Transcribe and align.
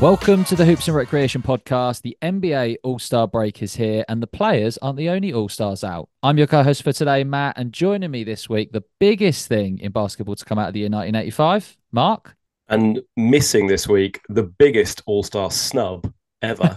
Welcome 0.00 0.44
to 0.44 0.54
the 0.54 0.64
Hoops 0.64 0.86
and 0.86 0.96
Recreation 0.96 1.42
podcast. 1.42 2.02
The 2.02 2.16
NBA 2.22 2.76
All 2.84 3.00
Star 3.00 3.26
break 3.26 3.64
is 3.64 3.74
here, 3.74 4.04
and 4.08 4.22
the 4.22 4.28
players 4.28 4.78
aren't 4.78 4.96
the 4.96 5.08
only 5.08 5.32
All 5.32 5.48
Stars 5.48 5.82
out. 5.82 6.08
I'm 6.22 6.38
your 6.38 6.46
co 6.46 6.62
host 6.62 6.84
for 6.84 6.92
today, 6.92 7.24
Matt, 7.24 7.58
and 7.58 7.72
joining 7.72 8.12
me 8.12 8.22
this 8.22 8.48
week, 8.48 8.70
the 8.70 8.84
biggest 9.00 9.48
thing 9.48 9.80
in 9.80 9.90
basketball 9.90 10.36
to 10.36 10.44
come 10.44 10.56
out 10.56 10.68
of 10.68 10.74
the 10.74 10.80
year 10.80 10.88
1985, 10.88 11.76
Mark. 11.90 12.36
And 12.68 13.00
missing 13.16 13.66
this 13.66 13.88
week, 13.88 14.20
the 14.28 14.44
biggest 14.44 15.02
All 15.04 15.24
Star 15.24 15.50
snub 15.50 16.12
ever, 16.42 16.76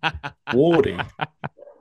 Wardy. 0.50 1.04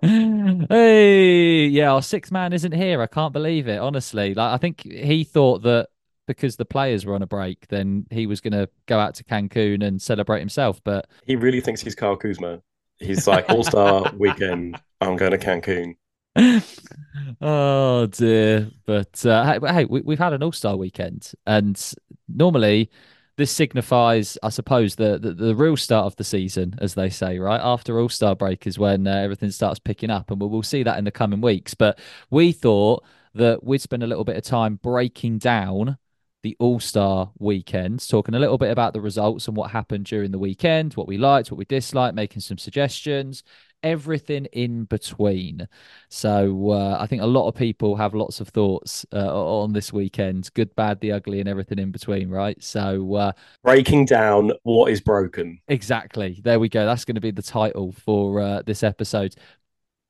Hey, 0.01 1.67
yeah, 1.67 1.91
our 1.91 2.01
sixth 2.01 2.31
man 2.31 2.51
isn't 2.51 2.71
here. 2.71 2.99
I 3.03 3.07
can't 3.07 3.31
believe 3.31 3.67
it, 3.67 3.77
honestly. 3.77 4.33
Like, 4.33 4.53
I 4.53 4.57
think 4.57 4.81
he 4.81 5.23
thought 5.23 5.61
that 5.61 5.89
because 6.29 6.57
the 6.57 6.65
players 6.65 7.07
were 7.07 7.15
on 7.15 7.23
a 7.23 7.27
break, 7.27 7.67
then 7.69 8.05
he 8.11 8.27
was 8.27 8.39
going 8.39 8.53
to 8.53 8.69
go 8.85 8.99
out 8.99 9.15
to 9.15 9.23
Cancun 9.23 9.83
and 9.83 9.99
celebrate 9.99 10.39
himself. 10.39 10.79
But 10.83 11.07
he 11.25 11.35
really 11.35 11.59
thinks 11.59 11.81
he's 11.81 11.95
Kyle 11.95 12.15
Kuzma. 12.15 12.61
He's 12.99 13.27
like 13.27 13.49
All 13.49 13.63
Star 13.63 14.13
weekend. 14.17 14.79
I'm 15.01 15.15
going 15.15 15.31
to 15.31 15.39
Cancun. 15.39 15.95
oh 17.41 18.05
dear! 18.05 18.69
But 18.85 19.25
uh, 19.25 19.59
hey, 19.73 19.85
we, 19.85 20.03
have 20.13 20.19
had 20.19 20.33
an 20.33 20.43
All 20.43 20.51
Star 20.51 20.77
weekend, 20.77 21.31
and 21.47 21.93
normally 22.27 22.91
this 23.35 23.51
signifies, 23.51 24.37
I 24.43 24.49
suppose, 24.49 24.95
the, 24.95 25.17
the, 25.17 25.33
the 25.33 25.55
real 25.55 25.77
start 25.77 26.05
of 26.05 26.15
the 26.17 26.25
season, 26.25 26.75
as 26.79 26.93
they 26.93 27.09
say, 27.09 27.39
right 27.39 27.61
after 27.61 27.99
All 27.99 28.09
Star 28.09 28.35
break 28.35 28.67
is 28.67 28.77
when 28.77 29.07
uh, 29.07 29.15
everything 29.15 29.49
starts 29.49 29.79
picking 29.79 30.11
up, 30.11 30.29
and 30.29 30.39
we'll, 30.39 30.51
we'll 30.51 30.61
see 30.61 30.83
that 30.83 30.99
in 30.99 31.05
the 31.05 31.11
coming 31.11 31.41
weeks. 31.41 31.73
But 31.73 31.97
we 32.29 32.51
thought 32.51 33.03
that 33.33 33.63
we'd 33.63 33.81
spend 33.81 34.03
a 34.03 34.07
little 34.07 34.23
bit 34.23 34.37
of 34.37 34.43
time 34.43 34.75
breaking 34.75 35.39
down 35.39 35.97
the 36.43 36.55
All 36.59 36.79
Star 36.79 37.31
weekend, 37.39 38.07
talking 38.07 38.35
a 38.35 38.39
little 38.39 38.57
bit 38.57 38.71
about 38.71 38.93
the 38.93 39.01
results 39.01 39.47
and 39.47 39.57
what 39.57 39.71
happened 39.71 40.05
during 40.05 40.31
the 40.31 40.39
weekend, 40.39 40.93
what 40.93 41.07
we 41.07 41.17
liked, 41.17 41.51
what 41.51 41.57
we 41.57 41.65
disliked, 41.65 42.15
making 42.15 42.41
some 42.41 42.57
suggestions, 42.57 43.43
everything 43.83 44.45
in 44.45 44.85
between. 44.85 45.67
So 46.09 46.71
uh, 46.71 46.97
I 46.99 47.07
think 47.07 47.21
a 47.21 47.27
lot 47.27 47.47
of 47.47 47.55
people 47.55 47.95
have 47.95 48.13
lots 48.13 48.39
of 48.39 48.49
thoughts 48.49 49.05
uh, 49.13 49.33
on 49.33 49.73
this 49.73 49.93
weekend 49.93 50.49
good, 50.53 50.73
bad, 50.75 50.99
the 50.99 51.11
ugly, 51.11 51.39
and 51.39 51.49
everything 51.49 51.79
in 51.79 51.91
between, 51.91 52.29
right? 52.29 52.61
So 52.63 53.15
uh, 53.15 53.31
breaking 53.63 54.05
down 54.05 54.51
what 54.63 54.91
is 54.91 55.01
broken. 55.01 55.59
Exactly. 55.67 56.39
There 56.43 56.59
we 56.59 56.69
go. 56.69 56.85
That's 56.85 57.05
going 57.05 57.15
to 57.15 57.21
be 57.21 57.31
the 57.31 57.41
title 57.41 57.91
for 57.91 58.41
uh, 58.41 58.61
this 58.65 58.83
episode. 58.83 59.35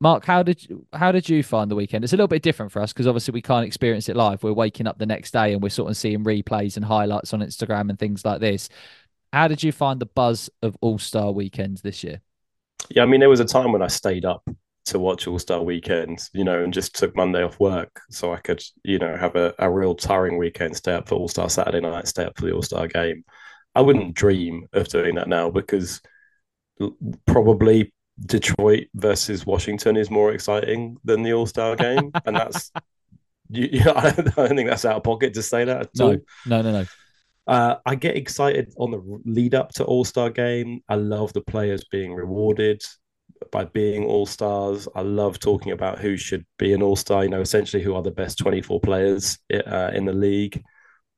Mark, 0.01 0.23
how 0.23 0.43
did 0.43 0.67
you, 0.67 0.85
how 0.93 1.11
did 1.11 1.27
you 1.27 1.43
find 1.43 1.69
the 1.69 1.75
weekend? 1.75 2.03
It's 2.03 2.13
a 2.13 2.15
little 2.15 2.27
bit 2.27 2.41
different 2.41 2.71
for 2.71 2.81
us 2.81 2.93
because 2.93 3.05
obviously 3.05 3.33
we 3.33 3.41
can't 3.41 3.65
experience 3.65 4.07
it 4.07 4.15
live. 4.15 4.41
We're 4.43 4.53
waking 4.53 4.87
up 4.87 4.97
the 4.97 5.05
next 5.05 5.31
day 5.31 5.51
and 5.51 5.61
we're 5.61 5.69
sort 5.69 5.89
of 5.89 5.97
seeing 5.97 6.23
replays 6.23 6.77
and 6.77 6.85
highlights 6.85 7.33
on 7.33 7.41
Instagram 7.41 7.89
and 7.89 7.99
things 7.99 8.23
like 8.23 8.39
this. 8.39 8.69
How 9.33 9.49
did 9.49 9.61
you 9.61 9.73
find 9.73 9.99
the 9.99 10.05
buzz 10.05 10.49
of 10.61 10.77
All 10.79 10.97
Star 10.97 11.31
weekends 11.31 11.81
this 11.81 12.03
year? 12.03 12.21
Yeah, 12.89 13.03
I 13.03 13.07
mean, 13.07 13.19
there 13.19 13.29
was 13.29 13.41
a 13.41 13.45
time 13.45 13.73
when 13.73 13.81
I 13.81 13.87
stayed 13.87 14.23
up 14.23 14.47
to 14.85 14.99
watch 14.99 15.27
All 15.27 15.37
Star 15.37 15.61
weekends, 15.61 16.29
you 16.33 16.45
know, 16.45 16.63
and 16.63 16.73
just 16.73 16.95
took 16.95 17.13
Monday 17.15 17.43
off 17.43 17.59
work 17.59 17.99
so 18.09 18.33
I 18.33 18.37
could, 18.37 18.63
you 18.83 18.99
know, 18.99 19.17
have 19.17 19.35
a, 19.35 19.53
a 19.59 19.69
real 19.69 19.95
tiring 19.95 20.37
weekend, 20.37 20.77
stay 20.77 20.93
up 20.93 21.09
for 21.09 21.15
All 21.15 21.27
Star 21.27 21.49
Saturday 21.49 21.81
night, 21.81 22.07
stay 22.07 22.23
up 22.23 22.37
for 22.37 22.45
the 22.45 22.53
All 22.53 22.61
Star 22.61 22.87
game. 22.87 23.25
I 23.75 23.81
wouldn't 23.81 24.15
dream 24.15 24.67
of 24.71 24.87
doing 24.87 25.15
that 25.15 25.27
now 25.27 25.49
because 25.49 26.01
probably 27.27 27.93
Detroit 28.25 28.87
versus 28.95 29.45
Washington 29.45 29.97
is 29.97 30.09
more 30.09 30.33
exciting 30.33 30.97
than 31.03 31.23
the 31.23 31.33
All 31.33 31.45
Star 31.45 31.75
game, 31.75 32.11
and 32.25 32.35
that's 32.35 32.71
you, 33.49 33.69
you 33.71 33.91
I, 33.91 34.11
don't, 34.11 34.55
think 34.55 34.69
that's 34.69 34.85
out 34.85 34.97
of 34.97 35.03
pocket 35.03 35.33
to 35.35 35.43
say 35.43 35.65
that. 35.65 35.89
no, 35.95 36.05
all. 36.05 36.17
no, 36.45 36.61
no, 36.61 36.71
no. 36.71 36.85
Uh, 37.47 37.77
I 37.85 37.95
get 37.95 38.15
excited 38.15 38.73
on 38.77 38.91
the 38.91 39.21
lead 39.25 39.55
up 39.55 39.71
to 39.73 39.83
All 39.83 40.05
Star 40.05 40.29
game. 40.29 40.83
I 40.87 40.95
love 40.95 41.33
the 41.33 41.41
players 41.41 41.83
being 41.91 42.13
rewarded 42.13 42.83
by 43.51 43.65
being 43.65 44.05
All 44.05 44.25
Stars. 44.25 44.87
I 44.95 45.01
love 45.01 45.39
talking 45.39 45.71
about 45.71 45.99
who 45.99 46.17
should 46.17 46.45
be 46.57 46.73
an 46.73 46.83
All 46.83 46.95
Star. 46.95 47.23
You 47.23 47.29
know, 47.29 47.41
essentially 47.41 47.81
who 47.81 47.95
are 47.95 48.03
the 48.03 48.11
best 48.11 48.37
twenty 48.37 48.61
four 48.61 48.79
players 48.79 49.39
uh, 49.51 49.91
in 49.93 50.05
the 50.05 50.13
league. 50.13 50.61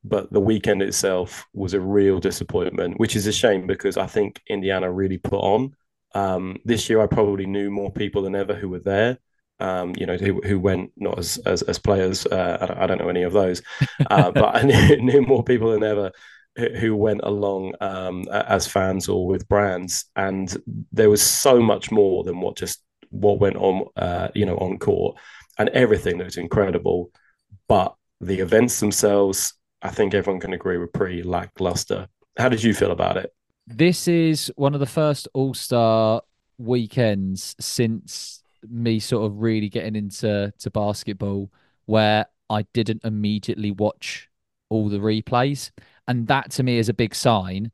But 0.04 0.31
the 0.31 0.40
weekend 0.40 0.81
itself 0.81 1.46
was 1.54 1.75
a 1.75 1.80
real 1.80 2.20
disappointment, 2.20 3.00
which 3.00 3.16
is 3.16 3.28
a 3.28 3.31
shame 3.31 3.68
because 3.68 3.98
I 3.98 4.08
think 4.08 4.42
Indiana 4.50 4.92
really 4.92 5.20
put 5.20 5.40
on. 5.40 5.75
Um, 6.14 6.58
this 6.66 6.90
year, 6.90 7.02
I 7.02 7.08
probably 7.08 7.46
knew 7.46 7.70
more 7.70 7.92
people 7.92 8.22
than 8.24 8.36
ever 8.36 8.54
who 8.54 8.70
were 8.70 8.80
there. 8.80 9.18
Um, 9.60 9.94
you 9.96 10.08
know, 10.08 10.18
who, 10.18 10.42
who 10.42 10.60
went 10.60 10.92
not 10.98 11.20
as 11.20 11.38
as, 11.46 11.62
as 11.62 11.78
players. 11.78 12.26
Uh, 12.26 12.58
I, 12.60 12.66
don't, 12.66 12.78
I, 12.80 12.88
don't, 12.88 12.98
know 12.98 13.10
any 13.10 13.22
of 13.24 13.34
those, 13.34 13.62
uh, 14.10 14.32
but 14.36 14.56
I 14.56 14.64
knew, 14.64 14.98
knew, 15.02 15.22
more 15.22 15.44
people 15.44 15.72
than 15.72 15.84
ever 15.84 16.12
who 16.56 16.96
went 16.96 17.22
along 17.24 17.74
um, 17.80 18.28
as 18.30 18.68
fans 18.68 19.08
or 19.08 19.28
with 19.28 19.48
brands, 19.48 20.06
and 20.16 20.58
there 20.92 21.10
was 21.10 21.22
so 21.22 21.62
much 21.62 21.92
more 21.92 22.24
than 22.24 22.42
what 22.42 22.58
just 22.58 22.84
what 23.10 23.40
went 23.40 23.56
on. 23.56 23.86
Uh, 23.96 24.30
you 24.34 24.46
know, 24.48 24.58
on 24.58 24.80
court, 24.80 25.16
and 25.60 25.70
everything 25.70 26.18
that 26.18 26.26
was 26.26 26.38
incredible, 26.38 27.12
but 27.68 27.96
the 28.20 28.40
events 28.40 28.80
themselves, 28.80 29.54
I 29.82 29.90
think 29.90 30.14
everyone 30.14 30.40
can 30.40 30.54
agree, 30.54 30.78
were 30.78 30.88
pretty 30.88 31.24
lackluster. 31.24 32.08
How 32.38 32.50
did 32.50 32.64
you 32.64 32.74
feel 32.74 32.92
about 32.92 33.18
it? 33.18 33.32
This 33.68 34.08
is 34.08 34.52
one 34.56 34.74
of 34.74 34.80
the 34.80 34.86
first 34.86 35.28
All 35.34 35.54
Star 35.54 36.22
weekends 36.58 37.56
since 37.60 38.44
me 38.70 39.00
sort 39.00 39.26
of 39.26 39.42
really 39.42 39.70
getting 39.70 39.96
into 39.96 40.54
to 40.60 40.70
basketball 40.70 41.52
where 41.86 42.26
I 42.50 42.64
didn't 42.74 43.04
immediately 43.04 43.72
watch 43.72 44.30
all 44.70 44.90
the 44.90 45.00
replays, 45.00 45.72
and 46.08 46.28
that 46.28 46.52
to 46.52 46.64
me 46.64 46.78
is 46.78 46.90
a 46.90 46.94
big 46.94 47.16
sign. 47.16 47.72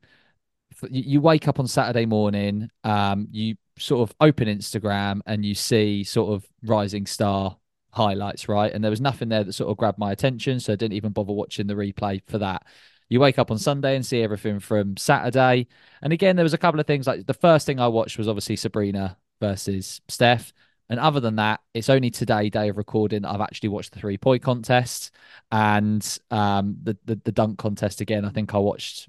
You 0.90 1.20
wake 1.20 1.48
up 1.48 1.58
on 1.58 1.66
Saturday 1.66 2.06
morning, 2.06 2.70
um, 2.84 3.28
you 3.32 3.56
sort 3.78 4.08
of 4.08 4.14
open 4.20 4.48
Instagram 4.48 5.20
and 5.26 5.44
you 5.44 5.54
see 5.54 6.04
sort 6.04 6.32
of 6.32 6.48
rising 6.62 7.06
star 7.06 7.56
highlights, 7.92 8.48
right? 8.48 8.72
And 8.72 8.82
there 8.82 8.90
was 8.90 9.00
nothing 9.00 9.28
there 9.28 9.44
that 9.44 9.52
sort 9.52 9.70
of 9.70 9.76
grabbed 9.76 9.98
my 9.98 10.12
attention, 10.12 10.60
so 10.60 10.72
I 10.72 10.76
didn't 10.76 10.94
even 10.94 11.12
bother 11.12 11.32
watching 11.32 11.66
the 11.66 11.74
replay 11.74 12.20
for 12.28 12.38
that. 12.38 12.64
You 13.08 13.20
wake 13.20 13.38
up 13.38 13.50
on 13.50 13.58
Sunday 13.58 13.96
and 13.96 14.04
see 14.04 14.22
everything 14.22 14.60
from 14.60 14.96
Saturday. 14.96 15.66
And 16.02 16.12
again, 16.12 16.36
there 16.36 16.44
was 16.44 16.54
a 16.54 16.58
couple 16.58 16.80
of 16.80 16.86
things 16.86 17.06
like 17.06 17.26
the 17.26 17.34
first 17.34 17.66
thing 17.66 17.80
I 17.80 17.88
watched 17.88 18.18
was 18.18 18.28
obviously 18.28 18.56
Sabrina 18.56 19.16
versus 19.40 20.00
Steph. 20.08 20.52
And 20.90 21.00
other 21.00 21.20
than 21.20 21.36
that, 21.36 21.60
it's 21.74 21.90
only 21.90 22.10
today, 22.10 22.48
day 22.48 22.68
of 22.68 22.76
recording, 22.76 23.24
I've 23.24 23.40
actually 23.40 23.70
watched 23.70 23.92
the 23.92 24.00
three 24.00 24.18
point 24.18 24.42
contest 24.42 25.14
and 25.50 26.18
um, 26.30 26.76
the, 26.82 26.96
the, 27.04 27.20
the 27.24 27.32
dunk 27.32 27.58
contest 27.58 28.00
again. 28.00 28.24
I 28.24 28.30
think 28.30 28.54
I 28.54 28.58
watched 28.58 29.08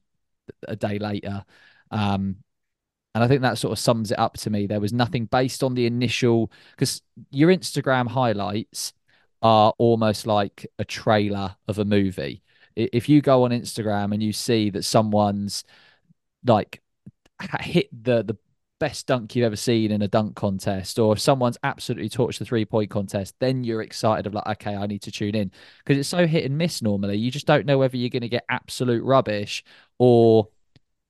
a 0.68 0.76
day 0.76 1.00
later. 1.00 1.44
Um, 1.92 2.38
and 3.16 3.24
I 3.24 3.28
think 3.28 3.42
that 3.42 3.58
sort 3.58 3.72
of 3.72 3.80
sums 3.80 4.12
it 4.12 4.20
up 4.20 4.36
to 4.38 4.50
me. 4.50 4.68
There 4.68 4.80
was 4.80 4.94
nothing 4.94 5.26
based 5.26 5.64
on 5.64 5.74
the 5.74 5.86
initial 5.86 6.52
because 6.72 7.02
your 7.31 7.50
Instagram 7.50 8.08
highlights 8.08 8.94
are 9.42 9.74
almost 9.78 10.28
like 10.28 10.68
a 10.80 10.86
trailer 10.86 11.56
of 11.68 11.80
a 11.80 11.86
movie 11.86 12.44
if 12.75 13.09
you 13.09 13.22
go 13.22 13.44
on 13.44 13.52
Instagram 13.52 14.13
and 14.13 14.22
you 14.22 14.34
see 14.34 14.69
that 14.72 14.84
someone's 14.84 15.63
like 16.46 16.81
hit 17.62 17.90
the 17.91 18.24
the 18.24 18.38
best 18.80 19.07
dunk 19.07 19.35
you've 19.35 19.46
ever 19.46 19.57
seen 19.57 19.91
in 19.91 20.02
a 20.02 20.07
dunk 20.07 20.35
contest, 20.35 21.00
or 21.00 21.13
if 21.13 21.19
someone's 21.19 21.57
absolutely 21.63 22.09
torched 22.09 22.40
the 22.40 22.46
three 22.46 22.66
point 22.66 22.90
contest, 22.90 23.35
then 23.40 23.63
you're 23.63 23.81
excited 23.81 24.25
of 24.25 24.34
like, 24.34 24.47
okay, 24.47 24.75
I 24.75 24.88
need 24.88 25.02
to 25.02 25.12
tune 25.12 25.35
in 25.35 25.52
because 25.80 25.97
it's 25.97 26.07
so 26.09 26.25
hit 26.25 26.46
and 26.46 26.57
miss 26.57 26.81
normally. 26.81 27.18
You 27.18 27.30
just 27.30 27.46
don't 27.46 27.66
know 27.66 27.78
whether 27.78 27.97
you're 27.97 28.09
going 28.09 28.22
to 28.22 28.30
get 28.30 28.46
absolute 28.50 29.03
rubbish 29.03 29.63
or 29.97 30.47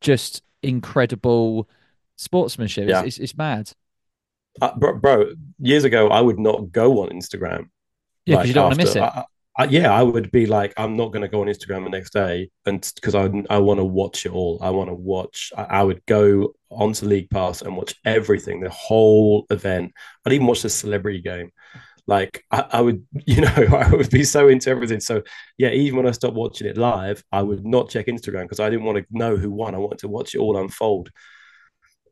just 0.02 0.42
incredible 0.64 1.70
sportsmanship. 2.16 2.90
Yeah. 2.90 3.00
It's, 3.00 3.18
it's, 3.18 3.20
it's 3.20 3.38
mad. 3.38 3.72
Uh, 4.62 4.76
bro, 4.76 4.98
bro, 4.98 5.32
years 5.60 5.84
ago, 5.84 6.10
I 6.10 6.22
would 6.22 6.40
not 6.40 6.72
go 6.72 7.04
on 7.04 7.10
Instagram. 7.10 7.70
Yeah, 8.26 8.38
because 8.38 8.38
like, 8.38 8.48
you 8.48 8.54
don't 8.54 8.64
want 8.64 8.80
to 8.80 8.84
miss 8.84 8.96
it. 8.96 9.04
I, 9.04 9.26
Yeah, 9.68 9.92
I 9.92 10.04
would 10.04 10.32
be 10.32 10.46
like, 10.46 10.74
I'm 10.78 10.96
not 10.96 11.12
going 11.12 11.22
to 11.22 11.28
go 11.28 11.42
on 11.42 11.48
Instagram 11.48 11.84
the 11.84 11.90
next 11.90 12.14
day, 12.14 12.50
and 12.66 12.90
because 12.96 13.14
I 13.14 13.30
I 13.50 13.58
want 13.58 13.80
to 13.80 13.84
watch 13.84 14.26
it 14.26 14.32
all. 14.32 14.58
I 14.62 14.70
want 14.70 14.90
to 14.90 14.94
watch. 14.94 15.52
I, 15.58 15.64
I, 15.64 15.84
would 15.84 16.06
go 16.06 16.54
onto 16.70 17.06
League 17.06 17.30
Pass 17.30 17.62
and 17.62 17.76
watch 17.76 17.96
everything, 18.06 18.62
the 18.62 18.70
whole 18.70 19.46
event. 19.50 19.92
I'd 20.26 20.34
even 20.34 20.48
watch 20.48 20.62
the 20.62 20.70
celebrity 20.70 21.22
game. 21.22 21.52
Like 22.08 22.44
I, 22.52 22.66
I 22.74 22.82
would, 22.82 23.06
you 23.26 23.42
know, 23.42 23.48
I 23.56 23.90
would 23.92 24.10
be 24.10 24.24
so 24.24 24.48
into 24.48 24.70
everything. 24.70 25.02
So 25.02 25.24
yeah, 25.58 25.70
even 25.72 25.98
when 25.98 26.08
I 26.08 26.12
stopped 26.12 26.36
watching 26.36 26.68
it 26.68 26.78
live, 26.78 27.24
I 27.32 27.42
would 27.42 27.66
not 27.66 27.90
check 27.90 28.08
Instagram 28.08 28.44
because 28.44 28.60
I 28.62 28.70
didn't 28.70 28.86
want 28.86 28.98
to 29.00 29.06
know 29.12 29.36
who 29.36 29.52
won. 29.52 29.76
I 29.76 29.80
wanted 29.80 30.00
to 30.00 30.08
watch 30.08 30.36
it 30.36 30.40
all 30.40 30.58
unfold. 30.58 31.10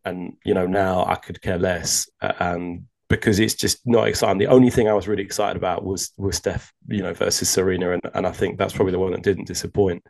And 0.06 0.34
you 0.44 0.54
know, 0.54 0.68
now 0.68 1.06
I 1.06 1.16
could 1.16 1.42
care 1.42 1.58
less. 1.58 2.10
And 2.22 2.88
because 3.10 3.40
it's 3.40 3.54
just 3.54 3.80
not 3.86 4.08
exciting. 4.08 4.38
The 4.38 4.48
only 4.48 4.70
thing 4.70 4.88
I 4.88 4.94
was 4.94 5.08
really 5.08 5.24
excited 5.24 5.58
about 5.58 5.86
was 5.86 6.12
was 6.18 6.38
Steph, 6.38 6.74
you 6.88 7.02
know, 7.02 7.14
versus 7.14 7.50
Sabrina, 7.50 7.92
and, 7.92 8.02
and 8.14 8.28
I 8.28 8.32
think 8.32 8.58
that's 8.58 8.74
probably 8.74 8.92
the 8.92 9.00
one 9.00 9.12
that 9.12 9.24
didn't 9.24 9.48
disappoint. 9.48 10.04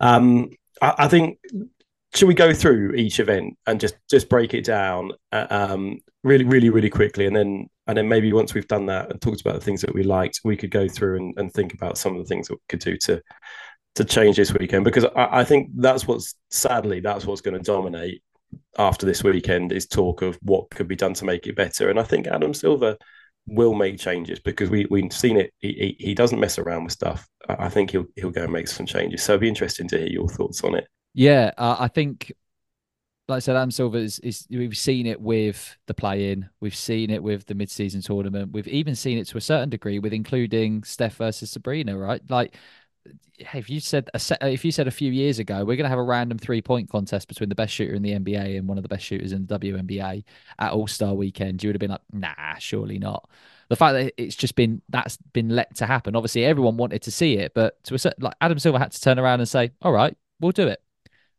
Um, 0.00 0.50
I, 0.82 0.94
I 0.98 1.08
think 1.08 1.38
should 2.14 2.28
we 2.28 2.34
go 2.34 2.54
through 2.54 2.94
each 2.94 3.20
event 3.20 3.56
and 3.66 3.80
just 3.80 3.96
just 4.08 4.28
break 4.28 4.54
it 4.54 4.64
down 4.64 5.12
uh, 5.32 5.46
um, 5.50 5.98
really 6.22 6.44
really 6.44 6.70
really 6.70 6.90
quickly 6.90 7.26
and 7.26 7.34
then 7.34 7.68
and 7.86 7.98
then 7.98 8.08
maybe 8.08 8.32
once 8.32 8.54
we've 8.54 8.68
done 8.68 8.86
that 8.86 9.10
and 9.10 9.20
talked 9.20 9.40
about 9.40 9.54
the 9.54 9.60
things 9.60 9.80
that 9.80 9.94
we 9.94 10.02
liked 10.02 10.40
we 10.44 10.56
could 10.56 10.70
go 10.70 10.88
through 10.88 11.16
and, 11.16 11.34
and 11.36 11.52
think 11.52 11.74
about 11.74 11.98
some 11.98 12.12
of 12.12 12.18
the 12.18 12.28
things 12.28 12.48
that 12.48 12.54
we 12.54 12.60
could 12.68 12.80
do 12.80 12.96
to 12.96 13.20
to 13.96 14.04
change 14.04 14.36
this 14.36 14.52
weekend 14.52 14.84
because 14.84 15.04
I, 15.04 15.40
I 15.40 15.44
think 15.44 15.70
that's 15.76 16.06
what's 16.06 16.34
sadly 16.50 17.00
that's 17.00 17.26
what's 17.26 17.40
going 17.40 17.56
to 17.56 17.62
dominate 17.62 18.22
after 18.78 19.06
this 19.06 19.24
weekend 19.24 19.72
is 19.72 19.86
talk 19.86 20.22
of 20.22 20.38
what 20.42 20.70
could 20.70 20.88
be 20.88 20.96
done 20.96 21.14
to 21.14 21.24
make 21.24 21.46
it 21.46 21.56
better. 21.56 21.90
And 21.90 21.98
I 21.98 22.02
think 22.02 22.26
Adam 22.26 22.54
Silver 22.54 22.96
will 23.46 23.74
make 23.74 23.98
changes 23.98 24.40
because 24.40 24.70
we 24.70 24.86
we've 24.90 25.12
seen 25.12 25.36
it. 25.36 25.52
He, 25.58 25.96
he 25.98 26.14
doesn't 26.14 26.40
mess 26.40 26.58
around 26.58 26.84
with 26.84 26.92
stuff. 26.92 27.28
I 27.48 27.68
think 27.68 27.90
he'll 27.90 28.06
he'll 28.16 28.30
go 28.30 28.44
and 28.44 28.52
make 28.52 28.68
some 28.68 28.86
changes. 28.86 29.22
So 29.22 29.34
it'll 29.34 29.42
be 29.42 29.48
interesting 29.48 29.88
to 29.88 29.98
hear 29.98 30.08
your 30.08 30.28
thoughts 30.28 30.64
on 30.64 30.74
it. 30.74 30.86
Yeah, 31.12 31.52
uh, 31.58 31.76
I 31.78 31.88
think, 31.88 32.32
like 33.28 33.36
I 33.36 33.40
said, 33.40 33.54
Adam 33.54 33.70
Silver 33.70 33.98
is, 33.98 34.18
is 34.18 34.46
we've 34.50 34.76
seen 34.76 35.06
it 35.06 35.20
with 35.20 35.76
the 35.86 35.94
play-in, 35.94 36.48
we've 36.60 36.74
seen 36.74 37.10
it 37.10 37.22
with 37.22 37.46
the 37.46 37.54
mid-season 37.54 38.00
tournament, 38.02 38.52
we've 38.52 38.66
even 38.66 38.96
seen 38.96 39.18
it 39.18 39.26
to 39.28 39.38
a 39.38 39.40
certain 39.40 39.68
degree 39.68 39.98
with 39.98 40.12
including 40.12 40.82
Steph 40.82 41.16
versus 41.16 41.50
Sabrina, 41.50 41.96
right? 41.96 42.20
Like 42.28 42.56
if 43.38 43.68
you 43.68 43.80
said 43.80 44.08
a 44.14 44.18
set, 44.18 44.38
if 44.42 44.64
you 44.64 44.72
said 44.72 44.86
a 44.86 44.92
few 44.92 45.10
years 45.10 45.38
ago 45.38 45.58
we're 45.64 45.76
going 45.76 45.84
to 45.84 45.88
have 45.88 45.98
a 45.98 46.02
random 46.02 46.38
three 46.38 46.62
point 46.62 46.88
contest 46.88 47.28
between 47.28 47.48
the 47.48 47.54
best 47.54 47.74
shooter 47.74 47.94
in 47.94 48.02
the 48.02 48.12
NBA 48.12 48.56
and 48.58 48.68
one 48.68 48.78
of 48.78 48.82
the 48.82 48.88
best 48.88 49.04
shooters 49.04 49.32
in 49.32 49.46
the 49.46 49.58
WNBA 49.58 50.24
at 50.58 50.72
All 50.72 50.86
Star 50.86 51.14
Weekend, 51.14 51.62
you 51.62 51.68
would 51.68 51.74
have 51.74 51.80
been 51.80 51.90
like, 51.90 52.00
nah, 52.12 52.54
surely 52.58 52.98
not. 52.98 53.28
The 53.68 53.76
fact 53.76 53.94
that 53.94 54.22
it's 54.22 54.36
just 54.36 54.56
been 54.56 54.82
that's 54.88 55.16
been 55.32 55.48
let 55.48 55.74
to 55.76 55.86
happen. 55.86 56.14
Obviously, 56.14 56.44
everyone 56.44 56.76
wanted 56.76 57.02
to 57.02 57.10
see 57.10 57.38
it, 57.38 57.54
but 57.54 57.82
to 57.84 57.94
a 57.94 57.98
certain 57.98 58.22
like 58.22 58.34
Adam 58.40 58.58
Silver 58.58 58.78
had 58.78 58.92
to 58.92 59.00
turn 59.00 59.18
around 59.18 59.40
and 59.40 59.48
say, 59.48 59.72
"All 59.82 59.92
right, 59.92 60.16
we'll 60.40 60.52
do 60.52 60.68
it." 60.68 60.82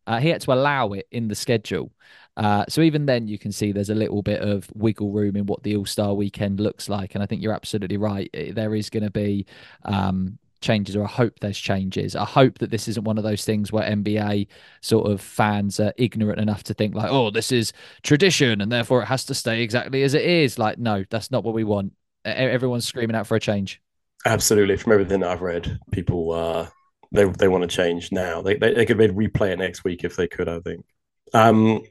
Uh, 0.06 0.18
he 0.18 0.28
had 0.28 0.40
to 0.40 0.52
allow 0.52 0.92
it 0.92 1.06
in 1.10 1.28
the 1.28 1.34
schedule. 1.34 1.92
Uh, 2.36 2.64
so 2.68 2.82
even 2.82 3.06
then, 3.06 3.26
you 3.26 3.38
can 3.38 3.50
see 3.50 3.72
there's 3.72 3.90
a 3.90 3.94
little 3.94 4.22
bit 4.22 4.40
of 4.40 4.68
wiggle 4.74 5.10
room 5.10 5.36
in 5.36 5.46
what 5.46 5.62
the 5.62 5.76
All 5.76 5.86
Star 5.86 6.14
Weekend 6.14 6.60
looks 6.60 6.88
like, 6.88 7.14
and 7.14 7.22
I 7.22 7.26
think 7.26 7.42
you're 7.42 7.52
absolutely 7.52 7.96
right. 7.96 8.30
There 8.32 8.74
is 8.74 8.90
going 8.90 9.04
to 9.04 9.10
be 9.10 9.46
um, 9.84 10.38
changes, 10.66 10.96
or 10.96 11.04
I 11.04 11.08
hope 11.08 11.38
there's 11.40 11.58
changes. 11.58 12.16
I 12.16 12.24
hope 12.24 12.58
that 12.58 12.70
this 12.70 12.88
isn't 12.88 13.04
one 13.04 13.18
of 13.18 13.24
those 13.24 13.44
things 13.44 13.70
where 13.70 13.88
NBA 13.88 14.48
sort 14.80 15.10
of 15.10 15.20
fans 15.20 15.78
are 15.78 15.94
ignorant 15.96 16.40
enough 16.40 16.64
to 16.64 16.74
think 16.74 16.94
like, 16.94 17.10
oh, 17.10 17.30
this 17.30 17.52
is 17.52 17.72
tradition 18.02 18.60
and 18.60 18.70
therefore 18.70 19.02
it 19.02 19.06
has 19.06 19.24
to 19.26 19.34
stay 19.34 19.62
exactly 19.62 20.02
as 20.02 20.14
it 20.14 20.22
is. 20.24 20.58
Like, 20.58 20.78
no, 20.78 21.04
that's 21.08 21.30
not 21.30 21.44
what 21.44 21.54
we 21.54 21.64
want. 21.64 21.92
Everyone's 22.24 22.86
screaming 22.86 23.14
out 23.14 23.26
for 23.26 23.36
a 23.36 23.40
change. 23.40 23.80
Absolutely. 24.24 24.76
From 24.76 24.92
everything 24.92 25.20
that 25.20 25.30
I've 25.30 25.42
read, 25.42 25.78
people 25.92 26.32
uh 26.32 26.68
they 27.12 27.24
they 27.24 27.48
want 27.48 27.62
to 27.62 27.68
change 27.68 28.10
now. 28.10 28.42
They 28.42 28.56
they, 28.56 28.74
they 28.74 28.84
could 28.84 28.98
maybe 28.98 29.14
replay 29.14 29.52
it 29.52 29.58
next 29.58 29.84
week 29.84 30.02
if 30.02 30.16
they 30.16 30.26
could, 30.26 30.48
I 30.48 30.58
think. 30.60 30.84
Um 31.32 31.82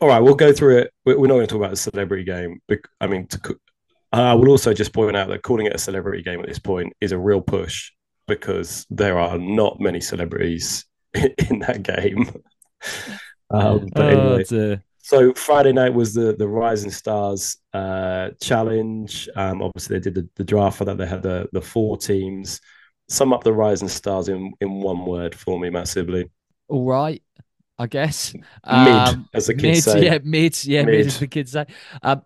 all 0.00 0.08
right, 0.08 0.20
we'll 0.20 0.34
go 0.34 0.52
through 0.52 0.78
it. 0.78 0.92
We're 1.04 1.16
not 1.26 1.34
going 1.34 1.40
to 1.40 1.46
talk 1.46 1.56
about 1.56 1.70
the 1.70 1.76
celebrity 1.76 2.22
game. 2.22 2.60
I 3.00 3.06
mean, 3.06 3.26
to, 3.28 3.58
I 4.12 4.34
will 4.34 4.50
also 4.50 4.74
just 4.74 4.92
point 4.92 5.16
out 5.16 5.28
that 5.28 5.42
calling 5.42 5.66
it 5.66 5.74
a 5.74 5.78
celebrity 5.78 6.22
game 6.22 6.38
at 6.40 6.46
this 6.46 6.58
point 6.58 6.92
is 7.00 7.12
a 7.12 7.18
real 7.18 7.40
push 7.40 7.92
because 8.26 8.86
there 8.90 9.18
are 9.18 9.38
not 9.38 9.80
many 9.80 10.00
celebrities 10.00 10.84
in 11.14 11.60
that 11.60 11.82
game. 11.82 12.30
Um, 13.48 13.88
oh, 13.94 14.02
anyway, 14.02 14.44
a... 14.50 14.82
so 14.98 15.32
Friday 15.34 15.72
night 15.72 15.94
was 15.94 16.14
the 16.14 16.34
the 16.36 16.48
Rising 16.48 16.90
Stars 16.90 17.58
uh, 17.72 18.30
challenge. 18.42 19.28
Um, 19.36 19.62
obviously, 19.62 19.96
they 19.96 20.02
did 20.02 20.14
the, 20.14 20.28
the 20.34 20.42
draft 20.42 20.78
for 20.78 20.84
that. 20.84 20.98
They 20.98 21.06
had 21.06 21.22
the 21.22 21.48
the 21.52 21.60
four 21.60 21.96
teams. 21.96 22.60
Sum 23.08 23.32
up 23.32 23.44
the 23.44 23.52
Rising 23.52 23.88
Stars 23.88 24.28
in 24.28 24.52
in 24.60 24.80
one 24.80 25.06
word 25.06 25.32
for 25.32 25.60
me, 25.60 25.70
Matt 25.70 25.86
Sibley. 25.86 26.28
All 26.68 26.84
right. 26.84 27.22
I 27.78 27.86
guess 27.86 28.32
mid, 28.34 28.44
um, 28.64 29.28
as 29.34 29.48
the 29.48 29.54
kids 29.54 29.62
mid, 29.62 29.82
say. 29.84 30.04
Yeah, 30.04 30.18
mid, 30.24 30.64
yeah, 30.64 30.82
mid, 30.82 30.96
mid 30.96 31.06
as 31.06 31.20
the 31.20 31.26
kids 31.26 31.52
say. 31.52 31.66
Um, 32.02 32.22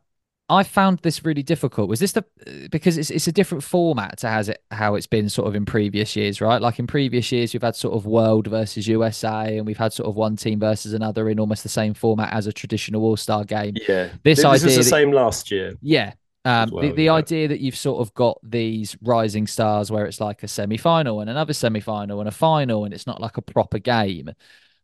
I 0.51 0.65
found 0.65 0.99
this 0.99 1.25
really 1.25 1.45
difficult. 1.45 1.89
Was 1.89 2.01
this 2.01 2.11
the 2.11 2.25
because 2.71 2.99
it's 2.99 3.09
it's 3.11 3.29
a 3.29 3.33
different 3.33 3.63
format 3.63 4.19
to 4.19 4.29
has 4.29 4.49
it 4.49 4.63
how 4.73 4.97
it's 4.97 5.07
been 5.07 5.29
sort 5.29 5.47
of 5.47 5.55
in 5.55 5.65
previous 5.65 6.17
years, 6.17 6.41
right? 6.41 6.61
Like 6.61 6.81
in 6.81 6.89
previous 6.89 7.31
years, 7.31 7.55
we've 7.55 7.63
had 7.63 7.77
sort 7.77 7.95
of 7.95 8.05
world 8.05 8.49
versus 8.49 8.89
USA, 8.89 9.57
and 9.57 9.65
we've 9.65 9.79
had 9.79 9.93
sort 9.93 10.09
of 10.09 10.17
one 10.17 10.35
team 10.35 10.59
versus 10.59 10.93
another 10.93 11.31
in 11.31 11.39
almost 11.39 11.63
the 11.63 11.69
same 11.69 11.95
format 11.95 12.33
as 12.33 12.49
a 12.49 12.53
traditional 12.53 13.05
All 13.05 13.17
Star 13.17 13.45
game. 13.45 13.75
Yeah, 13.89 14.09
this, 14.25 14.39
this 14.39 14.45
idea 14.45 14.55
is 14.55 14.63
the 14.75 14.83
that, 14.83 14.89
same 14.89 15.13
last 15.13 15.53
year. 15.53 15.75
Yeah, 15.81 16.15
um, 16.45 16.71
well, 16.73 16.83
the, 16.83 16.93
the 16.95 17.05
yeah. 17.05 17.15
idea 17.15 17.47
that 17.47 17.61
you've 17.61 17.77
sort 17.77 18.01
of 18.01 18.13
got 18.15 18.39
these 18.43 18.97
rising 19.03 19.47
stars 19.47 19.93
where 19.93 20.05
it's 20.05 20.21
like 20.21 20.43
a 20.43 20.49
semi 20.49 20.77
final 20.77 21.21
and 21.21 21.31
another 21.31 21.53
semi 21.53 21.81
final 21.81 22.19
and 22.19 22.29
a 22.29 22.33
final, 22.33 22.85
and 22.85 22.93
it's 22.93 23.07
not 23.07 23.21
like 23.21 23.37
a 23.37 23.43
proper 23.43 23.79
game. 23.79 24.31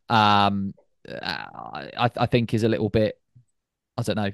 Um, 0.07 0.73
I, 1.09 2.09
I 2.15 2.25
think 2.25 2.53
is 2.53 2.63
a 2.63 2.69
little 2.69 2.89
bit 2.89 3.19
I 3.97 4.03
don't 4.03 4.15
know. 4.15 4.31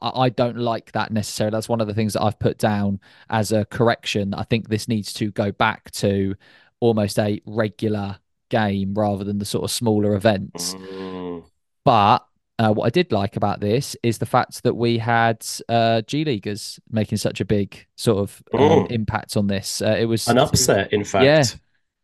I, 0.00 0.22
I, 0.22 0.28
don't 0.28 0.56
like 0.56 0.92
that 0.92 1.10
necessarily. 1.10 1.52
That's 1.52 1.68
one 1.68 1.80
of 1.80 1.88
the 1.88 1.94
things 1.94 2.12
that 2.12 2.22
I've 2.22 2.38
put 2.38 2.58
down 2.58 3.00
as 3.30 3.50
a 3.50 3.64
correction. 3.64 4.32
I 4.32 4.44
think 4.44 4.68
this 4.68 4.86
needs 4.86 5.12
to 5.14 5.30
go 5.32 5.50
back 5.50 5.90
to 5.92 6.36
almost 6.80 7.18
a 7.18 7.40
regular 7.44 8.18
game 8.48 8.94
rather 8.94 9.24
than 9.24 9.38
the 9.38 9.44
sort 9.44 9.64
of 9.64 9.70
smaller 9.70 10.14
events. 10.14 10.74
Mm. 10.74 11.44
But 11.84 12.24
uh, 12.58 12.70
what 12.72 12.86
I 12.86 12.90
did 12.90 13.10
like 13.10 13.36
about 13.36 13.60
this 13.60 13.96
is 14.02 14.18
the 14.18 14.26
fact 14.26 14.62
that 14.62 14.74
we 14.74 14.98
had 14.98 15.44
uh, 15.68 16.02
G 16.02 16.24
Leaguers 16.24 16.78
making 16.90 17.18
such 17.18 17.40
a 17.40 17.44
big 17.44 17.86
sort 17.96 18.18
of 18.18 18.42
um, 18.54 18.86
impact 18.90 19.36
on 19.36 19.48
this. 19.48 19.82
Uh, 19.82 19.96
it 19.98 20.04
was 20.04 20.28
an 20.28 20.38
upset, 20.38 20.92
in 20.92 21.02
fact. 21.02 21.24
Yeah, 21.24 21.42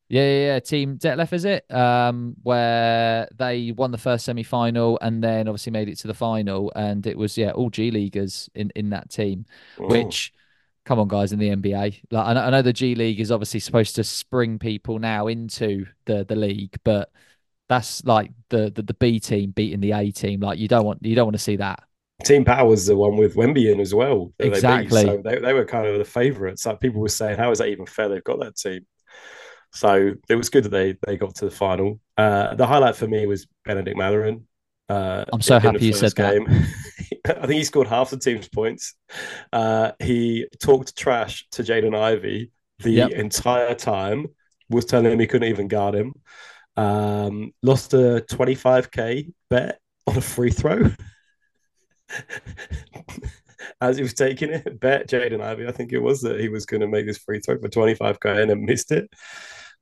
yeah, 0.09 0.23
yeah, 0.23 0.47
yeah. 0.47 0.61
Team 0.61 0.97
Detlef, 0.97 1.33
is 1.35 1.45
it? 1.45 1.71
Um, 1.73 2.35
where 2.43 3.29
they 3.37 3.73
won 3.73 3.91
the 3.91 3.99
first 3.99 4.25
semi 4.25 4.43
final 4.43 4.99
and 5.03 5.23
then 5.23 5.49
obviously 5.49 5.73
made 5.73 5.89
it 5.89 5.97
to 5.99 6.07
the 6.07 6.15
final. 6.15 6.73
And 6.75 7.07
it 7.07 7.17
was, 7.17 7.37
yeah, 7.37 7.51
all 7.51 7.69
G 7.69 7.91
Leaguers 7.91 8.49
in, 8.55 8.71
in 8.75 8.91
that 8.91 9.11
team, 9.11 9.45
oh. 9.79 9.89
which, 9.89 10.33
come 10.87 10.99
on, 10.99 11.09
guys, 11.09 11.33
in 11.33 11.39
the 11.39 11.51
NBA. 11.51 12.01
Like, 12.11 12.27
I 12.27 12.33
know, 12.33 12.41
I 12.41 12.51
know 12.51 12.63
the 12.63 12.73
G 12.73 12.95
League 12.95 13.21
is 13.21 13.31
obviously 13.31 13.61
supposed 13.61 13.97
to 13.97 14.05
spring 14.05 14.59
people 14.59 14.99
now 14.99 15.27
into 15.27 15.87
the, 16.07 16.25
the 16.25 16.37
league, 16.37 16.75
but 16.85 17.11
that's 17.69 18.03
like 18.05 18.31
the, 18.49 18.73
the, 18.75 18.83
the 18.83 18.95
B 18.95 19.21
team 19.21 19.51
beating 19.51 19.81
the 19.81 19.93
A 19.93 20.11
team. 20.11 20.41
Like, 20.41 20.59
you 20.59 20.69
don't 20.69 20.87
want, 20.87 21.05
you 21.05 21.17
don't 21.17 21.27
want 21.27 21.37
to 21.37 21.43
see 21.43 21.57
that. 21.57 21.83
Team 22.25 22.45
Pau 22.45 22.65
was 22.65 22.87
the 22.87 22.97
one 22.97 23.17
with 23.17 23.37
Wemby 23.37 23.71
in 23.71 23.79
as 23.79 23.95
well. 23.95 24.33
Exactly. 24.39 25.05
They, 25.05 25.07
so 25.07 25.23
they, 25.23 25.39
they 25.39 25.53
were 25.53 25.67
kind 25.67 25.87
of 25.87 25.99
the 25.99 26.05
favourites. 26.05 26.67
Like 26.67 26.81
people 26.81 27.01
were 27.01 27.09
saying, 27.09 27.37
how 27.37 27.51
is 27.51 27.59
that 27.59 27.69
even 27.69 27.87
fair? 27.87 28.09
They've 28.09 28.25
got 28.25 28.41
that 28.41 28.57
team. 28.57 28.87
So 29.73 30.15
it 30.29 30.35
was 30.35 30.49
good 30.49 30.65
that 30.65 30.71
they 30.71 30.97
they 31.07 31.17
got 31.17 31.35
to 31.37 31.45
the 31.47 31.51
final. 31.51 32.01
Uh, 32.17 32.55
the 32.55 32.67
highlight 32.67 32.97
for 32.97 33.07
me 33.07 33.27
was 33.27 33.47
Bennedict 33.65 33.97
Mathurin. 33.97 34.47
Uh, 34.89 35.25
I'm 35.33 35.43
so 35.43 35.59
happy 35.59 35.87
you 35.87 35.93
said 35.93 36.15
game. 36.15 36.45
that. 36.45 36.69
I 37.43 37.47
think 37.47 37.59
he 37.59 37.65
scored 37.65 37.89
half 37.89 38.11
the 38.11 38.19
team's 38.19 38.49
points. 38.49 38.95
Uh, 39.53 39.93
he 39.99 40.47
talked 40.61 40.97
trash 40.97 41.47
to 41.53 41.63
Jaden 41.63 41.95
Ivey 41.95 42.51
the 42.79 42.91
yep. 42.91 43.11
entire 43.11 43.75
time. 43.75 44.27
Was 44.71 44.85
telling 44.85 45.13
him 45.13 45.19
he 45.19 45.27
couldn't 45.27 45.49
even 45.49 45.69
guard 45.69 45.95
him. 45.95 46.15
Um, 46.77 47.53
lost 47.63 47.95
a 47.95 48.25
25k 48.31 49.33
bet 49.49 49.81
on 50.07 50.17
a 50.17 50.21
free 50.21 50.51
throw. 50.51 50.91
As 53.81 53.97
he 53.97 54.03
was 54.03 54.15
taking 54.15 54.51
it, 54.51 54.79
bet 54.81 55.09
Jaden 55.09 55.41
Ivey, 55.41 55.67
I 55.67 55.73
think 55.73 55.93
it 55.93 56.01
was 56.01 56.21
that 56.23 56.39
he 56.41 56.49
was 56.49 56.67
going 56.67 56.81
to 56.81 56.87
make 56.87 57.07
this 57.07 57.19
free 57.19 57.41
throw 57.41 57.59
for 57.59 57.69
25k 57.69 58.43
and 58.43 58.51
then 58.51 58.65
missed 58.65 58.93
it 58.93 59.11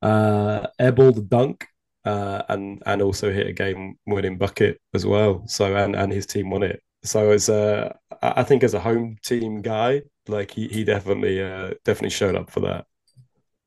uh, 0.02 0.66
airballed 0.80 1.18
a 1.18 1.22
dunk, 1.22 1.66
uh, 2.04 2.42
and 2.48 2.82
and 2.86 3.02
also 3.02 3.32
hit 3.32 3.46
a 3.46 3.52
game 3.52 3.98
winning 4.06 4.38
bucket 4.38 4.80
as 4.94 5.04
well. 5.06 5.42
So 5.46 5.74
and 5.76 5.94
and 5.96 6.12
his 6.12 6.26
team 6.26 6.50
won 6.50 6.62
it. 6.62 6.82
So 7.02 7.30
as 7.30 7.48
a, 7.48 7.96
I 8.22 8.42
think 8.42 8.64
as 8.64 8.74
a 8.74 8.80
home 8.80 9.16
team 9.24 9.62
guy, 9.62 10.02
like 10.28 10.50
he 10.50 10.68
he 10.68 10.84
definitely 10.84 11.42
uh, 11.42 11.74
definitely 11.84 12.10
showed 12.10 12.36
up 12.36 12.50
for 12.50 12.60
that. 12.60 12.86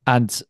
And 0.06 0.42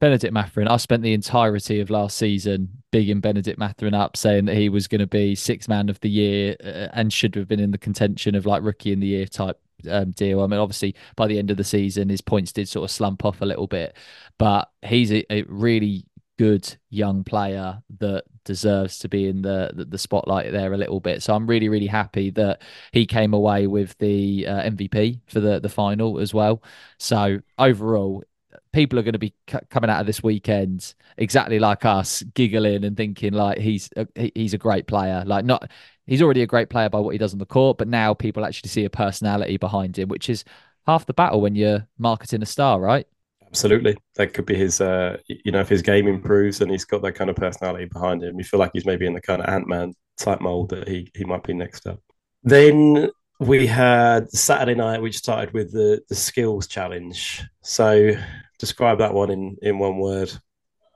Bennedict 0.00 0.32
Mathurin, 0.32 0.68
I 0.68 0.78
spent 0.78 1.02
the 1.02 1.12
entirety 1.12 1.80
of 1.80 1.90
last 1.90 2.16
season 2.16 2.68
bigging 2.90 3.20
Bennedict 3.20 3.58
Mathurin 3.58 3.94
up, 3.94 4.16
saying 4.16 4.46
that 4.46 4.56
he 4.56 4.68
was 4.68 4.88
going 4.88 5.00
to 5.00 5.06
be 5.06 5.34
six 5.34 5.68
man 5.68 5.88
of 5.88 6.00
the 6.00 6.10
year 6.10 6.56
uh, 6.64 6.88
and 6.92 7.12
should 7.12 7.34
have 7.34 7.48
been 7.48 7.60
in 7.60 7.70
the 7.70 7.78
contention 7.78 8.34
of 8.34 8.46
like 8.46 8.62
rookie 8.62 8.92
in 8.92 9.00
the 9.00 9.06
year 9.06 9.26
type 9.26 9.60
um, 9.88 10.12
deal. 10.12 10.42
I 10.42 10.46
mean, 10.46 10.60
obviously, 10.60 10.94
by 11.16 11.26
the 11.26 11.38
end 11.38 11.50
of 11.50 11.56
the 11.56 11.64
season, 11.64 12.08
his 12.08 12.20
points 12.20 12.52
did 12.52 12.68
sort 12.68 12.84
of 12.84 12.90
slump 12.90 13.24
off 13.24 13.40
a 13.40 13.46
little 13.46 13.66
bit, 13.66 13.96
but 14.38 14.70
he's 14.82 15.12
a, 15.12 15.24
a 15.32 15.42
really 15.44 16.04
good 16.38 16.74
young 16.88 17.22
player 17.22 17.82
that 17.98 18.24
deserves 18.44 18.98
to 18.98 19.08
be 19.10 19.28
in 19.28 19.42
the, 19.42 19.70
the, 19.74 19.84
the 19.84 19.98
spotlight 19.98 20.50
there 20.52 20.72
a 20.72 20.78
little 20.78 20.98
bit. 20.98 21.22
So 21.22 21.34
I'm 21.34 21.46
really 21.46 21.68
really 21.68 21.86
happy 21.86 22.30
that 22.30 22.62
he 22.92 23.04
came 23.04 23.34
away 23.34 23.66
with 23.66 23.96
the 23.98 24.46
uh, 24.46 24.62
MVP 24.62 25.20
for 25.26 25.40
the 25.40 25.60
the 25.60 25.68
final 25.68 26.18
as 26.18 26.32
well. 26.32 26.62
So 26.98 27.40
overall, 27.58 28.24
people 28.72 28.98
are 28.98 29.02
going 29.02 29.12
to 29.12 29.18
be 29.18 29.34
c- 29.50 29.58
coming 29.68 29.90
out 29.90 30.00
of 30.00 30.06
this 30.06 30.22
weekend 30.22 30.94
exactly 31.18 31.58
like 31.58 31.84
us, 31.84 32.22
giggling 32.34 32.84
and 32.84 32.96
thinking 32.96 33.32
like 33.32 33.58
he's 33.58 33.90
a, 33.96 34.06
he's 34.34 34.54
a 34.54 34.58
great 34.58 34.86
player. 34.86 35.22
Like 35.26 35.44
not 35.44 35.70
he's 36.10 36.20
already 36.20 36.42
a 36.42 36.46
great 36.46 36.68
player 36.68 36.90
by 36.90 36.98
what 36.98 37.12
he 37.12 37.18
does 37.18 37.32
on 37.32 37.38
the 37.38 37.46
court, 37.46 37.78
but 37.78 37.88
now 37.88 38.12
people 38.12 38.44
actually 38.44 38.68
see 38.68 38.84
a 38.84 38.90
personality 38.90 39.56
behind 39.56 39.96
him, 39.96 40.08
which 40.08 40.28
is 40.28 40.44
half 40.86 41.06
the 41.06 41.14
battle 41.14 41.40
when 41.40 41.54
you're 41.54 41.86
marketing 41.98 42.42
a 42.42 42.46
star, 42.46 42.80
right? 42.80 43.06
Absolutely, 43.46 43.96
that 44.16 44.34
could 44.34 44.44
be 44.44 44.56
his. 44.56 44.80
Uh, 44.80 45.16
you 45.26 45.50
know, 45.50 45.60
if 45.60 45.68
his 45.68 45.82
game 45.82 46.06
improves 46.06 46.60
and 46.60 46.70
he's 46.70 46.84
got 46.84 47.00
that 47.02 47.14
kind 47.14 47.30
of 47.30 47.36
personality 47.36 47.86
behind 47.86 48.22
him, 48.22 48.38
you 48.38 48.44
feel 48.44 48.60
like 48.60 48.70
he's 48.72 48.86
maybe 48.86 49.06
in 49.06 49.14
the 49.14 49.20
kind 49.20 49.40
of 49.40 49.48
Ant 49.48 49.66
Man 49.66 49.94
type 50.18 50.40
mold 50.40 50.70
that 50.70 50.86
he 50.86 51.10
he 51.14 51.24
might 51.24 51.42
be 51.42 51.54
next 51.54 51.86
up. 51.86 52.00
Then 52.42 53.10
we 53.38 53.66
had 53.66 54.30
Saturday 54.30 54.74
night, 54.74 55.02
which 55.02 55.16
started 55.16 55.52
with 55.54 55.72
the 55.72 56.00
the 56.08 56.14
skills 56.14 56.66
challenge. 56.66 57.44
So 57.62 58.12
describe 58.58 58.98
that 58.98 59.14
one 59.14 59.30
in 59.30 59.56
in 59.62 59.78
one 59.78 59.96
word. 59.96 60.32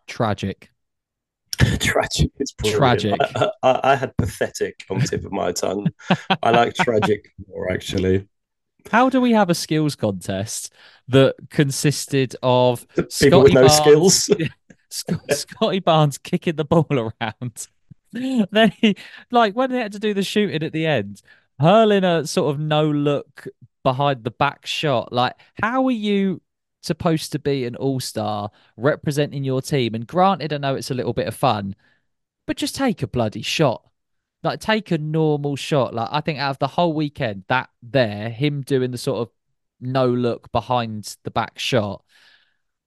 Tragic. 0.06 0.70
tragic. 1.80 2.30
It's. 2.38 2.54
Tragic. 2.64 3.14
I, 3.20 3.50
I, 3.62 3.80
I 3.92 3.94
had 3.96 4.16
pathetic 4.16 4.84
on 4.90 4.98
the 4.98 5.06
tip 5.06 5.24
of 5.24 5.32
my 5.32 5.52
tongue. 5.52 5.88
I 6.42 6.50
like 6.50 6.74
tragic 6.80 7.32
more 7.48 7.70
actually. 7.70 8.26
How 8.90 9.08
do 9.08 9.20
we 9.20 9.32
have 9.32 9.48
a 9.50 9.54
skills 9.54 9.96
contest 9.96 10.72
that 11.08 11.34
consisted 11.50 12.36
of 12.42 12.86
People 12.88 13.10
Scottie 13.10 13.42
with 13.42 13.52
no 13.54 13.60
Barnes- 13.66 13.76
skills. 13.76 14.30
Sc- 14.90 15.32
Scottie 15.32 15.80
Barnes 15.80 16.18
kicking 16.18 16.56
the 16.56 16.64
ball 16.64 16.86
around? 16.90 17.66
then 18.12 18.72
he, 18.78 18.96
like, 19.32 19.54
when 19.56 19.70
they 19.72 19.78
had 19.78 19.92
to 19.92 19.98
do 19.98 20.14
the 20.14 20.22
shooting 20.22 20.62
at 20.62 20.72
the 20.72 20.86
end, 20.86 21.20
hurling 21.58 22.04
a 22.04 22.26
sort 22.26 22.54
of 22.54 22.60
no 22.60 22.88
look 22.88 23.48
behind 23.82 24.22
the 24.22 24.30
back 24.30 24.66
shot. 24.66 25.12
Like, 25.12 25.34
how 25.60 25.84
are 25.86 25.90
you 25.90 26.40
supposed 26.84 27.32
to 27.32 27.38
be 27.38 27.64
an 27.64 27.76
all 27.76 28.00
star 28.00 28.50
representing 28.76 29.44
your 29.44 29.62
team? 29.62 29.94
And 29.94 30.06
granted, 30.06 30.52
I 30.52 30.58
know 30.58 30.74
it's 30.74 30.90
a 30.90 30.94
little 30.94 31.12
bit 31.12 31.28
of 31.28 31.34
fun, 31.34 31.74
but 32.46 32.56
just 32.56 32.74
take 32.74 33.02
a 33.02 33.06
bloody 33.06 33.42
shot. 33.42 33.82
Like, 34.42 34.60
take 34.60 34.90
a 34.90 34.98
normal 34.98 35.56
shot. 35.56 35.94
Like, 35.94 36.08
I 36.12 36.20
think 36.20 36.38
out 36.38 36.50
of 36.50 36.58
the 36.58 36.68
whole 36.68 36.92
weekend, 36.92 37.44
that 37.48 37.70
there, 37.82 38.28
him 38.28 38.60
doing 38.62 38.90
the 38.90 38.98
sort 38.98 39.20
of 39.20 39.30
no 39.80 40.06
look 40.06 40.52
behind 40.52 41.16
the 41.24 41.30
back 41.30 41.58
shot, 41.58 42.04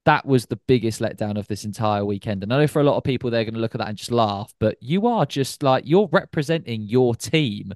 that 0.05 0.25
was 0.25 0.45
the 0.45 0.55
biggest 0.55 1.01
letdown 1.01 1.37
of 1.37 1.47
this 1.47 1.65
entire 1.65 2.05
weekend. 2.05 2.41
And 2.41 2.53
I 2.53 2.59
know 2.59 2.67
for 2.67 2.79
a 2.79 2.83
lot 2.83 2.95
of 2.95 3.03
people, 3.03 3.29
they're 3.29 3.43
going 3.43 3.55
to 3.55 3.59
look 3.59 3.75
at 3.75 3.79
that 3.79 3.89
and 3.89 3.97
just 3.97 4.11
laugh, 4.11 4.53
but 4.59 4.77
you 4.81 5.05
are 5.07 5.25
just 5.25 5.63
like, 5.63 5.83
you're 5.85 6.07
representing 6.11 6.83
your 6.83 7.13
team 7.13 7.73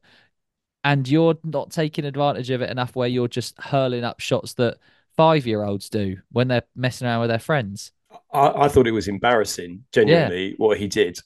and 0.83 1.07
you're 1.07 1.37
not 1.43 1.71
taking 1.71 2.05
advantage 2.05 2.49
of 2.49 2.61
it 2.61 2.69
enough 2.69 2.95
where 2.95 3.07
you're 3.07 3.27
just 3.27 3.59
hurling 3.59 4.03
up 4.03 4.19
shots 4.19 4.53
that 4.53 4.77
five 5.17 5.45
year 5.45 5.63
olds 5.63 5.89
do 5.89 6.17
when 6.31 6.47
they're 6.47 6.63
messing 6.75 7.07
around 7.07 7.21
with 7.21 7.29
their 7.29 7.39
friends. 7.39 7.91
I, 8.33 8.65
I 8.65 8.67
thought 8.67 8.87
it 8.87 8.91
was 8.91 9.07
embarrassing, 9.07 9.85
genuinely, 9.91 10.55
what 10.57 10.77
he 10.77 10.87
did. 10.87 11.19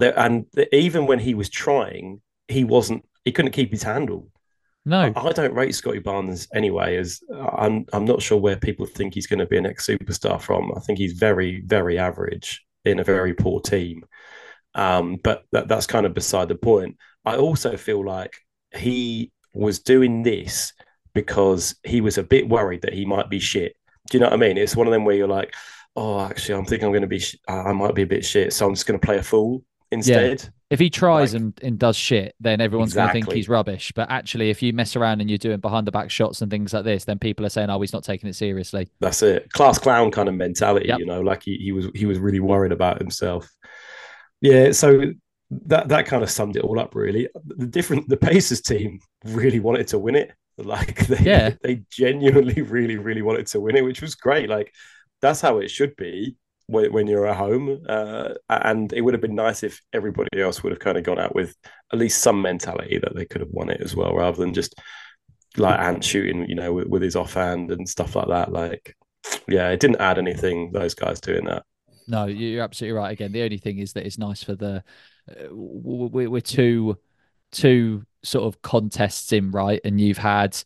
And 0.00 0.46
even 0.72 1.06
when 1.06 1.18
he 1.18 1.34
was 1.34 1.48
trying, 1.50 2.20
he 2.48 2.64
wasn't. 2.64 3.04
He 3.24 3.32
couldn't 3.32 3.52
keep 3.52 3.70
his 3.72 3.82
handle. 3.82 4.28
No, 4.84 5.12
I 5.16 5.32
don't 5.32 5.52
rate 5.52 5.74
Scottie 5.74 5.98
Barnes 5.98 6.46
anyway. 6.54 6.96
As 6.96 7.20
I'm, 7.34 7.86
I'm 7.92 8.04
not 8.04 8.22
sure 8.22 8.38
where 8.38 8.56
people 8.56 8.86
think 8.86 9.14
he's 9.14 9.26
going 9.26 9.40
to 9.40 9.46
be 9.46 9.58
an 9.58 9.66
ex 9.66 9.86
superstar 9.86 10.40
from. 10.40 10.72
I 10.76 10.80
think 10.80 10.98
he's 10.98 11.14
very, 11.14 11.62
very 11.66 11.98
average 11.98 12.64
in 12.84 13.00
a 13.00 13.04
very 13.04 13.34
poor 13.34 13.60
team. 13.60 14.04
Um, 14.74 15.16
but 15.24 15.42
that, 15.52 15.66
that's 15.66 15.86
kind 15.86 16.06
of 16.06 16.14
beside 16.14 16.48
the 16.48 16.54
point. 16.54 16.98
I 17.24 17.36
also 17.36 17.76
feel 17.76 18.04
like 18.04 18.36
he 18.76 19.32
was 19.52 19.80
doing 19.80 20.22
this 20.22 20.72
because 21.16 21.74
he 21.82 22.00
was 22.00 22.18
a 22.18 22.22
bit 22.22 22.48
worried 22.48 22.82
that 22.82 22.92
he 22.94 23.04
might 23.04 23.28
be 23.28 23.40
shit. 23.40 23.74
Do 24.10 24.18
you 24.18 24.20
know 24.22 24.26
what 24.28 24.34
I 24.34 24.36
mean? 24.36 24.56
It's 24.58 24.76
one 24.76 24.86
of 24.86 24.92
them 24.92 25.04
where 25.04 25.16
you're 25.16 25.26
like, 25.26 25.52
oh, 25.96 26.20
actually, 26.20 26.54
I'm 26.54 26.64
thinking 26.66 26.86
I'm 26.86 26.92
going 26.92 27.00
to 27.02 27.08
be, 27.08 27.18
sh- 27.18 27.36
I 27.48 27.72
might 27.72 27.94
be 27.94 28.02
a 28.02 28.06
bit 28.06 28.24
shit, 28.24 28.52
so 28.52 28.66
I'm 28.66 28.74
just 28.74 28.86
going 28.86 29.00
to 29.00 29.04
play 29.04 29.16
a 29.18 29.22
fool 29.22 29.64
instead. 29.90 30.48
if 30.68 30.78
he 30.78 30.90
tries 30.90 31.32
like- 31.32 31.40
and, 31.42 31.60
and 31.62 31.78
does 31.78 31.96
shit, 31.96 32.34
then 32.38 32.60
everyone's 32.60 32.92
going 32.94 33.06
to 33.08 33.12
think 33.12 33.32
he's 33.32 33.48
rubbish. 33.48 33.92
But 33.96 34.10
actually, 34.10 34.50
if 34.50 34.62
you 34.62 34.72
mess 34.74 34.94
around 34.94 35.20
and 35.22 35.30
you're 35.30 35.38
doing 35.38 35.58
behind 35.60 35.86
the 35.86 35.92
back 35.92 36.10
shots 36.10 36.42
and 36.42 36.50
things 36.50 36.72
like 36.74 36.84
this, 36.84 37.04
then 37.04 37.18
people 37.18 37.46
are 37.46 37.48
saying, 37.48 37.70
oh, 37.70 37.80
he's 37.80 37.92
not 37.94 38.04
taking 38.04 38.28
it 38.28 38.34
seriously. 38.34 38.88
That's 39.00 39.22
it. 39.22 39.50
Class 39.52 39.78
clown 39.78 40.10
kind 40.10 40.28
of 40.28 40.34
mentality, 40.34 40.88
Yep. 40.88 40.98
you 40.98 41.06
know, 41.06 41.22
like 41.22 41.42
he, 41.44 41.56
he 41.56 41.72
was 41.72 41.86
he 41.94 42.04
was 42.06 42.18
really 42.18 42.40
worried 42.40 42.72
about 42.72 42.98
himself. 42.98 43.48
Yeah, 44.40 44.72
so 44.72 45.12
that 45.50 45.88
that 45.88 46.06
kind 46.06 46.22
of 46.22 46.30
summed 46.30 46.56
it 46.56 46.62
all 46.64 46.78
up 46.78 46.94
really. 46.94 47.28
The 47.44 47.66
different 47.66 48.08
the 48.08 48.16
Pacers 48.16 48.60
team 48.60 48.98
really 49.24 49.60
wanted 49.60 49.86
to 49.88 49.98
win 49.98 50.14
it. 50.16 50.32
Like 50.64 51.06
they 51.06 51.18
Yeah. 51.24 51.50
they 51.62 51.82
genuinely 51.90 52.62
really 52.76 52.96
really 52.96 53.22
wanted 53.22 53.46
to 53.48 53.60
win 53.60 53.76
it, 53.76 53.84
which 53.84 54.00
was 54.02 54.14
great. 54.14 54.48
Like 54.48 54.72
that's 55.22 55.40
how 55.40 55.58
it 55.58 55.68
should 55.70 55.96
be 55.96 56.36
when, 56.66 56.92
when 56.92 57.06
you're 57.06 57.26
at 57.26 57.36
home. 57.36 57.82
Uh, 57.88 58.34
and 58.48 58.92
it 58.92 59.00
would 59.02 59.14
have 59.14 59.20
been 59.20 59.34
nice 59.34 59.62
if 59.62 59.80
everybody 59.92 60.40
else 60.40 60.62
would 60.62 60.72
have 60.72 60.80
kind 60.80 60.98
of 60.98 61.04
gone 61.04 61.18
out 61.18 61.34
with 61.34 61.54
at 61.92 61.98
least 61.98 62.22
some 62.22 62.42
mentality 62.42 62.98
that 62.98 63.14
they 63.14 63.24
could 63.26 63.40
have 63.40 63.50
won 63.50 63.70
it 63.70 63.80
as 63.80 63.94
well, 63.96 64.14
rather 64.14 64.36
than 64.38 64.52
just 64.54 64.74
like 65.56 65.78
Ant 65.80 66.04
shooting, 66.04 66.46
you 66.48 66.54
know, 66.54 66.72
with, 66.72 66.86
with 66.88 67.02
his 67.02 67.16
offhand 67.16 67.70
and 67.70 67.88
stuff 67.88 68.14
like 68.16 68.28
that. 68.28 68.52
Like, 68.52 68.94
yeah, 69.48 69.70
it 69.70 69.80
didn't 69.80 70.00
add 70.00 70.18
anything. 70.18 70.72
Those 70.72 70.94
guys 70.94 71.20
doing 71.20 71.46
that. 71.46 71.64
No, 72.08 72.26
you- 72.26 72.48
you're 72.48 72.62
absolutely 72.64 72.98
right. 72.98 73.12
Again, 73.12 73.32
the 73.32 73.42
only 73.42 73.58
thing 73.58 73.78
is 73.78 73.92
that 73.94 74.04
it's 74.06 74.18
nice 74.18 74.42
for 74.42 74.54
the 74.54 74.82
uh, 75.30 75.42
w- 75.44 76.08
w- 76.08 76.30
we're 76.30 76.40
two 76.40 76.98
two 77.52 78.04
sort 78.26 78.46
of 78.46 78.60
contests 78.62 79.32
in 79.32 79.50
right, 79.50 79.80
and 79.84 80.00
you've 80.00 80.18
had 80.18 80.56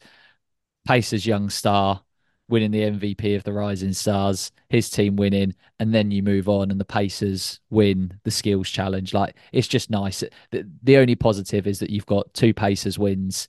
Pacers 0.87 1.27
young 1.27 1.51
star 1.51 2.03
winning 2.49 2.73
the 2.73 2.83
MVP 2.83 3.37
of 3.37 3.45
the 3.45 3.53
Rising 3.53 3.93
Stars, 3.93 4.51
his 4.69 4.91
team 4.91 5.17
winning, 5.17 5.55
and 5.79 5.95
then 5.95 6.11
you 6.11 6.23
move 6.23 6.49
on 6.49 6.71
and 6.71 6.81
the 6.81 6.85
Pacers 6.85 7.61
win 7.71 8.19
the 8.25 8.31
skills 8.31 8.69
challenge. 8.69 9.15
Like 9.15 9.37
it's 9.53 9.69
just 9.69 9.91
nice. 9.91 10.25
The, 10.51 10.69
the 10.83 10.97
only 10.99 11.15
positive 11.15 11.67
is 11.67 11.79
that 11.79 11.91
you've 11.91 12.07
got 12.07 12.33
two 12.35 12.53
Pacers 12.53 12.99
wins 12.99 13.49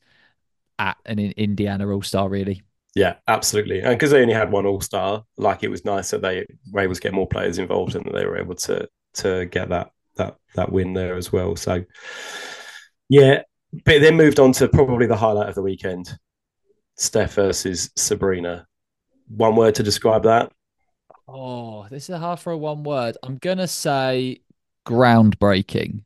at 0.80 0.98
an 1.06 1.20
in- 1.20 1.34
Indiana 1.38 1.88
All 1.89 2.01
Star. 2.01 2.30
Really, 2.30 2.62
Yeah, 2.96 3.15
absolutely. 3.27 3.80
And 3.82 3.91
because 3.91 4.12
they 4.12 4.22
only 4.22 4.34
had 4.34 4.51
one 4.51 4.65
All 4.65 4.82
Star, 4.82 5.24
like 5.38 5.63
it 5.63 5.70
was 5.70 5.86
nice 5.86 6.12
that 6.12 6.22
they 6.22 6.46
were 6.72 6.82
able 6.82 6.96
to 6.96 7.01
get 7.01 7.13
more 7.13 7.27
players 7.27 7.58
involved 7.58 7.96
and 7.96 8.06
that 8.06 8.13
they 8.13 8.25
were 8.25 8.38
able 8.38 8.56
to 8.56 8.88
to 9.15 9.46
get 9.46 9.70
that 9.70 9.91
that 10.18 10.38
that 10.56 10.72
win 10.72 10.94
there 10.94 11.15
as 11.15 11.32
well. 11.32 11.56
So, 11.56 11.84
yeah, 13.10 13.41
but 13.73 14.01
then 14.01 14.15
moved 14.17 14.39
on 14.39 14.51
to 14.53 14.67
probably 14.67 15.05
the 15.07 15.15
highlight 15.15 15.49
of 15.49 15.55
the 15.55 15.61
weekend: 15.61 16.17
Steph 16.97 17.33
versus 17.35 17.91
Sabrina. 17.95 18.67
One 19.27 19.55
word 19.55 19.75
to 19.75 19.83
describe 19.83 20.23
that. 20.23 20.51
oh, 21.27 21.87
this 21.89 22.09
is 22.09 22.17
hard 22.17 22.39
for 22.39 22.51
a 22.51 22.57
one 22.57 22.83
word. 22.83 23.17
I'm 23.23 23.37
gonna 23.37 23.67
say 23.67 24.41
groundbreaking. 24.87 26.03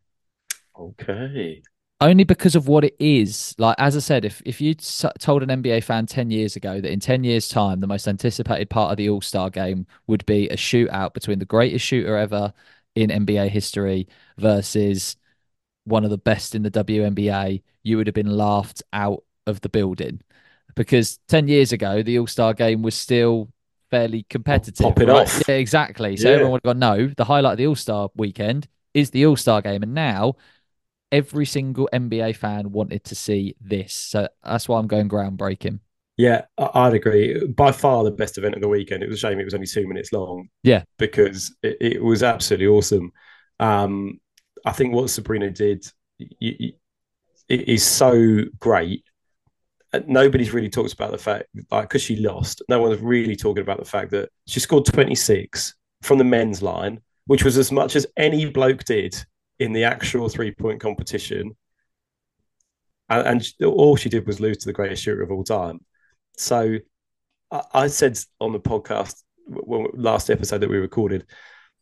Okay. 0.77 1.63
only 2.01 2.23
because 2.23 2.55
of 2.55 2.67
what 2.67 2.83
it 2.83 2.95
is. 2.99 3.55
Like 3.57 3.75
as 3.79 3.95
I 3.95 3.99
said, 3.99 4.25
if 4.25 4.41
if 4.45 4.59
you 4.61 4.75
told 4.75 5.43
an 5.43 5.49
NBA 5.63 5.83
fan 5.83 6.05
ten 6.05 6.29
years 6.31 6.55
ago 6.55 6.81
that 6.81 6.91
in 6.91 6.99
ten 6.99 7.23
years' 7.23 7.47
time 7.49 7.79
the 7.79 7.87
most 7.87 8.07
anticipated 8.07 8.69
part 8.69 8.91
of 8.91 8.97
the 8.97 9.09
All 9.09 9.21
Star 9.21 9.49
game 9.49 9.87
would 10.07 10.25
be 10.25 10.49
a 10.49 10.57
shootout 10.57 11.13
between 11.13 11.39
the 11.39 11.45
greatest 11.45 11.85
shooter 11.85 12.17
ever 12.17 12.53
in 12.95 13.09
NBA 13.09 13.49
history 13.49 14.07
versus 14.37 15.17
one 15.85 16.03
of 16.03 16.09
the 16.09 16.17
best 16.17 16.55
in 16.55 16.63
the 16.63 16.69
WNBA, 16.71 17.63
you 17.83 17.97
would 17.97 18.07
have 18.07 18.13
been 18.13 18.35
laughed 18.37 18.83
out 18.93 19.23
of 19.47 19.61
the 19.61 19.69
building. 19.69 20.21
Because 20.75 21.19
ten 21.27 21.47
years 21.47 21.71
ago, 21.71 22.03
the 22.03 22.19
All 22.19 22.27
Star 22.27 22.53
game 22.53 22.81
was 22.81 22.95
still 22.95 23.49
fairly 23.91 24.23
competitive. 24.29 24.83
Pop 24.83 24.99
it 24.99 25.07
right? 25.07 25.21
off. 25.27 25.43
Yeah, 25.47 25.55
exactly. 25.55 26.17
So 26.17 26.27
Yeah. 26.27 26.33
everyone 26.35 26.51
would 26.53 26.61
have 26.65 26.79
gone, 26.79 26.79
no, 26.79 27.07
the 27.15 27.25
highlight 27.25 27.53
of 27.53 27.57
the 27.57 27.67
All 27.67 27.75
Star 27.75 28.09
weekend 28.15 28.67
is 28.93 29.11
the 29.11 29.25
All 29.25 29.37
Star 29.37 29.61
game. 29.61 29.83
And 29.83 29.93
now 29.93 30.35
every 31.11 31.45
single 31.45 31.87
NBA 31.93 32.33
fan 32.33 32.71
wanted 32.71 33.03
to 33.05 33.15
see 33.15 33.55
this. 33.61 33.93
So 33.93 34.27
that's 34.43 34.67
why 34.67 34.79
I'm 34.79 34.87
going 34.87 35.07
groundbreaking. 35.07 35.79
Yeah, 36.17 36.43
I'd 36.57 36.93
agree. 36.93 37.45
By 37.47 37.71
far 37.71 38.03
the 38.03 38.11
best 38.11 38.37
event 38.37 38.55
of 38.55 38.61
the 38.61 38.69
weekend. 38.69 39.03
It 39.03 39.09
was 39.09 39.17
a 39.17 39.27
shame 39.27 39.39
it 39.39 39.43
was 39.43 39.53
only 39.53 39.67
two 39.67 39.87
minutes 39.87 40.13
long. 40.13 40.47
Yeah. 40.63 40.83
because 40.97 41.53
it, 41.61 41.77
it 41.81 42.03
was 42.03 42.23
absolutely 42.23 42.67
awesome. 42.67 43.11
Um, 43.59 44.19
I 44.65 44.71
think 44.71 44.93
what 44.93 45.09
Sabrina 45.09 45.51
did 45.51 45.85
is 47.47 47.85
so 47.85 48.41
great. 48.59 49.03
Uh, 49.93 50.01
Nobody's 50.07 50.53
really 50.53 50.69
talked 50.69 50.93
about 50.93 51.11
the 51.11 51.17
fact, 51.19 51.45
like, 51.71 51.83
because 51.83 52.01
she 52.01 52.15
lost. 52.15 52.63
No 52.67 52.81
one's 52.81 52.99
really 52.99 53.35
talking 53.35 53.61
about 53.61 53.77
the 53.77 53.85
fact 53.85 54.11
that 54.11 54.29
she 54.47 54.59
scored 54.59 54.85
26 54.85 55.75
from 56.01 56.17
the 56.17 56.23
men's 56.23 56.63
line, 56.63 56.99
which 57.27 57.43
was 57.43 57.57
as 57.57 57.71
much 57.71 57.95
as 57.95 58.07
any 58.17 58.49
bloke 58.49 58.83
did 58.83 59.15
in 59.59 59.71
the 59.71 59.83
actual 59.83 60.29
three 60.29 60.51
point 60.51 60.81
competition. 60.81 61.55
And, 63.07 63.27
and 63.59 63.65
all 63.65 63.95
she 63.95 64.09
did 64.09 64.25
was 64.25 64.39
lose 64.39 64.57
to 64.57 64.65
the 64.65 64.73
greatest 64.73 65.03
shooter 65.03 65.21
of 65.21 65.31
all 65.31 65.43
time. 65.43 65.79
So 66.37 66.77
I, 67.51 67.61
I 67.73 67.87
said 67.87 68.17
on 68.41 68.51
the 68.51 68.59
podcast 68.59 69.21
last 69.47 70.31
episode 70.31 70.61
that 70.61 70.69
we 70.71 70.77
recorded 70.77 71.27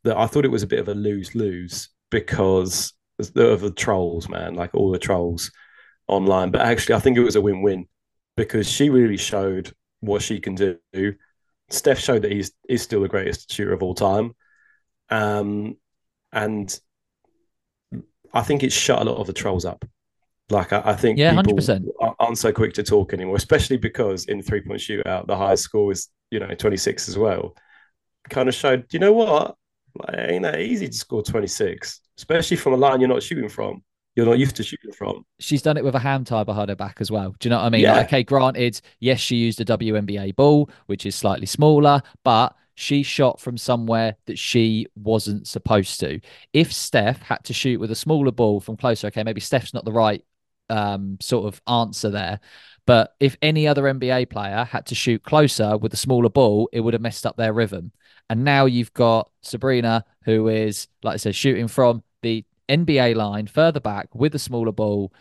that 0.03 0.17
I 0.17 0.27
thought 0.27 0.43
it 0.43 0.51
was 0.51 0.63
a 0.63 0.67
bit 0.67 0.79
of 0.79 0.89
a 0.89 0.93
lose 0.93 1.33
lose 1.33 1.92
because 2.13 2.93
of 3.19 3.61
the 3.61 3.73
trolls, 3.75 4.29
man, 4.29 4.55
like 4.55 4.73
all 4.75 4.91
the 4.91 4.99
trolls 4.99 5.51
online. 6.07 6.51
But 6.51 6.61
actually, 6.61 6.95
I 6.95 6.99
think 6.99 7.17
it 7.17 7.23
was 7.23 7.35
a 7.35 7.41
win 7.41 7.61
win 7.61 7.87
because 8.37 8.69
she 8.69 8.89
really 8.89 9.17
showed 9.17 9.73
what 10.01 10.21
she 10.21 10.39
can 10.39 10.55
do. 10.55 10.77
Steph 11.69 11.99
showed 11.99 12.21
that 12.23 12.31
he's 12.31 12.51
is 12.69 12.81
still 12.83 13.01
the 13.01 13.07
greatest 13.09 13.51
shooter 13.51 13.73
of 13.73 13.83
all 13.83 13.95
time, 13.95 14.35
um, 15.09 15.77
and 16.31 16.79
I 18.33 18.41
think 18.41 18.63
it 18.63 18.71
shut 18.71 19.01
a 19.01 19.05
lot 19.09 19.17
of 19.17 19.27
the 19.27 19.33
trolls 19.33 19.65
up. 19.65 19.85
Like 20.49 20.73
I, 20.73 20.81
I 20.85 20.93
think 20.95 21.19
Yeah, 21.19 21.29
people 21.29 21.55
100%. 21.55 21.85
aren't- 22.19 22.37
so 22.37 22.51
quick 22.51 22.73
to 22.73 22.83
talk 22.83 23.13
anymore, 23.13 23.35
especially 23.35 23.77
because 23.77 24.25
in 24.25 24.39
the 24.39 24.43
three 24.43 24.61
point 24.61 24.81
shootout 24.81 25.27
the 25.27 25.37
highest 25.37 25.63
score 25.63 25.87
was 25.87 26.09
you 26.31 26.39
know 26.39 26.53
twenty 26.55 26.77
six 26.77 27.07
as 27.09 27.17
well. 27.17 27.55
Kind 28.29 28.49
of 28.49 28.55
showed, 28.55 28.85
you 28.91 28.99
know 28.99 29.13
what? 29.13 29.55
Like, 29.95 30.15
ain't 30.17 30.43
that 30.43 30.59
easy 30.59 30.87
to 30.87 30.93
score 30.93 31.23
twenty 31.23 31.47
six, 31.47 32.01
especially 32.17 32.57
from 32.57 32.73
a 32.73 32.77
line 32.77 32.99
you're 32.99 33.09
not 33.09 33.23
shooting 33.23 33.49
from. 33.49 33.83
You're 34.15 34.27
not 34.27 34.37
used 34.37 34.55
to 34.57 34.63
shooting 34.63 34.91
from. 34.91 35.25
She's 35.39 35.63
done 35.63 35.75
it 35.75 35.83
with 35.83 35.95
a 35.95 35.99
hand 35.99 36.27
tie 36.27 36.43
behind 36.43 36.69
her 36.69 36.75
back 36.75 36.97
as 36.99 37.09
well. 37.09 37.35
Do 37.39 37.47
you 37.47 37.49
know 37.49 37.57
what 37.57 37.65
I 37.65 37.69
mean? 37.69 37.81
Yeah. 37.81 37.93
Like, 37.97 38.07
okay, 38.07 38.23
granted, 38.23 38.79
yes, 38.99 39.19
she 39.19 39.37
used 39.37 39.59
a 39.59 39.65
WNBA 39.65 40.35
ball, 40.35 40.69
which 40.85 41.07
is 41.07 41.15
slightly 41.15 41.47
smaller, 41.47 42.01
but 42.23 42.55
she 42.75 43.01
shot 43.01 43.39
from 43.39 43.57
somewhere 43.57 44.15
that 44.25 44.37
she 44.37 44.85
wasn't 44.95 45.47
supposed 45.47 45.99
to. 46.01 46.19
If 46.53 46.71
Steph 46.71 47.21
had 47.21 47.43
to 47.45 47.53
shoot 47.53 47.79
with 47.79 47.91
a 47.91 47.95
smaller 47.95 48.31
ball 48.31 48.59
from 48.59 48.77
closer, 48.77 49.07
okay, 49.07 49.23
maybe 49.23 49.41
Steph's 49.41 49.73
not 49.73 49.85
the 49.85 49.91
right 49.91 50.23
um, 50.69 51.17
sort 51.19 51.45
of 51.45 51.61
answer 51.67 52.09
there. 52.09 52.39
But 52.85 53.15
if 53.19 53.37
any 53.41 53.67
other 53.67 53.83
NBA 53.83 54.29
player 54.29 54.65
had 54.65 54.85
to 54.87 54.95
shoot 54.95 55.23
closer 55.23 55.77
with 55.77 55.93
a 55.93 55.97
smaller 55.97 56.29
ball, 56.29 56.69
it 56.73 56.81
would 56.81 56.93
have 56.93 57.01
messed 57.01 57.25
up 57.25 57.37
their 57.37 57.53
rhythm. 57.53 57.91
And 58.29 58.43
now 58.43 58.65
you've 58.65 58.93
got 58.93 59.29
Sabrina, 59.41 60.05
who 60.23 60.47
is, 60.49 60.87
like 61.01 61.13
I 61.13 61.17
said, 61.17 61.35
shooting 61.35 61.67
from 61.67 62.03
the 62.21 62.43
NBA 62.69 63.15
line 63.15 63.47
further 63.47 63.79
back 63.79 64.13
with 64.13 64.35
a 64.35 64.39
smaller 64.39 64.71
ball. 64.71 65.13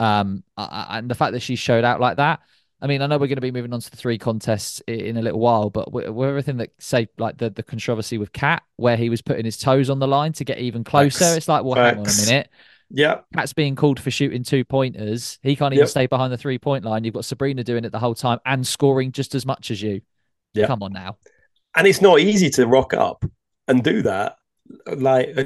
Um, 0.00 0.44
and 0.56 1.10
the 1.10 1.14
fact 1.14 1.32
that 1.32 1.40
she 1.40 1.56
showed 1.56 1.84
out 1.84 2.00
like 2.00 2.18
that, 2.18 2.40
I 2.80 2.86
mean, 2.86 3.02
I 3.02 3.06
know 3.06 3.16
we're 3.18 3.26
going 3.26 3.36
to 3.36 3.40
be 3.40 3.50
moving 3.50 3.72
on 3.72 3.80
to 3.80 3.90
the 3.90 3.96
three 3.96 4.18
contests 4.18 4.80
in 4.86 5.16
a 5.16 5.22
little 5.22 5.40
while, 5.40 5.70
but 5.70 5.92
with 5.92 6.06
everything 6.06 6.58
that 6.58 6.70
say 6.78 7.08
like 7.18 7.38
the, 7.38 7.50
the 7.50 7.64
controversy 7.64 8.18
with 8.18 8.32
Cat, 8.32 8.62
where 8.76 8.96
he 8.96 9.10
was 9.10 9.20
putting 9.20 9.44
his 9.44 9.58
toes 9.58 9.90
on 9.90 9.98
the 9.98 10.06
line 10.06 10.32
to 10.34 10.44
get 10.44 10.58
even 10.58 10.84
closer, 10.84 11.24
Facts. 11.24 11.36
it's 11.36 11.48
like, 11.48 11.64
well, 11.64 11.74
Facts. 11.74 11.96
hang 11.96 11.98
on 11.98 12.06
a 12.06 12.26
minute. 12.26 12.50
Yeah. 12.90 13.20
Cat's 13.34 13.52
being 13.52 13.76
called 13.76 14.00
for 14.00 14.10
shooting 14.10 14.42
two 14.42 14.64
pointers. 14.64 15.38
He 15.42 15.56
can't 15.56 15.72
even 15.72 15.82
yep. 15.82 15.88
stay 15.88 16.06
behind 16.06 16.32
the 16.32 16.38
three 16.38 16.58
point 16.58 16.84
line. 16.84 17.04
You've 17.04 17.14
got 17.14 17.24
Sabrina 17.24 17.64
doing 17.64 17.84
it 17.84 17.92
the 17.92 17.98
whole 17.98 18.14
time 18.14 18.38
and 18.46 18.66
scoring 18.66 19.12
just 19.12 19.34
as 19.34 19.44
much 19.44 19.70
as 19.70 19.82
you. 19.82 20.00
Yeah. 20.54 20.66
Come 20.66 20.82
on 20.82 20.92
now. 20.92 21.18
And 21.76 21.86
it's 21.86 22.00
not 22.00 22.20
easy 22.20 22.50
to 22.50 22.66
rock 22.66 22.94
up 22.94 23.24
and 23.66 23.84
do 23.84 24.02
that. 24.02 24.36
Like 24.86 25.36
uh, 25.36 25.44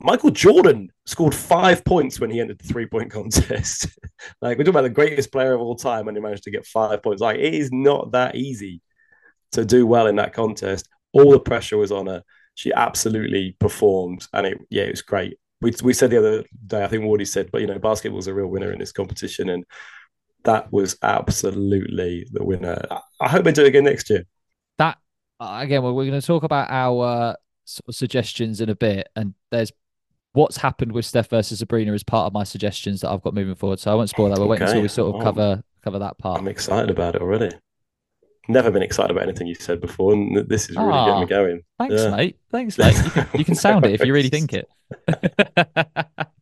Michael 0.00 0.30
Jordan 0.30 0.90
scored 1.06 1.34
five 1.34 1.84
points 1.84 2.20
when 2.20 2.30
he 2.30 2.40
entered 2.40 2.58
the 2.58 2.68
three 2.68 2.86
point 2.86 3.10
contest. 3.10 3.88
like 4.40 4.56
we're 4.56 4.64
talking 4.64 4.68
about 4.68 4.82
the 4.82 4.90
greatest 4.90 5.32
player 5.32 5.54
of 5.54 5.60
all 5.60 5.76
time 5.76 6.06
and 6.06 6.16
he 6.16 6.22
managed 6.22 6.44
to 6.44 6.50
get 6.50 6.66
five 6.66 7.02
points. 7.02 7.20
Like 7.20 7.38
it 7.38 7.54
is 7.54 7.70
not 7.72 8.12
that 8.12 8.36
easy 8.36 8.80
to 9.52 9.64
do 9.64 9.86
well 9.86 10.06
in 10.06 10.16
that 10.16 10.32
contest. 10.32 10.88
All 11.12 11.32
the 11.32 11.40
pressure 11.40 11.76
was 11.76 11.92
on 11.92 12.06
her. 12.06 12.22
She 12.54 12.72
absolutely 12.72 13.56
performed 13.58 14.28
and 14.32 14.46
it 14.46 14.58
yeah, 14.70 14.84
it 14.84 14.92
was 14.92 15.02
great 15.02 15.38
we, 15.64 15.72
we 15.82 15.94
said 15.94 16.10
the 16.10 16.18
other 16.18 16.44
day, 16.66 16.84
I 16.84 16.88
think 16.88 17.04
Wardy 17.04 17.26
said, 17.26 17.50
but 17.50 17.62
you 17.62 17.66
know, 17.66 17.78
basketball 17.78 17.92
basketball's 17.92 18.26
a 18.26 18.34
real 18.34 18.48
winner 18.48 18.70
in 18.70 18.78
this 18.78 18.92
competition, 18.92 19.48
and 19.48 19.64
that 20.44 20.70
was 20.70 20.98
absolutely 21.02 22.26
the 22.30 22.44
winner. 22.44 22.86
I 23.20 23.28
hope 23.28 23.44
they 23.44 23.52
do 23.52 23.62
it 23.62 23.68
again 23.68 23.84
next 23.84 24.10
year. 24.10 24.24
That 24.76 24.98
uh, 25.40 25.60
again, 25.62 25.82
we're 25.82 25.92
going 25.92 26.20
to 26.20 26.26
talk 26.26 26.42
about 26.42 26.70
our 26.70 27.36
sort 27.64 27.88
of 27.88 27.94
suggestions 27.94 28.60
in 28.60 28.68
a 28.68 28.74
bit, 28.74 29.08
and 29.16 29.32
there's 29.50 29.72
what's 30.34 30.58
happened 30.58 30.92
with 30.92 31.06
Steph 31.06 31.30
versus 31.30 31.60
Sabrina 31.60 31.94
as 31.94 32.02
part 32.02 32.26
of 32.26 32.34
my 32.34 32.44
suggestions 32.44 33.00
that 33.00 33.10
I've 33.10 33.22
got 33.22 33.32
moving 33.32 33.54
forward. 33.54 33.80
So 33.80 33.90
I 33.90 33.94
won't 33.94 34.10
spoil 34.10 34.28
that. 34.28 34.38
We'll 34.38 34.52
okay. 34.52 34.64
wait 34.64 34.68
until 34.68 34.82
we 34.82 34.88
sort 34.88 35.14
of 35.14 35.20
oh. 35.22 35.24
cover 35.24 35.62
cover 35.82 35.98
that 35.98 36.18
part. 36.18 36.40
I'm 36.40 36.48
excited 36.48 36.90
about 36.90 37.14
it 37.14 37.22
already 37.22 37.50
never 38.48 38.70
been 38.70 38.82
excited 38.82 39.10
about 39.10 39.24
anything 39.24 39.46
you 39.46 39.54
said 39.54 39.80
before, 39.80 40.12
and 40.12 40.36
this 40.48 40.68
is 40.68 40.76
really 40.76 40.92
getting 40.92 41.20
me 41.20 41.22
ah, 41.22 41.24
going. 41.24 41.62
Thanks, 41.78 41.94
yeah. 41.94 42.10
mate. 42.10 42.38
Thanks, 42.50 42.78
mate. 42.78 42.96
You 42.96 43.10
can, 43.10 43.28
you 43.34 43.44
can 43.44 43.54
sound 43.54 43.86
it 43.86 43.92
if 43.92 44.04
you 44.04 44.12
really 44.12 44.30
think 44.30 44.52
it. 44.52 44.68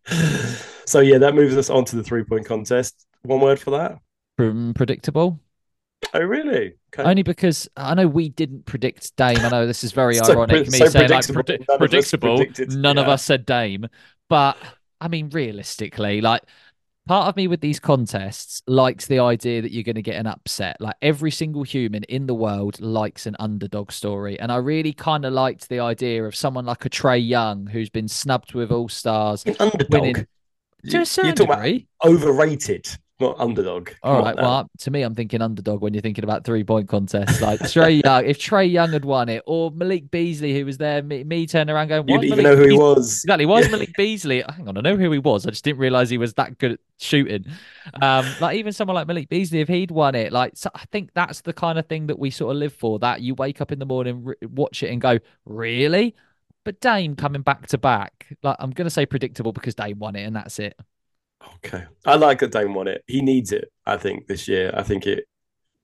so 0.86 1.00
yeah, 1.00 1.18
that 1.18 1.34
moves 1.34 1.56
us 1.56 1.70
on 1.70 1.84
to 1.86 1.96
the 1.96 2.02
three 2.02 2.24
point 2.24 2.46
contest. 2.46 3.06
One 3.22 3.40
word 3.40 3.60
for 3.60 3.70
that? 3.72 3.98
predictable. 4.74 5.38
Oh 6.14 6.20
really? 6.20 6.74
Okay. 6.92 7.08
Only 7.08 7.22
because 7.22 7.68
I 7.76 7.94
know 7.94 8.08
we 8.08 8.28
didn't 8.28 8.66
predict 8.66 9.14
Dame. 9.16 9.38
I 9.38 9.48
know 9.48 9.66
this 9.66 9.84
is 9.84 9.92
very 9.92 10.14
so, 10.16 10.32
ironic. 10.32 10.70
me 10.70 10.78
so 10.78 10.86
saying 10.86 11.10
like 11.10 11.24
predi- 11.24 11.64
none 11.68 11.78
predictable. 11.78 12.40
Of 12.40 12.58
none 12.76 12.96
yeah. 12.96 13.02
of 13.02 13.08
us 13.08 13.24
said 13.24 13.46
Dame, 13.46 13.86
but 14.28 14.56
I 15.00 15.08
mean 15.08 15.30
realistically, 15.30 16.20
like 16.20 16.42
part 17.06 17.28
of 17.28 17.36
me 17.36 17.48
with 17.48 17.60
these 17.60 17.80
contests 17.80 18.62
likes 18.66 19.06
the 19.06 19.18
idea 19.18 19.62
that 19.62 19.72
you're 19.72 19.82
going 19.82 19.96
to 19.96 20.02
get 20.02 20.16
an 20.16 20.26
upset. 20.26 20.80
Like 20.80 20.96
every 21.02 21.30
single 21.30 21.62
human 21.62 22.04
in 22.04 22.26
the 22.26 22.34
world 22.34 22.80
likes 22.80 23.26
an 23.26 23.36
underdog 23.38 23.92
story. 23.92 24.38
And 24.38 24.52
I 24.52 24.56
really 24.56 24.92
kind 24.92 25.24
of 25.24 25.32
liked 25.32 25.68
the 25.68 25.80
idea 25.80 26.24
of 26.24 26.34
someone 26.34 26.66
like 26.66 26.84
a 26.84 26.90
Trae 26.90 27.26
Young 27.26 27.66
who's 27.66 27.90
been 27.90 28.08
snubbed 28.08 28.54
with 28.54 28.70
All 28.70 28.88
Stars. 28.88 29.44
An 29.46 29.56
underdog. 29.58 29.92
Winning, 29.92 30.26
to 30.90 31.00
a 31.00 31.06
certain 31.06 31.34
degree. 31.34 31.86
overrated 32.04 32.88
not 33.22 33.40
underdog. 33.40 33.90
All 34.02 34.22
right. 34.22 34.36
Well, 34.36 34.70
to 34.78 34.90
me, 34.90 35.02
I'm 35.02 35.14
thinking 35.14 35.40
underdog 35.40 35.80
when 35.80 35.94
you're 35.94 36.02
thinking 36.02 36.24
about 36.24 36.44
three 36.44 36.64
point 36.64 36.88
contests. 36.88 37.40
Like 37.40 37.60
Trae 37.60 38.02
Young, 38.04 38.26
if 38.26 38.38
Trae 38.38 38.70
Young 38.70 38.92
had 38.92 39.04
won 39.04 39.28
it, 39.28 39.42
or 39.46 39.70
Malik 39.70 40.10
Beasley, 40.10 40.58
who 40.58 40.66
was 40.66 40.78
there, 40.78 41.02
me, 41.02 41.24
me 41.24 41.46
turning 41.46 41.74
around 41.74 41.88
going, 41.88 42.08
you 42.08 42.18
didn't 42.18 42.38
even 42.38 42.44
know 42.44 42.56
who 42.56 42.68
he 42.68 42.76
was. 42.76 43.22
Exactly. 43.24 43.46
Why 43.46 43.60
yeah. 43.60 43.68
Malik 43.68 43.94
Beasley? 43.96 44.44
Hang 44.48 44.68
on, 44.68 44.76
I 44.76 44.80
know 44.80 44.96
who 44.96 45.10
he 45.10 45.18
was. 45.18 45.46
I 45.46 45.50
just 45.50 45.64
didn't 45.64 45.78
realize 45.78 46.10
he 46.10 46.18
was 46.18 46.34
that 46.34 46.58
good 46.58 46.72
at 46.72 46.80
shooting. 46.98 47.46
Um, 48.00 48.26
like 48.40 48.56
even 48.56 48.72
someone 48.72 48.94
like 48.94 49.06
Malik 49.06 49.28
Beasley, 49.28 49.60
if 49.60 49.68
he'd 49.68 49.90
won 49.90 50.14
it, 50.14 50.32
like 50.32 50.52
so 50.56 50.70
I 50.74 50.84
think 50.90 51.10
that's 51.14 51.40
the 51.40 51.52
kind 51.52 51.78
of 51.78 51.86
thing 51.86 52.08
that 52.08 52.18
we 52.18 52.30
sort 52.30 52.54
of 52.54 52.58
live 52.58 52.72
for. 52.72 52.98
That 52.98 53.20
you 53.20 53.34
wake 53.34 53.60
up 53.60 53.72
in 53.72 53.78
the 53.78 53.86
morning, 53.86 54.24
re- 54.24 54.36
watch 54.42 54.82
it, 54.82 54.90
and 54.90 55.00
go, 55.00 55.18
really? 55.44 56.14
But 56.64 56.80
Dame 56.80 57.16
coming 57.16 57.42
back 57.42 57.66
to 57.68 57.78
back, 57.78 58.36
like 58.42 58.56
I'm 58.58 58.70
gonna 58.70 58.90
say 58.90 59.06
predictable 59.06 59.52
because 59.52 59.74
Dame 59.74 59.98
won 59.98 60.16
it, 60.16 60.22
and 60.22 60.36
that's 60.36 60.58
it. 60.58 60.78
Okay, 61.56 61.84
I 62.04 62.16
like 62.16 62.40
that 62.40 62.52
Dame 62.52 62.74
won 62.74 62.88
it. 62.88 63.02
He 63.06 63.22
needs 63.22 63.52
it. 63.52 63.70
I 63.86 63.96
think 63.96 64.26
this 64.26 64.48
year. 64.48 64.72
I 64.74 64.82
think 64.82 65.06
it. 65.06 65.24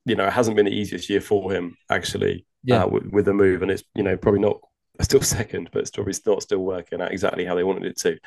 You 0.04 0.14
know, 0.14 0.26
it 0.26 0.32
hasn't 0.32 0.56
been 0.56 0.66
the 0.66 0.72
easiest 0.72 1.10
year 1.10 1.20
for 1.20 1.52
him 1.52 1.76
actually. 1.90 2.46
Yeah. 2.64 2.84
Uh, 2.84 2.88
with, 2.88 3.06
with, 3.06 3.24
the 3.24 3.34
move, 3.34 3.62
and 3.62 3.70
it's 3.70 3.84
you 3.94 4.02
know 4.02 4.16
probably 4.16 4.40
not 4.40 4.60
still 5.00 5.22
second, 5.22 5.70
but 5.72 5.80
it's 5.80 5.90
probably 5.90 6.14
not 6.26 6.42
still 6.42 6.60
working 6.60 7.00
out 7.00 7.12
exactly 7.12 7.44
how 7.44 7.54
they 7.54 7.64
wanted 7.64 7.84
it 7.84 7.98
to. 8.00 8.18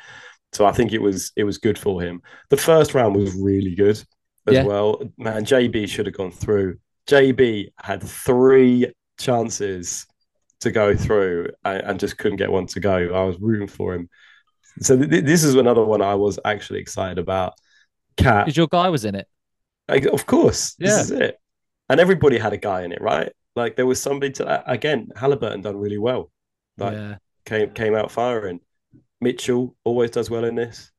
So 0.52 0.66
I 0.66 0.72
think 0.72 0.92
it 0.92 1.00
was 1.00 1.32
it 1.36 1.44
was 1.44 1.58
good 1.58 1.78
for 1.78 2.02
him. 2.02 2.22
The 2.50 2.56
first 2.56 2.94
round 2.94 3.16
was 3.16 3.34
really 3.34 3.74
good 3.74 4.02
as 4.46 4.54
yeah. 4.54 4.64
well. 4.64 5.02
Man, 5.16 5.44
JB 5.44 5.88
should 5.88 6.06
have 6.06 6.16
gone 6.16 6.30
through. 6.30 6.78
JB 7.08 7.72
had 7.76 8.02
three 8.02 8.92
chances 9.18 10.06
to 10.60 10.70
go 10.70 10.96
through 10.96 11.48
and, 11.64 11.82
and 11.82 12.00
just 12.00 12.18
couldn't 12.18 12.38
get 12.38 12.52
one 12.52 12.66
to 12.66 12.80
go. 12.80 13.14
I 13.14 13.24
was 13.24 13.38
rooting 13.40 13.68
for 13.68 13.94
him 13.94 14.08
so 14.80 14.96
th- 14.96 15.24
this 15.24 15.44
is 15.44 15.54
another 15.54 15.84
one 15.84 16.02
I 16.02 16.14
was 16.14 16.38
actually 16.44 16.80
excited 16.80 17.18
about. 17.18 17.54
Cat, 18.16 18.46
because 18.46 18.56
your 18.56 18.68
guy 18.68 18.88
was 18.88 19.04
in 19.04 19.14
it. 19.14 19.26
Like, 19.88 20.04
of 20.06 20.26
course, 20.26 20.74
yeah. 20.78 20.88
this 20.88 21.04
is 21.04 21.10
it. 21.10 21.38
And 21.88 22.00
everybody 22.00 22.38
had 22.38 22.52
a 22.52 22.58
guy 22.58 22.82
in 22.82 22.92
it, 22.92 23.00
right? 23.00 23.32
Like 23.54 23.76
there 23.76 23.86
was 23.86 24.00
somebody 24.00 24.32
to 24.34 24.70
again. 24.70 25.08
Halliburton 25.14 25.62
done 25.62 25.76
really 25.76 25.98
well. 25.98 26.30
Like 26.78 26.94
yeah. 26.94 27.16
came 27.44 27.70
came 27.70 27.94
out 27.94 28.10
firing. 28.10 28.60
Mitchell 29.20 29.76
always 29.84 30.10
does 30.10 30.30
well 30.30 30.44
in 30.44 30.54
this. 30.54 30.90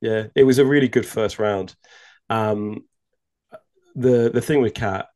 Yeah, 0.00 0.28
it 0.34 0.44
was 0.44 0.58
a 0.58 0.64
really 0.64 0.88
good 0.88 1.06
first 1.06 1.38
round. 1.38 1.74
Um, 2.30 2.84
the 3.94 4.30
the 4.32 4.40
thing 4.40 4.62
with 4.62 4.74
Cat, 4.74 5.08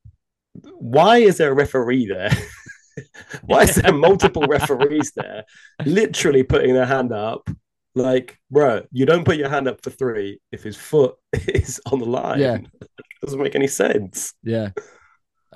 why 0.78 1.18
is 1.18 1.38
there 1.38 1.50
a 1.50 1.54
referee 1.54 2.06
there? 2.06 2.30
Why 3.44 3.62
is 3.62 3.76
there 3.76 3.92
multiple 3.92 4.46
referees 4.46 5.12
there, 5.14 5.44
literally 5.84 6.42
putting 6.42 6.74
their 6.74 6.86
hand 6.86 7.12
up? 7.12 7.48
Like, 7.94 8.38
bro, 8.50 8.82
you 8.92 9.06
don't 9.06 9.24
put 9.24 9.36
your 9.36 9.48
hand 9.48 9.68
up 9.68 9.82
for 9.82 9.90
three 9.90 10.40
if 10.52 10.62
his 10.62 10.76
foot 10.76 11.14
is 11.32 11.80
on 11.90 11.98
the 11.98 12.06
line. 12.06 12.40
Yeah, 12.40 12.56
it 12.56 12.88
doesn't 13.22 13.42
make 13.42 13.54
any 13.54 13.68
sense. 13.68 14.34
Yeah, 14.42 14.70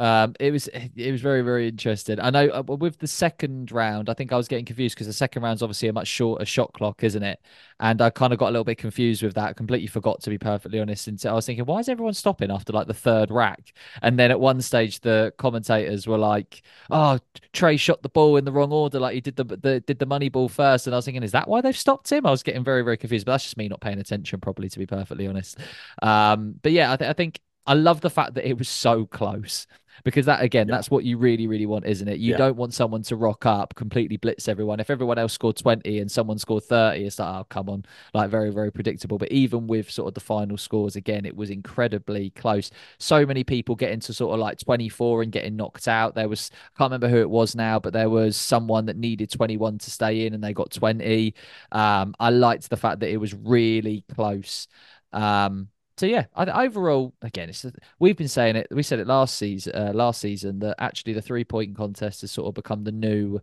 um, 0.01 0.35
it 0.41 0.51
was 0.51 0.67
it 0.69 1.13
was 1.13 1.21
very 1.21 1.43
very 1.43 1.69
interesting. 1.69 2.19
I 2.21 2.31
know 2.31 2.49
uh, 2.49 2.63
with 2.63 2.99
the 3.01 3.07
second 3.07 3.71
round, 3.71 4.09
I 4.09 4.15
think 4.15 4.33
I 4.33 4.37
was 4.37 4.49
getting 4.49 4.65
confused 4.65 4.95
because 4.95 5.07
the 5.07 5.13
second 5.13 5.43
round's 5.43 5.63
obviously 5.63 5.89
a 5.89 5.93
much 5.93 6.09
shorter 6.09 6.47
shot 6.47 6.73
clock, 6.73 7.05
isn't 7.05 7.23
it? 7.23 7.39
And 7.81 8.01
I 8.01 8.09
kind 8.09 8.33
of 8.33 8.39
got 8.39 8.47
a 8.47 8.53
little 8.53 8.65
bit 8.65 8.79
confused 8.79 9.23
with 9.23 9.35
that. 9.35 9.59
Completely 9.59 9.89
forgot 9.89 10.23
to 10.23 10.31
be 10.31 10.39
perfectly 10.39 10.81
honest. 10.81 11.07
And 11.07 11.23
I 11.27 11.35
was 11.35 11.45
thinking, 11.45 11.67
why 11.67 11.81
is 11.81 11.89
everyone 11.91 12.15
stopping 12.15 12.51
after 12.51 12.73
like 12.73 12.87
the 12.87 12.95
third 12.95 13.31
rack? 13.31 13.75
And 14.01 14.19
then 14.19 14.31
at 14.31 14.41
one 14.41 14.63
stage, 14.63 15.01
the 15.01 15.35
commentators 15.37 16.07
were 16.07 16.17
like, 16.19 16.63
"Oh, 16.91 17.19
Trae 17.53 17.79
shot 17.79 18.01
the 18.03 18.09
ball 18.09 18.39
in 18.39 18.47
the 18.47 18.53
wrong 18.53 18.73
order, 18.73 18.99
like 19.01 19.13
he 19.15 19.21
did 19.21 19.37
the, 19.37 19.45
the 19.45 19.81
did 19.81 19.99
the 19.99 20.07
money 20.07 20.31
ball 20.31 20.49
first. 20.49 20.87
And 20.87 20.95
I 20.95 20.99
was 20.99 21.05
thinking, 21.05 21.23
is 21.23 21.33
that 21.33 21.47
why 21.47 21.61
they've 21.61 21.77
stopped 21.77 22.11
him? 22.11 22.25
I 22.25 22.31
was 22.31 22.43
getting 22.43 22.65
very 22.65 22.81
very 22.83 22.97
confused. 22.97 23.27
But 23.27 23.33
that's 23.33 23.45
just 23.45 23.59
me 23.59 23.69
not 23.69 23.83
paying 23.83 23.99
attention 23.99 24.41
properly, 24.41 24.71
to 24.71 24.79
be 24.79 24.87
perfectly 24.87 25.27
honest. 25.27 25.59
Um, 26.03 26.55
but 26.63 26.73
yeah, 26.73 26.91
I, 26.93 26.97
th- 26.97 27.11
I 27.11 27.13
think 27.13 27.39
I 27.67 27.75
love 27.75 28.01
the 28.01 28.11
fact 28.11 28.35
that 28.35 28.49
it 28.49 28.59
was 28.59 28.69
so 28.69 29.07
close 29.07 29.67
because 30.05 30.27
that 30.27 30.43
again 30.43 30.69
yeah. 30.69 30.75
that's 30.75 30.91
what 30.91 31.05
you 31.05 31.19
really 31.19 31.47
really 31.47 31.67
want 31.67 31.87
isn't 31.87 32.09
it? 32.09 32.19
You 32.19 32.33
yeah. 32.33 32.39
don't 32.39 32.57
want 32.57 32.75
someone 32.75 33.03
to 33.03 33.17
rock 33.17 33.47
up 33.47 33.75
completely 33.75 34.17
blitz 34.17 34.49
everyone. 34.49 34.81
If 34.81 34.91
everyone 34.91 35.19
else 35.19 35.33
scored 35.33 35.57
20 35.57 35.99
and 35.99 36.11
someone 36.11 36.39
scored 36.39 36.65
30 36.65 37.05
it's 37.05 37.19
like 37.19 37.29
oh 37.29 37.45
come 37.49 37.69
on. 37.69 37.85
Like 38.15 38.31
very 38.31 38.51
very 38.51 38.71
predictable. 38.71 39.19
But 39.19 39.33
even 39.33 39.67
with 39.67 39.91
sort 39.91 40.09
of 40.09 40.15
the 40.15 40.21
final 40.21 40.57
scores 40.57 40.97
again 40.97 41.25
it 41.25 41.37
was 41.37 41.51
incredibly 41.51 42.31
close. 42.31 42.71
So 42.99 43.27
many 43.27 43.45
people 43.45 43.75
getting 43.75 44.01
to 44.01 44.13
sort 44.13 44.35
of 44.35 44.41
like 44.41 44.59
24 44.59 45.23
and 45.23 45.33
getting 45.33 45.57
knocked 45.57 45.89
out. 45.89 46.15
There 46.15 46.29
was 46.29 46.51
i 46.55 46.79
can't 46.79 46.91
remember 46.91 47.09
who 47.09 47.21
it 47.21 47.31
was 47.31 47.55
now 47.55 47.79
but 47.79 47.93
there 47.93 48.11
was 48.11 48.37
someone 48.37 48.87
that 48.87 48.97
needed 48.97 49.31
21 49.31 49.79
to 49.79 49.91
stay 49.91 50.27
in 50.27 50.35
and 50.35 50.43
they 50.43 50.53
got 50.53 50.71
20 50.71 51.35
um 51.73 52.15
i 52.19 52.31
liked 52.31 52.69
the 52.71 52.77
fact 52.77 53.01
that 53.01 53.11
it 53.11 53.17
was 53.17 53.35
really 53.35 54.05
close. 54.15 54.69
Um 55.13 55.69
so 56.01 56.07
yeah, 56.07 56.25
overall, 56.35 57.13
again, 57.21 57.51
it's 57.51 57.67
we've 57.99 58.17
been 58.17 58.27
saying 58.27 58.57
it. 58.57 58.69
We 58.71 58.83
said 58.83 59.01
it 59.01 59.07
last 59.07 59.37
season. 59.37 59.75
Uh, 59.77 59.93
last 59.95 60.19
season 60.19 60.59
that 60.61 60.77
actually 60.79 61.13
the 61.13 61.21
three 61.21 61.45
point 61.45 61.77
contest 61.77 62.23
has 62.23 62.33
sort 62.33 62.49
of 62.49 62.55
become 62.55 62.85
the 62.85 62.91
new 62.91 63.41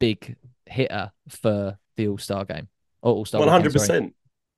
big 0.00 0.36
hitter 0.66 1.12
for 1.28 1.78
the 1.96 2.08
All 2.08 2.18
Star 2.18 2.44
game 2.44 2.66
All 3.02 3.24
Star. 3.24 3.38
One 3.38 3.48
hundred 3.48 3.72
percent. 3.72 4.16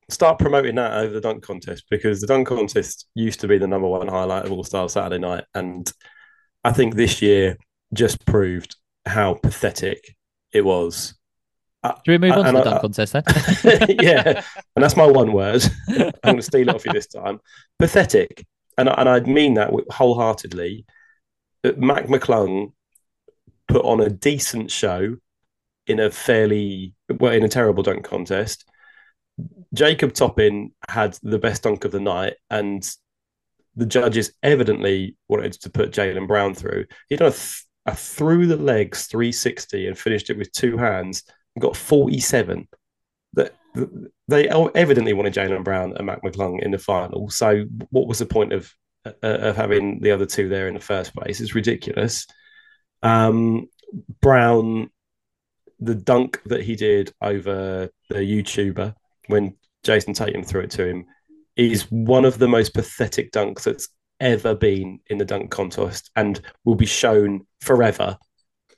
Start 0.08 0.38
promoting 0.38 0.76
that 0.76 0.94
over 0.94 1.12
the 1.12 1.20
dunk 1.20 1.42
contest 1.42 1.84
because 1.90 2.22
the 2.22 2.26
dunk 2.26 2.48
contest 2.48 3.08
used 3.14 3.40
to 3.40 3.46
be 3.46 3.58
the 3.58 3.66
number 3.66 3.88
one 3.88 4.08
highlight 4.08 4.46
of 4.46 4.52
All 4.52 4.64
Star 4.64 4.88
Saturday 4.88 5.18
night, 5.18 5.44
and 5.54 5.92
I 6.64 6.72
think 6.72 6.94
this 6.94 7.20
year 7.20 7.58
just 7.92 8.24
proved 8.24 8.74
how 9.04 9.34
pathetic 9.34 10.16
it 10.50 10.64
was. 10.64 11.14
Uh, 11.84 11.94
Should 12.06 12.12
we 12.12 12.28
move 12.28 12.38
on 12.38 12.46
to 12.46 12.52
the 12.52 12.64
dunk 12.64 12.76
I, 12.76 12.80
contest 12.80 13.12
then? 13.12 13.24
yeah, 14.00 14.42
and 14.74 14.82
that's 14.82 14.96
my 14.96 15.06
one 15.06 15.34
word. 15.34 15.62
I'm 15.88 16.12
going 16.22 16.36
to 16.36 16.42
steal 16.42 16.68
it 16.68 16.74
off 16.74 16.86
you 16.86 16.92
this 16.92 17.06
time. 17.06 17.40
Pathetic, 17.78 18.46
and 18.78 18.88
and 18.88 19.06
I 19.06 19.20
mean 19.20 19.54
that 19.54 19.70
wholeheartedly. 19.90 20.86
Mac 21.76 22.06
McClung 22.06 22.72
put 23.68 23.84
on 23.84 24.00
a 24.00 24.10
decent 24.10 24.70
show 24.70 25.16
in 25.86 26.00
a 26.00 26.10
fairly 26.10 26.94
well 27.08 27.32
in 27.32 27.44
a 27.44 27.48
terrible 27.48 27.82
dunk 27.82 28.04
contest. 28.04 28.64
Jacob 29.74 30.14
Toppin 30.14 30.72
had 30.88 31.18
the 31.22 31.38
best 31.38 31.64
dunk 31.64 31.84
of 31.84 31.92
the 31.92 32.00
night, 32.00 32.34
and 32.48 32.90
the 33.76 33.86
judges 33.86 34.32
evidently 34.42 35.16
wanted 35.28 35.52
to 35.52 35.70
put 35.70 35.92
Jaylen 35.92 36.28
Brown 36.28 36.54
through. 36.54 36.86
He 37.10 37.16
done 37.16 37.28
a, 37.28 37.30
th- 37.30 37.64
a 37.84 37.94
through 37.94 38.46
the 38.46 38.56
legs 38.56 39.06
360 39.06 39.86
and 39.86 39.98
finished 39.98 40.30
it 40.30 40.38
with 40.38 40.52
two 40.52 40.78
hands 40.78 41.24
and 41.24 41.34
got 41.60 41.76
47. 41.76 42.68
That 43.34 43.54
they 44.28 44.48
evidently 44.48 45.12
wanted 45.12 45.34
Jaylen 45.34 45.64
Brown 45.64 45.96
and 45.96 46.06
Mac 46.06 46.22
McClung 46.22 46.62
in 46.62 46.70
the 46.70 46.78
final. 46.78 47.28
So 47.30 47.64
what 47.90 48.06
was 48.06 48.18
the 48.18 48.26
point 48.26 48.52
of 48.52 48.72
uh, 49.04 49.12
of 49.22 49.56
having 49.56 50.00
the 50.00 50.12
other 50.12 50.26
two 50.26 50.48
there 50.48 50.68
in 50.68 50.74
the 50.74 50.80
first 50.80 51.14
place? 51.14 51.40
It's 51.40 51.54
ridiculous. 51.54 52.26
Um, 53.02 53.68
Brown, 54.20 54.90
the 55.80 55.94
dunk 55.94 56.40
that 56.46 56.62
he 56.62 56.76
did 56.76 57.12
over 57.20 57.90
the 58.08 58.18
YouTuber 58.18 58.94
when 59.26 59.56
Jayson 59.84 60.14
Tatum 60.14 60.42
threw 60.42 60.62
it 60.62 60.70
to 60.72 60.86
him 60.86 61.06
is 61.56 61.90
one 61.90 62.24
of 62.24 62.38
the 62.38 62.48
most 62.48 62.74
pathetic 62.74 63.30
dunks 63.32 63.64
that's 63.64 63.88
ever 64.20 64.54
been 64.54 65.00
in 65.08 65.18
the 65.18 65.24
dunk 65.24 65.50
contest 65.50 66.10
and 66.16 66.40
will 66.64 66.74
be 66.74 66.86
shown 66.86 67.46
forever 67.60 68.16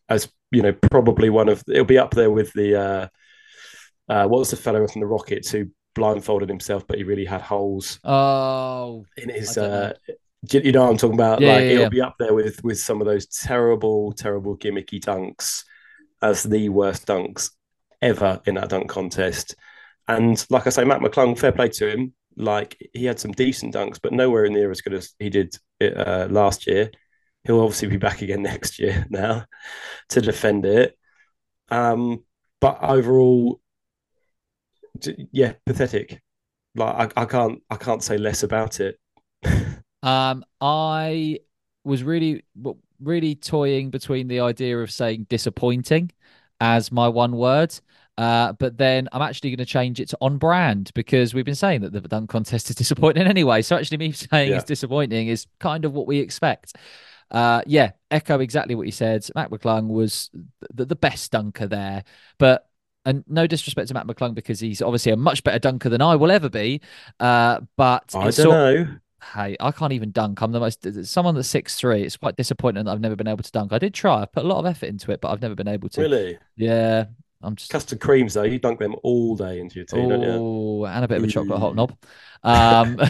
as 0.08 0.28
you 0.50 0.62
know 0.62 0.72
probably 0.72 1.30
one 1.30 1.48
of 1.48 1.62
it'll 1.68 1.84
be 1.84 1.98
up 1.98 2.12
there 2.12 2.30
with 2.30 2.52
the 2.52 2.80
uh 2.80 3.08
uh 4.08 4.26
what 4.26 4.38
was 4.38 4.50
the 4.50 4.56
fellow 4.56 4.86
from 4.86 5.00
the 5.00 5.06
rockets 5.06 5.50
who 5.50 5.66
blindfolded 5.94 6.48
himself 6.48 6.86
but 6.86 6.98
he 6.98 7.04
really 7.04 7.24
had 7.24 7.40
holes 7.40 7.98
oh 8.04 9.04
in 9.16 9.28
his 9.28 9.56
uh 9.56 9.92
you 10.50 10.72
know 10.72 10.82
what 10.82 10.90
i'm 10.90 10.96
talking 10.96 11.14
about 11.14 11.40
yeah, 11.40 11.54
like 11.54 11.62
yeah, 11.62 11.70
it'll 11.70 11.82
yeah. 11.82 11.88
be 11.88 12.00
up 12.00 12.16
there 12.18 12.34
with 12.34 12.62
with 12.62 12.78
some 12.78 13.00
of 13.00 13.06
those 13.06 13.26
terrible 13.26 14.12
terrible 14.12 14.56
gimmicky 14.56 15.00
dunks 15.00 15.64
as 16.22 16.42
the 16.42 16.68
worst 16.68 17.06
dunks 17.06 17.50
ever 18.02 18.40
in 18.46 18.54
that 18.54 18.68
dunk 18.68 18.88
contest 18.88 19.54
and 20.06 20.46
like 20.50 20.66
i 20.66 20.70
say 20.70 20.84
mac 20.84 21.00
mcclung 21.00 21.36
fair 21.36 21.52
play 21.52 21.68
to 21.68 21.90
him 21.90 22.12
like 22.36 22.76
he 22.92 23.06
had 23.06 23.18
some 23.18 23.32
decent 23.32 23.74
dunks, 23.74 23.98
but 24.00 24.12
nowhere 24.12 24.48
near 24.48 24.70
as 24.70 24.80
good 24.80 24.94
as 24.94 25.14
he 25.18 25.30
did 25.30 25.56
uh, 25.80 26.28
last 26.30 26.66
year. 26.66 26.90
He'll 27.46 27.60
obviously 27.60 27.88
be 27.88 27.96
back 27.96 28.22
again 28.22 28.42
next 28.42 28.78
year 28.78 29.06
now 29.10 29.44
to 30.10 30.20
defend 30.20 30.66
it. 30.66 30.98
Um, 31.70 32.24
but 32.60 32.78
overall, 32.82 33.60
yeah, 35.32 35.54
pathetic. 35.64 36.22
Like 36.74 37.16
I, 37.16 37.22
I 37.22 37.24
can't, 37.24 37.62
I 37.70 37.76
can't 37.76 38.02
say 38.02 38.18
less 38.18 38.42
about 38.42 38.80
it. 38.80 38.98
um, 40.02 40.44
I 40.60 41.40
was 41.84 42.02
really, 42.02 42.44
really 43.00 43.34
toying 43.34 43.90
between 43.90 44.28
the 44.28 44.40
idea 44.40 44.78
of 44.78 44.90
saying 44.90 45.26
disappointing 45.28 46.10
as 46.60 46.90
my 46.90 47.08
one 47.08 47.36
word 47.36 47.78
uh, 48.18 48.52
but 48.54 48.78
then 48.78 49.08
I'm 49.12 49.20
actually 49.20 49.50
going 49.50 49.58
to 49.58 49.66
change 49.66 50.00
it 50.00 50.08
to 50.10 50.18
on 50.20 50.38
brand 50.38 50.90
because 50.94 51.34
we've 51.34 51.44
been 51.44 51.54
saying 51.54 51.82
that 51.82 51.92
the 51.92 52.00
dunk 52.00 52.30
contest 52.30 52.70
is 52.70 52.76
disappointing 52.76 53.26
anyway. 53.26 53.62
So 53.62 53.76
actually, 53.76 53.98
me 53.98 54.12
saying 54.12 54.50
yeah. 54.50 54.56
it's 54.56 54.64
disappointing 54.64 55.28
is 55.28 55.46
kind 55.58 55.84
of 55.84 55.92
what 55.92 56.06
we 56.06 56.18
expect. 56.18 56.76
Uh, 57.30 57.62
yeah, 57.66 57.92
echo 58.10 58.40
exactly 58.40 58.74
what 58.74 58.86
you 58.86 58.92
said. 58.92 59.26
Mac 59.34 59.50
McClung 59.50 59.88
was 59.88 60.30
the, 60.72 60.84
the 60.84 60.96
best 60.96 61.32
dunker 61.32 61.66
there, 61.66 62.04
but 62.38 62.68
and 63.04 63.24
no 63.28 63.46
disrespect 63.46 63.88
to 63.88 63.94
Mac 63.94 64.06
McClung 64.06 64.34
because 64.34 64.58
he's 64.60 64.82
obviously 64.82 65.12
a 65.12 65.16
much 65.16 65.44
better 65.44 65.58
dunker 65.58 65.88
than 65.88 66.02
I 66.02 66.16
will 66.16 66.30
ever 66.30 66.48
be. 66.48 66.80
Uh, 67.20 67.60
but 67.76 68.14
I 68.14 68.30
don't 68.30 68.48
know. 68.48 68.98
Hey, 69.34 69.56
I 69.58 69.72
can't 69.72 69.92
even 69.92 70.12
dunk. 70.12 70.40
I'm 70.40 70.52
the 70.52 70.60
most 70.60 70.86
someone 71.06 71.34
that's 71.34 71.48
six 71.48 71.76
three. 71.76 72.02
It's 72.02 72.16
quite 72.16 72.36
disappointing 72.36 72.84
that 72.84 72.90
I've 72.90 73.00
never 73.00 73.16
been 73.16 73.28
able 73.28 73.42
to 73.42 73.52
dunk. 73.52 73.72
I 73.72 73.78
did 73.78 73.94
try. 73.94 74.22
I 74.22 74.26
put 74.26 74.44
a 74.44 74.48
lot 74.48 74.58
of 74.58 74.66
effort 74.66 74.86
into 74.86 75.10
it, 75.12 75.20
but 75.20 75.30
I've 75.30 75.42
never 75.42 75.54
been 75.54 75.68
able 75.68 75.88
to. 75.90 76.00
Really? 76.00 76.38
Yeah. 76.56 77.06
I'm 77.42 77.54
just 77.54 77.70
custard 77.70 78.00
creams 78.00 78.34
though. 78.34 78.42
You 78.42 78.58
dunk 78.58 78.78
them 78.78 78.96
all 79.02 79.36
day 79.36 79.60
into 79.60 79.76
your 79.76 79.84
tea, 79.84 79.98
oh, 79.98 80.08
don't 80.08 80.22
you? 80.22 80.28
Oh, 80.30 80.84
and 80.86 81.04
a 81.04 81.08
bit 81.08 81.18
of 81.18 81.24
a 81.24 81.28
chocolate 81.28 81.60
hot 81.60 81.74
knob. 81.74 81.96
Um, 82.42 83.00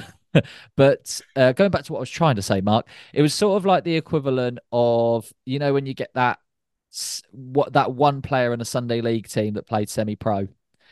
but 0.76 1.20
uh, 1.34 1.52
going 1.52 1.70
back 1.70 1.84
to 1.84 1.92
what 1.92 1.98
I 1.98 2.00
was 2.00 2.10
trying 2.10 2.36
to 2.36 2.42
say, 2.42 2.60
Mark, 2.60 2.88
it 3.12 3.22
was 3.22 3.34
sort 3.34 3.56
of 3.56 3.64
like 3.64 3.84
the 3.84 3.96
equivalent 3.96 4.58
of 4.72 5.32
you 5.44 5.58
know 5.58 5.72
when 5.72 5.86
you 5.86 5.94
get 5.94 6.12
that 6.14 6.38
what 7.32 7.72
that 7.74 7.92
one 7.92 8.22
player 8.22 8.52
in 8.52 8.60
a 8.60 8.64
Sunday 8.64 9.00
league 9.00 9.28
team 9.28 9.54
that 9.54 9.66
played 9.66 9.88
semi-pro. 9.88 10.48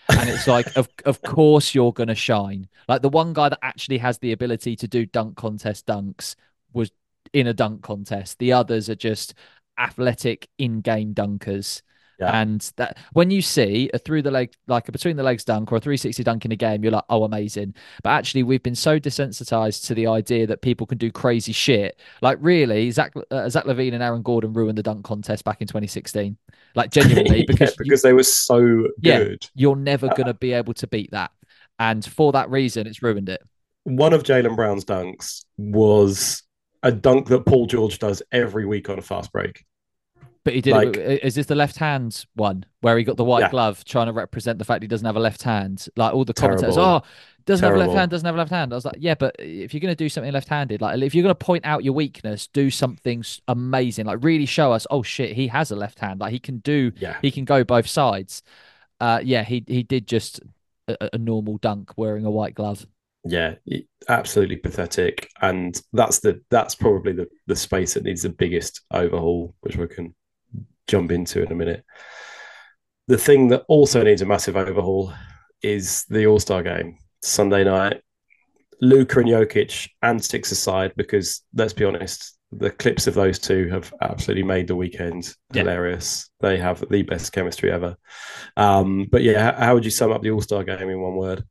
and 0.08 0.28
it's 0.28 0.46
like 0.46 0.76
of 0.76 0.88
of 1.06 1.22
course 1.22 1.74
you're 1.74 1.92
going 1.92 2.08
to 2.08 2.14
shine 2.14 2.68
like 2.88 3.00
the 3.00 3.08
one 3.08 3.32
guy 3.32 3.48
that 3.48 3.58
actually 3.62 3.96
has 3.96 4.18
the 4.18 4.32
ability 4.32 4.76
to 4.76 4.86
do 4.86 5.06
dunk 5.06 5.34
contest 5.34 5.86
dunks 5.86 6.34
was 6.74 6.90
in 7.32 7.46
a 7.46 7.54
dunk 7.54 7.82
contest 7.82 8.38
the 8.38 8.52
others 8.52 8.90
are 8.90 8.94
just 8.94 9.32
athletic 9.78 10.48
in-game 10.58 11.14
dunkers 11.14 11.80
yeah. 12.18 12.40
And 12.40 12.72
that 12.76 12.98
when 13.12 13.30
you 13.30 13.42
see 13.42 13.90
a 13.92 13.98
through 13.98 14.22
the 14.22 14.30
leg, 14.30 14.52
like 14.66 14.88
a 14.88 14.92
between 14.92 15.16
the 15.16 15.22
legs 15.22 15.44
dunk 15.44 15.72
or 15.72 15.76
a 15.76 15.80
360 15.80 16.22
dunk 16.22 16.44
in 16.44 16.52
a 16.52 16.56
game, 16.56 16.82
you're 16.82 16.92
like, 16.92 17.04
oh, 17.08 17.24
amazing. 17.24 17.74
But 18.02 18.10
actually, 18.10 18.42
we've 18.42 18.62
been 18.62 18.74
so 18.74 19.00
desensitized 19.00 19.86
to 19.86 19.94
the 19.94 20.06
idea 20.06 20.46
that 20.46 20.62
people 20.62 20.86
can 20.86 20.98
do 20.98 21.10
crazy 21.10 21.52
shit. 21.52 21.98
Like, 22.22 22.38
really, 22.40 22.90
Zach, 22.90 23.12
uh, 23.30 23.48
Zach 23.48 23.64
LaVine 23.64 23.94
and 23.94 24.02
Aaron 24.02 24.22
Gordon 24.22 24.52
ruined 24.52 24.78
the 24.78 24.82
dunk 24.82 25.04
contest 25.04 25.44
back 25.44 25.60
in 25.60 25.66
2016. 25.66 26.36
Like, 26.74 26.90
genuinely, 26.92 27.44
because, 27.46 27.70
yeah, 27.70 27.76
because 27.78 28.04
you, 28.04 28.08
they 28.08 28.14
were 28.14 28.22
so 28.22 28.88
yeah, 29.00 29.18
good. 29.18 29.46
You're 29.54 29.76
never 29.76 30.06
uh, 30.06 30.14
going 30.14 30.26
to 30.26 30.34
be 30.34 30.52
able 30.52 30.74
to 30.74 30.86
beat 30.86 31.10
that. 31.10 31.32
And 31.78 32.04
for 32.04 32.32
that 32.32 32.50
reason, 32.50 32.86
it's 32.86 33.02
ruined 33.02 33.28
it. 33.28 33.42
One 33.84 34.12
of 34.12 34.22
Jaylen 34.22 34.56
Brown's 34.56 34.84
dunks 34.84 35.44
was 35.58 36.42
a 36.82 36.92
dunk 36.92 37.28
that 37.28 37.44
Paul 37.44 37.66
George 37.66 37.98
does 37.98 38.22
every 38.30 38.64
week 38.64 38.88
on 38.88 38.98
a 38.98 39.02
fast 39.02 39.32
break. 39.32 39.64
But 40.44 40.54
he 40.54 40.60
did. 40.60 40.72
Like, 40.72 40.96
it, 40.96 41.24
is 41.24 41.34
this 41.34 41.46
the 41.46 41.54
left 41.54 41.76
hand 41.76 42.26
one 42.34 42.66
where 42.80 42.98
he 42.98 43.04
got 43.04 43.16
the 43.16 43.24
white 43.24 43.40
yeah. 43.40 43.50
glove, 43.50 43.84
trying 43.84 44.06
to 44.06 44.12
represent 44.12 44.58
the 44.58 44.64
fact 44.64 44.82
he 44.82 44.88
doesn't 44.88 45.06
have 45.06 45.16
a 45.16 45.20
left 45.20 45.42
hand? 45.42 45.86
Like 45.96 46.12
all 46.12 46.24
the 46.24 46.34
commentators, 46.34 46.76
oh, 46.76 47.02
doesn't 47.46 47.62
Terrible. 47.62 47.80
have 47.80 47.88
a 47.88 47.90
left 47.90 47.98
hand, 47.98 48.10
doesn't 48.10 48.26
have 48.26 48.34
a 48.34 48.38
left 48.38 48.50
hand. 48.50 48.72
I 48.72 48.76
was 48.76 48.84
like, 48.84 48.96
yeah, 48.98 49.14
but 49.14 49.36
if 49.38 49.72
you're 49.72 49.80
going 49.80 49.92
to 49.92 49.96
do 49.96 50.08
something 50.08 50.32
left-handed, 50.32 50.80
like 50.80 51.00
if 51.00 51.14
you're 51.14 51.22
going 51.22 51.34
to 51.34 51.44
point 51.44 51.64
out 51.64 51.82
your 51.84 51.94
weakness, 51.94 52.46
do 52.46 52.70
something 52.70 53.24
amazing, 53.48 54.06
like 54.06 54.22
really 54.22 54.46
show 54.46 54.72
us, 54.72 54.86
oh 54.90 55.02
shit, 55.02 55.32
he 55.32 55.48
has 55.48 55.70
a 55.70 55.76
left 55.76 55.98
hand, 55.98 56.20
like 56.20 56.32
he 56.32 56.38
can 56.38 56.58
do, 56.58 56.92
yeah. 56.98 57.16
he 57.22 57.30
can 57.30 57.44
go 57.44 57.64
both 57.64 57.86
sides. 57.86 58.42
Uh, 59.00 59.20
yeah, 59.22 59.42
he 59.42 59.64
he 59.66 59.82
did 59.82 60.06
just 60.06 60.40
a, 60.88 61.10
a 61.14 61.18
normal 61.18 61.58
dunk 61.58 61.92
wearing 61.96 62.24
a 62.24 62.30
white 62.30 62.54
glove 62.54 62.86
yeah, 63.26 63.54
absolutely 64.08 64.56
pathetic. 64.56 65.30
And 65.40 65.80
that's 65.94 66.20
the 66.20 66.42
that's 66.50 66.74
probably 66.74 67.12
the 67.12 67.26
the 67.46 67.56
space 67.56 67.94
that 67.94 68.04
needs 68.04 68.22
the 68.22 68.28
biggest 68.28 68.82
overhaul, 68.90 69.54
which 69.60 69.76
we 69.76 69.86
can 69.86 70.14
jump 70.86 71.12
into 71.12 71.42
in 71.42 71.52
a 71.52 71.54
minute. 71.54 71.84
The 73.08 73.18
thing 73.18 73.48
that 73.48 73.64
also 73.68 74.02
needs 74.02 74.22
a 74.22 74.26
massive 74.26 74.56
overhaul 74.56 75.12
is 75.62 76.04
the 76.08 76.26
All 76.26 76.40
Star 76.40 76.62
game 76.62 76.98
Sunday 77.22 77.64
night. 77.64 78.00
Luka 78.80 79.20
and 79.20 79.28
Jokic 79.28 79.88
and 80.02 80.22
six 80.22 80.50
aside, 80.52 80.92
because 80.96 81.42
let's 81.54 81.72
be 81.72 81.84
honest, 81.84 82.36
the 82.52 82.70
clips 82.70 83.06
of 83.06 83.14
those 83.14 83.38
two 83.38 83.68
have 83.68 83.92
absolutely 84.00 84.42
made 84.42 84.68
the 84.68 84.76
weekend 84.76 85.34
yeah. 85.52 85.62
hilarious. 85.62 86.30
They 86.40 86.58
have 86.58 86.84
the 86.88 87.02
best 87.02 87.32
chemistry 87.32 87.70
ever. 87.70 87.96
Um, 88.56 89.06
but 89.10 89.22
yeah, 89.22 89.52
how, 89.52 89.66
how 89.66 89.74
would 89.74 89.84
you 89.84 89.90
sum 89.90 90.12
up 90.12 90.22
the 90.22 90.30
All 90.30 90.40
Star 90.40 90.64
game 90.64 90.88
in 90.88 91.00
one 91.00 91.16
word? 91.16 91.44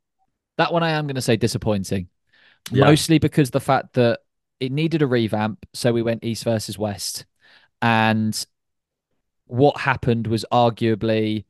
That 0.57 0.71
one 0.71 0.83
I 0.83 0.91
am 0.91 1.07
going 1.07 1.15
to 1.15 1.21
say 1.21 1.35
disappointing, 1.35 2.09
yeah. 2.71 2.85
mostly 2.85 3.19
because 3.19 3.49
the 3.49 3.59
fact 3.59 3.93
that 3.93 4.19
it 4.59 4.71
needed 4.71 5.01
a 5.01 5.07
revamp. 5.07 5.65
So 5.73 5.91
we 5.91 6.03
went 6.03 6.23
East 6.23 6.43
versus 6.43 6.77
West, 6.77 7.25
and 7.81 8.45
what 9.47 9.81
happened 9.81 10.27
was 10.27 10.45
arguably 10.51 11.45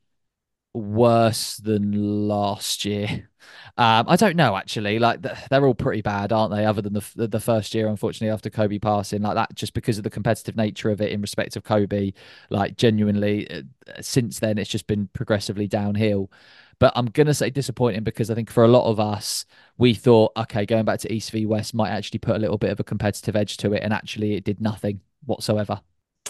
worse 0.73 1.57
than 1.57 2.27
last 2.27 2.85
year. 2.85 3.29
Um, 3.77 4.05
I 4.07 4.15
don't 4.15 4.35
know 4.35 4.55
actually. 4.55 4.99
Like 4.99 5.21
they're 5.21 5.65
all 5.65 5.75
pretty 5.75 6.01
bad, 6.01 6.31
aren't 6.31 6.53
they? 6.53 6.65
Other 6.65 6.81
than 6.81 6.93
the 6.93 7.27
the 7.27 7.39
first 7.39 7.73
year, 7.75 7.87
unfortunately, 7.87 8.33
after 8.33 8.49
Kobe 8.49 8.79
passing, 8.79 9.21
like 9.21 9.35
that, 9.35 9.53
just 9.55 9.73
because 9.73 9.97
of 9.97 10.03
the 10.03 10.09
competitive 10.09 10.55
nature 10.55 10.89
of 10.89 11.01
it 11.01 11.11
in 11.11 11.21
respect 11.21 11.55
of 11.55 11.63
Kobe. 11.63 12.13
Like 12.49 12.77
genuinely, 12.77 13.49
uh, 13.49 13.63
since 14.01 14.39
then, 14.39 14.57
it's 14.57 14.69
just 14.69 14.87
been 14.87 15.09
progressively 15.13 15.67
downhill. 15.67 16.31
But 16.79 16.93
I'm 16.95 17.07
gonna 17.07 17.33
say 17.33 17.49
disappointing 17.49 18.03
because 18.03 18.31
I 18.31 18.35
think 18.35 18.49
for 18.49 18.63
a 18.63 18.67
lot 18.67 18.89
of 18.89 18.99
us, 18.99 19.45
we 19.77 19.93
thought, 19.93 20.31
okay, 20.37 20.65
going 20.65 20.85
back 20.85 20.99
to 21.01 21.11
East 21.13 21.31
v 21.31 21.45
West 21.45 21.73
might 21.73 21.89
actually 21.89 22.19
put 22.19 22.35
a 22.35 22.39
little 22.39 22.57
bit 22.57 22.71
of 22.71 22.79
a 22.79 22.83
competitive 22.83 23.35
edge 23.35 23.57
to 23.57 23.73
it, 23.73 23.83
and 23.83 23.93
actually, 23.93 24.35
it 24.35 24.43
did 24.43 24.61
nothing 24.61 25.01
whatsoever. 25.25 25.81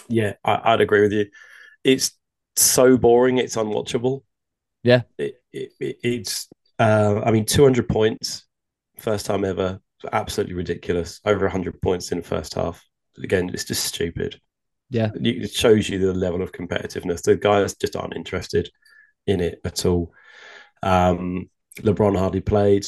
Yeah, 0.08 0.34
I, 0.44 0.72
I'd 0.72 0.80
agree 0.80 1.00
with 1.02 1.12
you 1.12 1.26
it's 1.84 2.12
so 2.56 2.96
boring. 2.96 3.38
It's 3.38 3.56
unwatchable. 3.56 4.22
Yeah, 4.82 5.02
it, 5.18 5.36
it, 5.52 5.72
it 5.80 5.96
it's. 6.02 6.48
Uh, 6.78 7.20
I 7.24 7.30
mean, 7.30 7.44
two 7.44 7.62
hundred 7.62 7.88
points, 7.88 8.44
first 8.98 9.26
time 9.26 9.44
ever. 9.44 9.80
Absolutely 10.12 10.54
ridiculous. 10.54 11.20
Over 11.24 11.48
hundred 11.48 11.80
points 11.80 12.10
in 12.12 12.18
the 12.18 12.24
first 12.24 12.54
half. 12.54 12.84
Again, 13.22 13.50
it's 13.52 13.64
just 13.64 13.84
stupid. 13.84 14.40
Yeah. 14.90 15.10
it 15.14 15.50
shows 15.50 15.88
you 15.88 15.98
the 15.98 16.12
level 16.12 16.42
of 16.42 16.52
competitiveness. 16.52 17.22
The 17.22 17.36
guys 17.36 17.74
just 17.74 17.96
aren't 17.96 18.16
interested 18.16 18.70
in 19.26 19.40
it 19.40 19.60
at 19.64 19.86
all. 19.86 20.12
Um, 20.82 21.48
LeBron 21.78 22.18
hardly 22.18 22.40
played. 22.40 22.86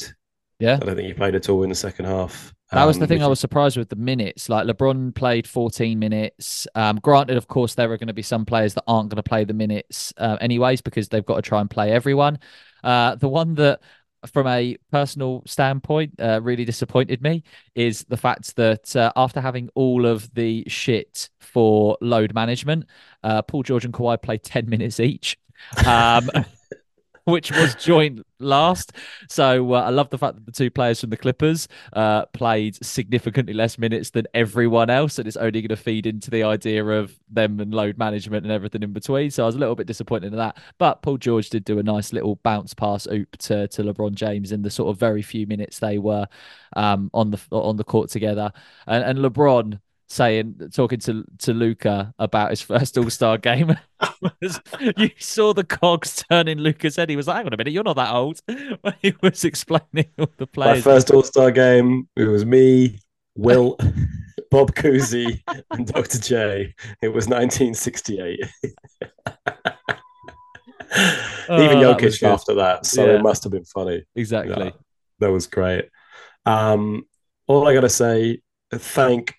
Yeah. 0.59 0.75
I 0.81 0.85
don't 0.85 0.95
think 0.95 1.07
he 1.07 1.13
played 1.13 1.35
at 1.35 1.49
all 1.49 1.63
in 1.63 1.69
the 1.69 1.75
second 1.75 2.05
half. 2.05 2.53
That 2.71 2.83
was 2.85 2.99
the 2.99 3.05
Um, 3.05 3.07
thing 3.07 3.21
which 3.21 3.25
I 3.25 3.27
was 3.27 3.39
surprised 3.39 3.77
with 3.77 3.89
the 3.89 3.95
minutes. 3.95 4.49
Like 4.49 4.67
LeBron 4.67 5.15
played 5.15 5.47
14 5.47 5.97
minutes. 5.99 6.67
Um, 6.75 6.97
granted, 7.01 7.37
of 7.37 7.47
course, 7.47 7.75
there 7.75 7.91
are 7.91 7.97
going 7.97 8.07
to 8.07 8.13
be 8.13 8.21
some 8.21 8.45
players 8.45 8.73
that 8.73 8.83
aren't 8.87 9.09
going 9.09 9.17
to 9.17 9.23
play 9.23 9.45
the 9.45 9.53
minutes 9.53 10.13
uh, 10.17 10.37
anyways 10.41 10.81
because 10.81 11.07
they've 11.07 11.25
got 11.25 11.37
to 11.37 11.41
try 11.41 11.61
and 11.61 11.69
play 11.69 11.91
everyone. 11.91 12.39
Uh, 12.83 13.15
the 13.15 13.29
one 13.29 13.55
that, 13.55 13.79
from 14.25 14.47
a 14.47 14.75
personal 14.91 15.43
standpoint, 15.45 16.15
uh, 16.19 16.41
really 16.43 16.65
disappointed 16.65 17.21
me 17.21 17.43
is 17.75 18.03
the 18.09 18.17
fact 18.17 18.55
that 18.57 18.93
uh, 18.97 19.13
after 19.15 19.39
having 19.39 19.69
all 19.73 20.05
of 20.05 20.33
the 20.33 20.65
shit 20.67 21.29
for 21.39 21.97
load 22.01 22.33
management, 22.33 22.85
uh, 23.23 23.41
Paul 23.43 23.63
George 23.63 23.85
and 23.85 23.93
Kawhi 23.93 24.21
played 24.21 24.43
10 24.43 24.67
minutes 24.69 24.99
each. 24.99 25.37
Um, 25.85 26.29
which 27.31 27.51
was 27.51 27.75
joint 27.75 28.25
last. 28.39 28.93
So 29.27 29.73
uh, 29.73 29.81
I 29.81 29.89
love 29.89 30.09
the 30.09 30.17
fact 30.17 30.35
that 30.35 30.45
the 30.45 30.51
two 30.53 30.71
players 30.71 31.01
from 31.01 31.09
the 31.09 31.17
Clippers 31.17 31.67
uh, 31.91 32.25
played 32.27 32.83
significantly 32.83 33.53
less 33.53 33.77
minutes 33.77 34.11
than 34.11 34.27
everyone 34.33 34.89
else, 34.89 35.19
and 35.19 35.27
it's 35.27 35.35
only 35.35 35.61
going 35.61 35.67
to 35.67 35.75
feed 35.75 36.05
into 36.05 36.31
the 36.31 36.43
idea 36.43 36.85
of 36.85 37.19
them 37.29 37.59
and 37.59 37.73
load 37.73 37.97
management 37.97 38.45
and 38.45 38.51
everything 38.53 38.81
in 38.81 38.93
between. 38.93 39.29
So 39.29 39.43
I 39.43 39.45
was 39.45 39.55
a 39.55 39.59
little 39.59 39.75
bit 39.75 39.87
disappointed 39.87 40.31
in 40.31 40.37
that. 40.37 40.57
But 40.77 41.01
Paul 41.01 41.17
George 41.17 41.49
did 41.49 41.65
do 41.65 41.79
a 41.79 41.83
nice 41.83 42.13
little 42.13 42.37
bounce 42.37 42.73
pass 42.73 43.07
oop 43.11 43.35
to, 43.39 43.67
to 43.67 43.83
LeBron 43.83 44.13
James 44.13 44.53
in 44.53 44.61
the 44.61 44.71
sort 44.71 44.89
of 44.89 44.97
very 44.97 45.21
few 45.21 45.45
minutes 45.47 45.79
they 45.79 45.97
were 45.97 46.27
um, 46.77 47.11
on 47.13 47.31
the 47.31 47.41
on 47.51 47.75
the 47.75 47.83
court 47.83 48.09
together, 48.09 48.53
and, 48.87 49.03
and 49.03 49.19
LeBron 49.19 49.81
saying 50.07 50.69
talking 50.73 50.99
to 50.99 51.23
to 51.39 51.53
Luka 51.53 52.13
about 52.17 52.49
his 52.49 52.61
first 52.61 52.97
All 52.97 53.09
Star 53.09 53.37
game. 53.37 53.75
you 54.97 55.09
saw 55.19 55.53
the 55.53 55.63
cogs 55.63 56.23
turn 56.29 56.47
in 56.47 56.59
Luka's 56.59 56.95
head. 56.95 57.09
He 57.09 57.15
was 57.15 57.27
like, 57.27 57.37
"Hang 57.37 57.47
on 57.47 57.53
a 57.53 57.57
minute, 57.57 57.73
you're 57.73 57.83
not 57.83 57.97
that 57.97 58.13
old." 58.13 58.41
When 58.47 58.93
he 59.01 59.13
was 59.21 59.43
explaining 59.43 60.09
all 60.17 60.29
the 60.37 60.47
play 60.47 60.67
My 60.75 60.81
first 60.81 61.11
All 61.11 61.23
Star 61.23 61.51
game, 61.51 62.07
it 62.15 62.25
was 62.25 62.45
me, 62.45 62.99
Wilt, 63.35 63.79
Bob 64.51 64.73
Cousy, 64.73 65.41
and 65.71 65.85
Dr. 65.87 66.19
J. 66.19 66.73
It 67.01 67.09
was 67.09 67.27
1968. 67.27 68.39
Oh, 71.49 71.63
Even 71.63 71.79
was 71.79 71.97
Jokic 71.97 72.21
laughed 72.21 72.47
that, 72.47 72.85
so 72.85 73.05
Yeah. 73.05 73.15
it 73.15 73.21
must 73.21 73.43
have 73.43 73.51
been 73.51 73.65
funny. 73.65 74.03
exactly. 74.15 74.65
Yeah, 74.65 74.71
that 75.19 75.31
was 75.31 75.47
great. 75.47 75.89
Um, 76.45 77.03
all 77.45 77.67
I 77.67 77.73
gotta 77.73 77.89
say, 77.89 78.41
thank 78.73 79.35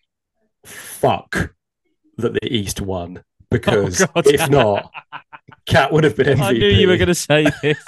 fuck 0.65 1.55
that 2.17 2.33
the 2.35 2.53
East 2.53 2.81
won 2.81 3.23
because 3.51 4.03
Oh, 4.03 4.23
if 4.25 4.51
not, 4.51 4.93
Cat 5.67 5.93
would 5.93 6.05
have 6.05 6.17
been 6.17 6.39
MVP. 6.39 6.43
I 6.43 6.53
knew 6.53 6.67
you 6.67 6.89
were 6.89 6.97
going 6.97 7.09
to 7.09 7.15
say 7.15 7.47
this. 7.63 7.79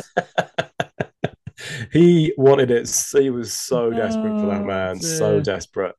he 1.92 2.32
wanted 2.36 2.70
it. 2.70 2.90
He 3.12 3.30
was 3.30 3.52
so 3.52 3.90
desperate 3.90 4.40
for 4.40 4.46
that 4.46 4.62
Oh, 4.62 4.64
man, 4.64 5.00
so 5.00 5.40
desperate. 5.40 5.94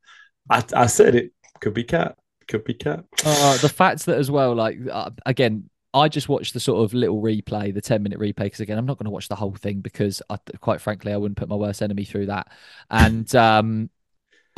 I, 0.50 0.64
I 0.76 0.86
said 0.88 1.16
it 1.16 1.32
could 1.60 1.74
be 1.74 1.84
Cat, 1.84 2.18
could 2.48 2.64
be 2.64 2.74
Cat. 2.74 3.06
Uh, 3.24 3.58
the 3.58 3.70
fact 3.70 4.06
that 4.06 4.18
as 4.18 4.32
well, 4.32 4.56
like 4.56 4.78
uh, 4.92 5.12
again, 5.26 5.70
I 5.94 6.08
just 6.08 6.30
watched 6.30 6.54
the 6.54 6.60
sort 6.60 6.84
of 6.84 6.94
little 6.94 7.22
replay, 7.22 7.74
the 7.74 7.82
ten 7.82 8.02
minute 8.02 8.20
replay, 8.20 8.46
because 8.46 8.62
again, 8.62 8.78
I'm 8.78 8.86
not 8.86 8.98
going 8.98 9.06
to 9.06 9.12
watch 9.12 9.28
the 9.28 9.36
whole 9.36 9.54
thing 9.54 9.82
because, 9.82 10.22
I, 10.30 10.38
quite 10.60 10.82
frankly, 10.82 11.12
I 11.14 11.18
wouldn't 11.18 11.38
put 11.38 11.50
my 11.50 11.56
worst 11.56 11.82
enemy 11.82 12.06
through 12.06 12.28
that. 12.28 12.52
And 12.90 13.34
um, 13.36 13.90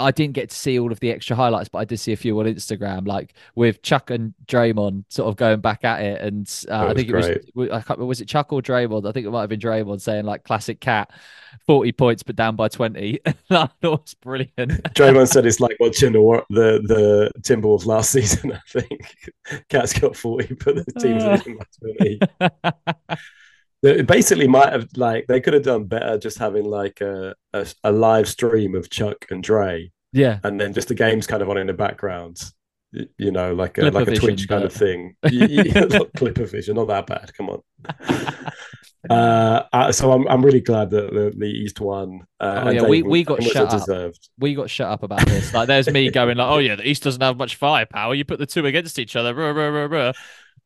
I 0.03 0.11
didn't 0.11 0.33
get 0.33 0.49
to 0.49 0.55
see 0.55 0.79
all 0.79 0.91
of 0.91 0.99
the 0.99 1.11
extra 1.11 1.35
highlights, 1.35 1.69
but 1.69 1.79
I 1.79 1.85
did 1.85 1.97
see 1.97 2.11
a 2.11 2.17
few 2.17 2.39
on 2.39 2.45
Instagram, 2.45 3.07
like 3.07 3.33
with 3.55 3.81
Chuck 3.81 4.09
and 4.09 4.33
Draymond 4.45 5.05
sort 5.09 5.29
of 5.29 5.35
going 5.35 5.61
back 5.61 5.83
at 5.83 6.01
it. 6.01 6.21
And 6.21 6.47
uh, 6.69 6.87
I 6.87 6.93
think 6.93 7.09
it 7.09 7.11
great. 7.11 7.51
was, 7.55 7.69
I 7.69 7.75
can't 7.75 7.89
remember, 7.89 8.05
was 8.05 8.21
it 8.21 8.27
Chuck 8.27 8.51
or 8.53 8.61
Draymond? 8.61 9.07
I 9.07 9.11
think 9.11 9.25
it 9.25 9.31
might 9.31 9.41
have 9.41 9.49
been 9.49 9.59
Draymond 9.59 10.01
saying 10.01 10.25
like 10.25 10.43
classic 10.43 10.79
cat, 10.79 11.09
40 11.65 11.91
points, 11.93 12.23
but 12.23 12.35
down 12.35 12.55
by 12.55 12.67
20. 12.67 13.19
that 13.49 13.71
was 13.81 14.13
brilliant. 14.15 14.83
Draymond 14.93 15.29
said 15.29 15.45
it's 15.45 15.59
like 15.59 15.77
watching 15.79 16.13
the 16.13 16.43
the 16.49 16.81
the 16.83 17.31
Timberwolves 17.41 17.85
last 17.85 18.11
season. 18.11 18.53
I 18.75 18.79
think 18.79 19.01
Cat's 19.69 19.97
got 19.97 20.15
forty, 20.15 20.53
but 20.53 20.75
the 20.75 20.99
team's 20.99 21.23
losing 21.23 21.57
by 21.57 21.65
twenty. 21.79 22.19
It 23.83 24.07
basically 24.07 24.47
might 24.47 24.71
have 24.71 24.87
like 24.95 25.27
they 25.27 25.41
could 25.41 25.53
have 25.53 25.63
done 25.63 25.83
better 25.85 26.17
just 26.17 26.37
having 26.37 26.65
like 26.65 27.01
a, 27.01 27.35
a 27.53 27.67
a 27.83 27.91
live 27.91 28.27
stream 28.29 28.75
of 28.75 28.89
Chuck 28.89 29.25
and 29.29 29.43
Dre, 29.43 29.91
yeah. 30.13 30.39
and 30.43 30.59
then 30.59 30.73
just 30.73 30.87
the 30.87 30.95
games 30.95 31.27
kind 31.27 31.41
of 31.41 31.49
on 31.49 31.57
in 31.57 31.67
the 31.67 31.73
background. 31.73 32.41
You 33.17 33.31
know, 33.31 33.53
like 33.55 33.77
a 33.79 33.89
like 33.89 34.07
a 34.07 34.15
Twitch 34.15 34.47
kind 34.47 34.61
but- 34.61 34.71
of 34.71 34.73
thing. 34.73 35.15
Y- 35.23 35.47
y- 35.73 35.87
Not 35.89 36.13
Clipper 36.15 36.45
vision, 36.45 36.75
not 36.75 36.87
that 36.87 37.07
bad. 37.07 37.31
Come 37.35 37.49
on. 37.49 37.61
Uh, 39.09 39.91
so 39.91 40.13
I'm 40.13 40.25
I'm 40.29 40.45
really 40.45 40.61
glad 40.61 40.89
that 40.91 41.11
the, 41.13 41.33
the 41.37 41.45
East 41.45 41.81
won. 41.81 42.21
Uh, 42.39 42.61
Oh, 42.65 42.69
yeah, 42.69 42.83
we- 42.83 43.03
we 43.03 43.25
got 43.25 43.43
shut 43.43 43.67
up. 43.67 43.71
deserved. 43.71 44.29
we 44.39 44.53
got 44.55 44.69
shut 44.69 44.87
up 44.87 45.03
about 45.03 45.25
this. 45.25 45.53
Like, 45.53 45.67
there's 45.67 45.89
me 45.91 46.09
going 46.09 46.37
like, 46.37 46.47
"Oh 46.49 46.59
yeah, 46.59 46.75
the 46.75 46.87
East 46.87 47.03
doesn't 47.03 47.21
have 47.21 47.35
much 47.35 47.57
firepower. 47.57 48.15
You 48.15 48.23
put 48.23 48.39
the 48.39 48.45
two 48.45 48.65
against 48.65 48.97
each 48.99 49.17
other. 49.17 49.33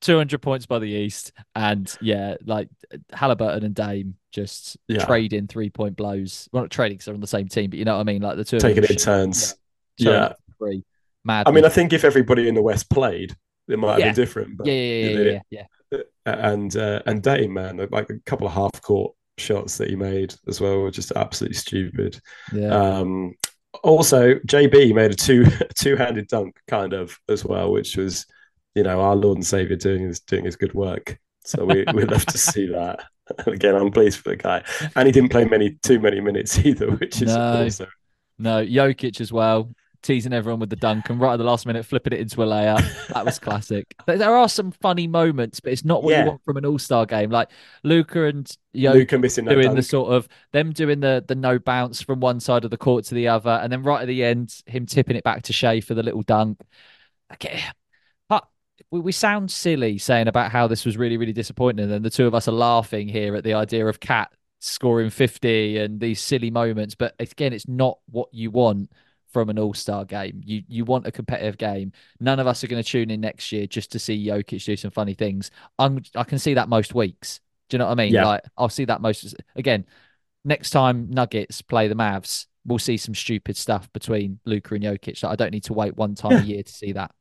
200 0.01 0.41
points 0.41 0.65
by 0.65 0.79
the 0.79 0.87
East, 0.89 1.31
and 1.55 1.95
yeah, 2.01 2.35
like 2.45 2.69
Halliburton 3.11 3.63
and 3.63 3.75
Dame 3.75 4.15
just 4.31 4.77
Yeah. 4.87 5.05
trading 5.05 5.47
three 5.47 5.69
point 5.69 5.95
blows. 5.95 6.47
Well, 6.51 6.63
not 6.63 6.71
trading 6.71 6.95
because 6.95 7.05
they're 7.05 7.15
on 7.15 7.21
the 7.21 7.27
same 7.27 7.47
team, 7.47 7.69
but 7.69 7.79
you 7.79 7.85
know 7.85 7.95
what 7.95 8.01
I 8.01 8.03
mean. 8.11 8.21
Like 8.21 8.37
the 8.37 8.43
two 8.45 8.59
Taking 8.59 8.83
it 8.83 8.91
in 8.91 8.97
turns. 8.97 9.55
Yeah. 9.97 10.29
for 10.29 10.35
free. 10.59 10.83
Mad. 11.25 11.47
I 11.47 11.51
mean, 11.51 11.65
I 11.65 11.69
think 11.69 11.91
if 11.93 12.03
everybody 12.03 12.47
in 12.47 12.55
the 12.55 12.61
West 12.61 12.89
played, 12.89 13.35
it 13.67 13.79
might 13.79 13.91
have 13.93 13.99
Yeah. 13.99 14.05
been 14.07 14.15
different. 14.15 14.57
But 14.57 14.67
yeah, 14.67 14.73
yeah, 14.73 15.09
yeah, 15.19 15.39
yeah, 15.49 15.63
yeah, 15.91 15.99
and 16.25 16.75
uh, 16.77 17.01
and 17.05 17.21
Dame, 17.23 17.53
man, 17.53 17.85
like 17.91 18.09
a 18.09 18.19
couple 18.25 18.47
of 18.47 18.53
half 18.53 18.81
court 18.81 19.13
shots 19.39 19.77
that 19.77 19.89
he 19.89 19.95
made 19.95 20.33
as 20.47 20.61
well 20.61 20.79
were 20.79 20.91
just 20.91 21.11
absolutely 21.15 21.55
stupid. 21.57 22.19
yeah. 22.53 22.69
Um, 22.69 23.33
also, 23.83 24.35
JB 24.47 24.93
made 24.95 25.11
a 25.11 25.15
two 25.15 25.45
two 25.75 25.95
handed 25.95 26.27
dunk 26.27 26.55
kind 26.67 26.93
of 26.93 27.17
as 27.29 27.43
well, 27.43 27.71
which 27.71 27.97
was 27.97 28.25
you 28.77 28.83
know 28.83 29.01
our 29.01 29.15
Lord 29.15 29.37
and 29.37 29.45
Savior 29.45 29.75
doing 29.75 30.03
his 30.03 30.19
doing 30.21 30.45
his 30.45 30.55
good 30.55 30.73
work. 30.73 31.19
So 31.43 31.65
we 31.65 31.83
we 31.93 32.05
love 32.05 32.25
to 32.27 32.37
see 32.37 32.67
that. 32.71 33.03
Again, 33.45 33.75
I'm 33.75 33.91
pleased 33.91 34.19
for 34.19 34.29
the 34.29 34.35
guy, 34.37 34.63
and 34.95 35.05
he 35.05 35.11
didn't 35.11 35.31
play 35.31 35.43
many 35.45 35.71
too 35.83 35.99
many 35.99 36.21
minutes 36.21 36.57
either, 36.65 36.91
which 36.91 37.21
is 37.21 37.33
No. 37.35 37.63
also 37.63 37.87
No, 38.37 38.65
Jokic 38.65 39.19
as 39.19 39.33
well, 39.33 39.69
teasing 40.01 40.31
everyone 40.31 40.59
with 40.61 40.69
the 40.69 40.75
dunk 40.77 41.09
and 41.09 41.19
right 41.19 41.33
at 41.33 41.37
the 41.37 41.43
last 41.43 41.65
minute 41.65 41.85
flipping 41.85 42.13
it 42.13 42.19
into 42.21 42.41
a 42.41 42.45
layup. 42.45 43.07
That 43.09 43.25
was 43.25 43.37
classic. 43.39 43.85
There 44.05 44.35
are 44.37 44.47
some 44.47 44.71
funny 44.71 45.07
moments, 45.07 45.59
but 45.59 45.73
it's 45.73 45.83
not 45.83 46.03
what 46.03 46.11
Yeah. 46.11 46.23
you 46.23 46.29
want 46.29 46.41
from 46.45 46.55
an 46.57 46.65
All 46.65 46.79
Star 46.79 47.05
game. 47.05 47.29
Like 47.29 47.49
Luka 47.83 48.25
and 48.25 48.45
Jokic 48.75 48.93
Luka 48.93 49.17
missing 49.19 49.45
doing 49.45 49.63
dunk. 49.63 49.75
the 49.75 49.83
sort 49.83 50.11
of 50.13 50.27
them 50.53 50.71
doing 50.71 51.01
the 51.01 51.23
the 51.27 51.35
no 51.35 51.59
bounce 51.59 52.01
from 52.01 52.19
one 52.21 52.39
side 52.39 52.63
of 52.63 52.71
the 52.71 52.77
court 52.77 53.03
to 53.05 53.15
the 53.15 53.27
other, 53.27 53.59
and 53.61 53.71
then 53.73 53.83
right 53.83 54.01
at 54.03 54.07
the 54.07 54.23
end, 54.23 54.55
him 54.67 54.85
tipping 54.85 55.17
it 55.17 55.23
back 55.25 55.43
to 55.43 55.53
Shai 55.53 55.81
for 55.81 55.95
the 55.95 56.03
little 56.03 56.21
dunk. 56.23 56.59
Okay. 57.33 57.49
Eh, 57.61 57.71
We, 58.91 58.99
we 58.99 59.11
sound 59.11 59.51
silly 59.51 59.97
saying 59.97 60.27
about 60.27 60.51
how 60.51 60.67
this 60.67 60.85
was 60.85 60.97
really, 60.97 61.17
really 61.17 61.33
disappointing, 61.33 61.91
and 61.91 62.03
the 62.03 62.09
two 62.09 62.27
of 62.27 62.35
us 62.35 62.47
are 62.47 62.53
laughing 62.53 63.07
here 63.07 63.35
at 63.35 63.43
the 63.43 63.53
idea 63.53 63.85
of 63.87 63.99
Cat 63.99 64.31
scoring 64.59 65.09
50 65.09 65.77
and 65.77 65.99
these 65.99 66.19
silly 66.19 66.49
moments. 66.49 66.95
But 66.95 67.15
again, 67.19 67.53
it's 67.53 67.67
not 67.67 67.99
what 68.09 68.29
you 68.33 68.51
want 68.51 68.91
from 69.31 69.49
an 69.49 69.59
all-star 69.59 70.05
game. 70.05 70.41
You 70.43 70.63
you 70.67 70.85
want 70.85 71.05
a 71.05 71.11
competitive 71.11 71.57
game. 71.57 71.91
None 72.19 72.39
of 72.39 72.47
us 72.47 72.63
are 72.63 72.67
going 72.67 72.81
to 72.81 72.89
tune 72.89 73.11
in 73.11 73.21
next 73.21 73.51
year 73.51 73.67
just 73.67 73.91
to 73.91 73.99
see 73.99 74.25
Jokic 74.25 74.63
do 74.63 74.75
some 74.75 74.91
funny 74.91 75.13
things. 75.13 75.51
I'm 75.77 76.01
I 76.15 76.23
can 76.23 76.39
see 76.39 76.53
that 76.55 76.69
most 76.69 76.95
weeks. 76.95 77.39
Do 77.69 77.75
you 77.75 77.79
know 77.79 77.85
what 77.85 77.91
I 77.91 77.95
mean? 77.95 78.13
Yeah. 78.13 78.25
Like 78.25 78.43
I'll 78.57 78.69
see 78.69 78.85
that 78.85 79.01
most 79.01 79.35
again. 79.55 79.85
Next 80.45 80.69
time 80.69 81.09
Nuggets 81.09 81.61
play 81.61 81.89
the 81.89 81.95
Mavs, 81.95 82.45
we'll 82.65 82.79
see 82.79 82.95
some 82.95 83.13
stupid 83.13 83.57
stuff 83.57 83.91
between 83.91 84.39
Luka 84.45 84.75
and 84.75 84.83
Jokic. 84.83 85.21
Like, 85.21 85.33
I 85.33 85.35
don't 85.35 85.51
need 85.51 85.65
to 85.65 85.73
wait 85.73 85.97
one 85.97 86.15
time 86.15 86.33
a 86.33 86.41
year 86.41 86.63
to 86.63 86.71
see 86.71 86.93
that. 86.93 87.11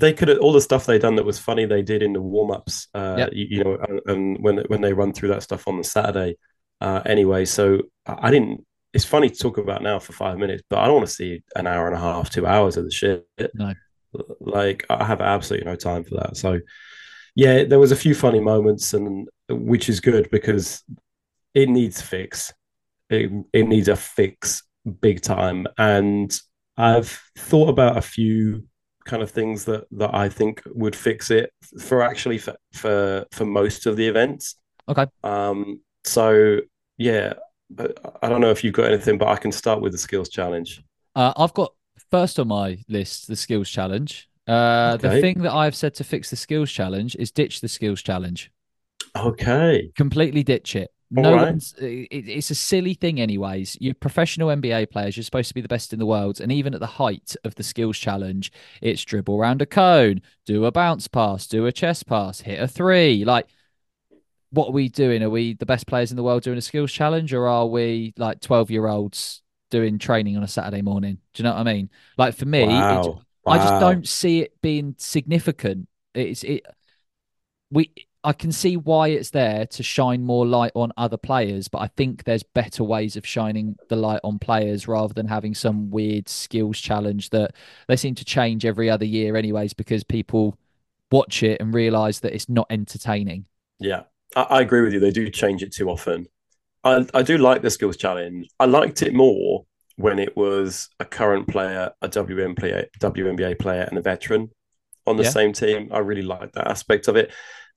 They 0.00 0.12
could 0.12 0.28
have 0.28 0.38
all 0.38 0.52
the 0.52 0.60
stuff 0.60 0.86
they 0.86 0.98
done 0.98 1.16
that 1.16 1.24
was 1.26 1.38
funny 1.38 1.66
they 1.66 1.82
did 1.82 2.02
in 2.02 2.12
the 2.12 2.20
warm-ups 2.20 2.88
uh 2.94 3.16
Yep. 3.18 3.30
you, 3.32 3.46
you 3.50 3.64
know 3.64 3.76
and, 3.88 4.00
and 4.06 4.42
when 4.42 4.58
when 4.68 4.80
they 4.80 4.92
run 4.92 5.12
through 5.12 5.28
that 5.28 5.42
stuff 5.42 5.68
on 5.68 5.76
the 5.76 5.84
saturday 5.84 6.36
uh 6.80 7.02
anyway. 7.06 7.44
So 7.44 7.82
i 8.06 8.30
didn't 8.30 8.64
it's 8.92 9.04
funny 9.04 9.28
to 9.28 9.36
talk 9.38 9.58
about 9.58 9.82
now 9.82 9.98
for 9.98 10.12
five 10.12 10.38
minutes 10.38 10.62
but 10.70 10.78
i 10.78 10.86
don't 10.86 10.96
want 10.96 11.08
to 11.08 11.12
see 11.14 11.42
an 11.56 11.66
hour 11.66 11.86
and 11.86 11.96
a 11.96 12.00
half 12.00 12.30
two 12.30 12.46
hours 12.46 12.76
of 12.76 12.84
the 12.84 12.90
shit. 12.90 13.26
No. 13.54 13.72
like 14.40 14.86
i 14.88 15.04
have 15.04 15.20
absolutely 15.20 15.66
no 15.70 15.76
time 15.76 16.04
for 16.04 16.14
that. 16.16 16.36
So 16.36 16.60
yeah 17.34 17.64
there 17.64 17.80
was 17.80 17.92
a 17.92 17.96
few 17.96 18.14
funny 18.14 18.40
moments 18.40 18.94
and 18.94 19.28
which 19.48 19.88
is 19.88 20.00
good 20.00 20.30
because 20.30 20.82
it 21.52 21.68
needs 21.68 22.00
fix. 22.00 22.52
It, 23.10 23.30
it 23.52 23.68
needs 23.68 23.88
a 23.88 23.96
fix 23.96 24.62
big 25.00 25.20
time. 25.20 25.66
And 25.76 26.34
i've 26.76 27.20
thought 27.38 27.68
about 27.68 27.96
a 27.96 28.02
few 28.02 28.64
kind 29.04 29.22
of 29.22 29.30
things 29.30 29.64
that 29.66 29.86
that 29.92 30.14
I 30.14 30.28
think 30.28 30.62
would 30.66 30.96
fix 30.96 31.30
it 31.30 31.50
for 31.80 32.02
actually 32.02 32.38
for 32.38 32.56
for, 32.72 33.26
for 33.32 33.44
most 33.44 33.86
of 33.86 33.96
the 33.96 34.06
events. 34.06 34.56
Okay. 34.88 35.06
Um. 35.22 35.80
So 36.04 36.60
yeah, 36.98 37.34
but 37.70 37.98
I 38.22 38.28
don't 38.28 38.40
know 38.40 38.50
if 38.50 38.62
you've 38.62 38.74
got 38.74 38.86
anything, 38.86 39.18
but 39.18 39.28
I 39.28 39.36
can 39.36 39.52
start 39.52 39.80
with 39.80 39.92
the 39.92 39.98
skills 39.98 40.28
challenge. 40.28 40.82
Uh, 41.14 41.32
I've 41.36 41.54
got 41.54 41.72
first 42.10 42.38
on 42.38 42.48
my 42.48 42.78
list 42.88 43.28
the 43.28 43.36
skills 43.36 43.68
challenge. 43.68 44.28
Uh, 44.46 44.98
the 44.98 45.20
thing 45.20 45.42
that 45.42 45.52
I've 45.52 45.74
said 45.74 45.94
to 45.94 46.04
fix 46.04 46.28
the 46.30 46.36
skills 46.36 46.70
challenge 46.70 47.16
is 47.16 47.30
ditch 47.30 47.60
the 47.60 47.68
skills 47.68 48.02
challenge. 48.02 48.50
Okay. 49.16 49.90
Completely 49.96 50.42
ditch 50.42 50.76
it. 50.76 50.90
No 51.16 51.34
right. 51.34 51.42
one's. 51.42 51.74
Uh, 51.80 51.86
it, 51.86 52.28
it's 52.28 52.50
a 52.50 52.54
silly 52.54 52.94
thing, 52.94 53.20
anyways. 53.20 53.76
You're 53.80 53.94
professional 53.94 54.48
NBA 54.48 54.90
players. 54.90 55.16
You're 55.16 55.24
supposed 55.24 55.48
to 55.48 55.54
be 55.54 55.60
the 55.60 55.68
best 55.68 55.92
in 55.92 55.98
the 55.98 56.06
world, 56.06 56.40
and 56.40 56.50
even 56.50 56.74
at 56.74 56.80
the 56.80 56.86
height 56.86 57.36
of 57.44 57.54
the 57.54 57.62
skills 57.62 57.98
challenge, 57.98 58.50
it's 58.82 59.04
dribble 59.04 59.38
around 59.38 59.62
a 59.62 59.66
cone, 59.66 60.22
do 60.44 60.64
a 60.64 60.72
bounce 60.72 61.06
pass, 61.06 61.46
do 61.46 61.66
a 61.66 61.72
chest 61.72 62.06
pass, 62.06 62.40
hit 62.40 62.60
a 62.60 62.66
three. 62.66 63.24
Like, 63.24 63.46
what 64.50 64.68
are 64.68 64.72
we 64.72 64.88
doing? 64.88 65.22
Are 65.22 65.30
we 65.30 65.54
the 65.54 65.66
best 65.66 65.86
players 65.86 66.10
in 66.10 66.16
the 66.16 66.22
world 66.22 66.42
doing 66.42 66.58
a 66.58 66.62
skills 66.62 66.90
challenge, 66.90 67.32
or 67.32 67.46
are 67.46 67.66
we 67.66 68.12
like 68.16 68.40
twelve 68.40 68.70
year 68.70 68.86
olds 68.88 69.42
doing 69.70 69.98
training 69.98 70.36
on 70.36 70.42
a 70.42 70.48
Saturday 70.48 70.82
morning? 70.82 71.18
Do 71.32 71.42
you 71.42 71.44
know 71.44 71.54
what 71.54 71.66
I 71.66 71.72
mean? 71.72 71.90
Like 72.18 72.34
for 72.34 72.46
me, 72.46 72.64
it, 72.64 73.14
Wow. 73.44 73.52
I 73.54 73.58
just 73.58 73.80
don't 73.80 74.08
see 74.08 74.40
it 74.40 74.60
being 74.62 74.94
significant. 74.98 75.88
It's 76.14 76.44
it 76.44 76.64
we 77.70 77.92
I 78.24 78.32
can 78.32 78.50
see 78.52 78.76
why 78.78 79.08
it's 79.08 79.30
there 79.30 79.66
to 79.66 79.82
shine 79.82 80.24
more 80.24 80.46
light 80.46 80.72
on 80.74 80.92
other 80.96 81.18
players, 81.18 81.68
but 81.68 81.78
I 81.78 81.88
think 81.88 82.24
there's 82.24 82.42
better 82.42 82.82
ways 82.82 83.16
of 83.16 83.26
shining 83.26 83.76
the 83.88 83.96
light 83.96 84.20
on 84.24 84.38
players 84.38 84.88
rather 84.88 85.12
than 85.12 85.28
having 85.28 85.54
some 85.54 85.90
weird 85.90 86.28
skills 86.28 86.78
challenge 86.80 87.30
that 87.30 87.54
they 87.86 87.96
seem 87.96 88.14
to 88.16 88.24
change 88.24 88.64
every 88.64 88.88
other 88.88 89.04
year 89.04 89.36
anyways 89.36 89.74
because 89.74 90.04
people 90.04 90.58
watch 91.12 91.42
it 91.42 91.60
and 91.60 91.74
realize 91.74 92.20
that 92.20 92.34
it's 92.34 92.48
not 92.48 92.66
entertaining. 92.70 93.44
Yeah, 93.78 94.04
I, 94.34 94.42
I 94.42 94.60
agree 94.62 94.80
with 94.80 94.94
you. 94.94 95.00
They 95.00 95.10
do 95.10 95.28
change 95.30 95.62
it 95.62 95.72
too 95.74 95.90
often. 95.90 96.26
I, 96.82 97.06
I 97.14 97.22
do 97.22 97.38
like 97.38 97.62
the 97.62 97.70
skills 97.70 97.96
challenge. 97.96 98.48
I 98.58 98.64
liked 98.64 99.02
it 99.02 99.14
more 99.14 99.66
when 99.96 100.18
it 100.18 100.36
was 100.36 100.88
a 100.98 101.04
current 101.04 101.46
player, 101.48 101.92
a 102.02 102.08
WM 102.08 102.54
player, 102.54 102.86
WNBA 103.00 103.58
player, 103.58 103.82
and 103.82 103.98
a 103.98 104.02
veteran 104.02 104.50
on 105.06 105.16
the 105.16 105.22
Yeah. 105.24 105.30
same 105.30 105.52
team. 105.52 105.90
I 105.92 105.98
really 105.98 106.22
liked 106.22 106.54
that 106.54 106.66
aspect 106.68 107.08
of 107.08 107.16
it. 107.16 107.30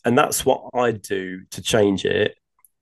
And 0.08 0.18
that's 0.18 0.46
what 0.46 0.70
I'd 0.74 1.02
do 1.02 1.42
to 1.52 1.62
change 1.62 2.06
it 2.06 2.38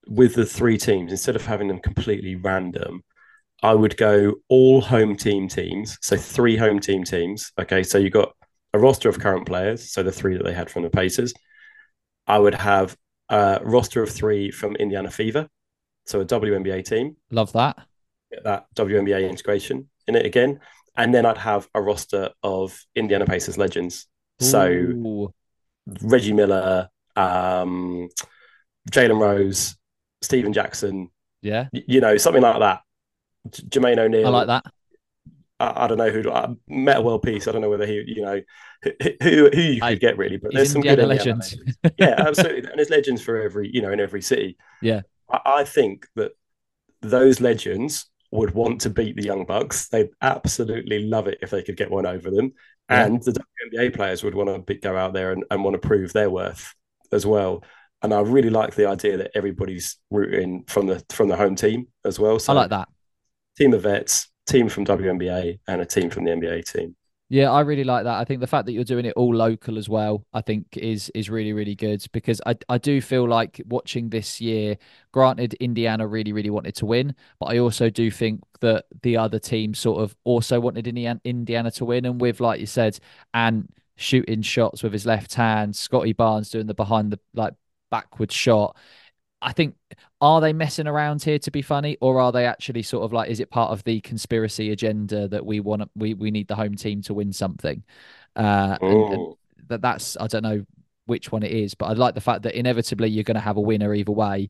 with 0.06 0.36
the 0.36 0.46
three 0.46 0.78
teams. 0.78 1.10
Instead 1.10 1.34
of 1.34 1.44
having 1.44 1.66
them 1.66 1.80
completely 1.80 2.36
random, 2.36 3.02
I 3.64 3.74
would 3.74 3.96
go 3.96 4.34
all 4.48 4.80
home 4.80 5.16
team 5.16 5.48
teams. 5.48 5.98
So 6.02 6.16
three 6.16 6.56
home 6.56 6.78
team 6.78 7.02
teams. 7.02 7.50
Okay. 7.58 7.82
So 7.82 7.98
you 7.98 8.10
got 8.10 8.32
a 8.72 8.78
roster 8.78 9.08
of 9.08 9.18
current 9.18 9.44
players. 9.44 9.90
So 9.90 10.04
the 10.04 10.12
three 10.12 10.36
that 10.36 10.44
they 10.44 10.52
had 10.52 10.70
from 10.70 10.84
the 10.84 10.88
Pacers. 10.88 11.34
I 12.28 12.38
would 12.38 12.54
have 12.54 12.96
a 13.28 13.58
roster 13.64 14.04
of 14.04 14.10
three 14.10 14.52
from 14.52 14.76
Indiana 14.76 15.10
Fever. 15.10 15.48
So 16.04 16.20
a 16.20 16.24
WNBA 16.24 16.84
team, 16.84 17.16
Love 17.32 17.52
that. 17.54 17.76
get 18.30 18.44
that 18.44 18.66
WNBA 18.76 19.28
integration 19.28 19.88
in 20.06 20.14
it 20.14 20.24
again. 20.24 20.60
And 20.96 21.12
then 21.12 21.26
I'd 21.26 21.38
have 21.38 21.68
a 21.74 21.82
roster 21.82 22.30
of 22.44 22.80
Indiana 22.94 23.26
Pacers 23.26 23.58
legends. 23.58 24.06
So 24.38 24.68
Ooh, 24.68 25.34
Reggie 26.02 26.32
Miller, 26.32 26.88
um, 27.16 28.08
Jalen 28.90 29.20
Rose, 29.20 29.76
Stephen 30.22 30.52
Jackson, 30.52 31.10
yeah, 31.42 31.68
you 31.72 32.00
know, 32.00 32.16
something 32.16 32.42
like 32.42 32.58
that. 32.60 32.82
J- 33.50 33.62
Jermaine 33.64 33.98
O'Neal. 33.98 34.26
I 34.26 34.30
like 34.30 34.46
that. 34.48 34.64
I, 35.58 35.84
I 35.84 35.86
don't 35.86 35.98
know 35.98 36.10
who. 36.10 36.30
Uh, 36.30 36.54
Metta 36.68 37.00
World 37.00 37.22
Peace. 37.22 37.48
I 37.48 37.52
don't 37.52 37.62
know 37.62 37.70
whether 37.70 37.86
he, 37.86 38.02
you 38.06 38.22
know, 38.22 38.40
who 38.82 38.90
who, 39.22 39.50
who 39.52 39.60
you 39.60 39.80
could 39.80 40.00
get 40.00 40.18
really, 40.18 40.36
but 40.36 40.52
there's 40.52 40.72
some 40.72 40.80
Indiana 40.80 41.02
good 41.02 41.08
legends. 41.08 41.56
legends. 41.56 41.78
Yeah, 41.98 42.14
absolutely. 42.18 42.68
And 42.68 42.78
there's 42.78 42.90
legends 42.90 43.22
for 43.22 43.40
every, 43.40 43.70
you 43.72 43.82
know, 43.82 43.92
in 43.92 44.00
every 44.00 44.22
city. 44.22 44.56
Yeah. 44.82 45.02
I, 45.30 45.40
I 45.46 45.64
think 45.64 46.06
that 46.16 46.32
those 47.02 47.40
legends 47.40 48.06
would 48.32 48.52
want 48.52 48.82
to 48.82 48.90
beat 48.90 49.16
the 49.16 49.24
Young 49.24 49.46
Bucks. 49.46 49.88
They'd 49.88 50.10
absolutely 50.20 51.04
love 51.04 51.28
it 51.28 51.38
if 51.42 51.50
they 51.50 51.62
could 51.62 51.76
get 51.76 51.90
one 51.90 52.06
over 52.06 52.30
them. 52.30 52.52
Yeah. 52.90 53.06
And 53.06 53.22
the 53.22 53.32
WNBA 53.72 53.94
players 53.94 54.22
would 54.22 54.34
want 54.34 54.50
to 54.50 54.58
be, 54.58 54.78
go 54.78 54.96
out 54.96 55.12
there 55.12 55.32
and, 55.32 55.44
and 55.50 55.64
want 55.64 55.80
to 55.80 55.88
prove 55.88 56.12
their 56.12 56.30
worth 56.30 56.74
as 57.12 57.26
well. 57.26 57.62
And 58.02 58.12
I 58.14 58.20
really 58.20 58.50
like 58.50 58.74
the 58.74 58.86
idea 58.88 59.16
that 59.18 59.30
everybody's 59.34 59.98
rooting 60.10 60.64
from 60.68 60.86
the 60.86 61.04
from 61.10 61.28
the 61.28 61.36
home 61.36 61.56
team 61.56 61.88
as 62.04 62.18
well. 62.18 62.38
So 62.38 62.52
I 62.52 62.56
like 62.56 62.70
that. 62.70 62.88
team 63.58 63.74
of 63.74 63.82
vets, 63.82 64.28
team 64.46 64.68
from 64.68 64.84
WNBA, 64.84 65.58
and 65.68 65.80
a 65.80 65.86
team 65.86 66.10
from 66.10 66.24
the 66.24 66.32
NBA 66.32 66.62
team. 66.62 66.96
Yeah, 67.28 67.50
I 67.50 67.60
really 67.62 67.82
like 67.82 68.04
that. 68.04 68.20
I 68.20 68.24
think 68.24 68.40
the 68.40 68.46
fact 68.46 68.66
that 68.66 68.72
you're 68.72 68.84
doing 68.84 69.04
it 69.04 69.14
all 69.16 69.34
local 69.34 69.78
as 69.78 69.88
well, 69.88 70.24
I 70.32 70.42
think 70.42 70.76
is 70.76 71.10
is 71.12 71.28
really 71.28 71.52
really 71.52 71.74
good 71.74 72.04
because 72.12 72.40
I 72.46 72.54
I 72.68 72.78
do 72.78 73.00
feel 73.00 73.26
like 73.28 73.60
watching 73.66 74.10
this 74.10 74.40
year. 74.40 74.78
Granted, 75.10 75.54
Indiana 75.54 76.06
really 76.06 76.32
really 76.32 76.50
wanted 76.50 76.76
to 76.76 76.86
win, 76.86 77.16
but 77.40 77.46
I 77.46 77.58
also 77.58 77.90
do 77.90 78.12
think 78.12 78.42
that 78.60 78.84
the 79.02 79.16
other 79.16 79.40
team 79.40 79.74
sort 79.74 80.02
of 80.02 80.14
also 80.22 80.60
wanted 80.60 80.86
Indiana 80.86 81.20
Indiana 81.24 81.72
to 81.72 81.84
win, 81.84 82.04
and 82.04 82.20
with 82.20 82.38
like 82.40 82.60
you 82.60 82.66
said, 82.66 82.96
and 83.34 83.68
shooting 83.96 84.42
shots 84.42 84.82
with 84.82 84.92
his 84.92 85.06
left 85.06 85.34
hand, 85.34 85.74
Scottie 85.76 86.12
Barnes 86.12 86.50
doing 86.50 86.66
the 86.66 86.74
behind 86.74 87.12
the 87.12 87.20
like 87.34 87.54
backward 87.90 88.32
shot. 88.32 88.76
I 89.42 89.52
think 89.52 89.76
are 90.20 90.40
they 90.40 90.52
messing 90.52 90.86
around 90.86 91.22
here 91.22 91.38
to 91.40 91.50
be 91.50 91.62
funny, 91.62 91.98
or 92.00 92.20
are 92.20 92.32
they 92.32 92.46
actually 92.46 92.82
sort 92.82 93.04
of 93.04 93.12
like 93.12 93.30
is 93.30 93.40
it 93.40 93.50
part 93.50 93.70
of 93.72 93.84
the 93.84 94.00
conspiracy 94.00 94.70
agenda 94.72 95.28
that 95.28 95.44
we 95.44 95.60
want 95.60 95.90
we 95.94 96.14
we 96.14 96.30
need 96.30 96.48
the 96.48 96.56
home 96.56 96.74
team 96.74 97.02
to 97.02 97.14
win 97.14 97.32
something? 97.32 97.84
Uh, 98.34 98.78
and, 98.86 99.08
and 99.08 99.28
Mm. 99.28 99.36
that 99.68 99.82
that's 99.82 100.16
I 100.18 100.26
don't 100.26 100.42
know 100.42 100.64
which 101.06 101.30
one 101.30 101.42
it 101.42 101.52
is, 101.52 101.74
but 101.74 101.86
I 101.86 101.92
like 101.92 102.14
the 102.14 102.20
fact 102.20 102.42
that 102.42 102.54
inevitably 102.58 103.08
you're 103.10 103.24
going 103.24 103.36
to 103.36 103.40
have 103.40 103.56
a 103.56 103.60
winner 103.60 103.94
either 103.94 104.12
way. 104.12 104.48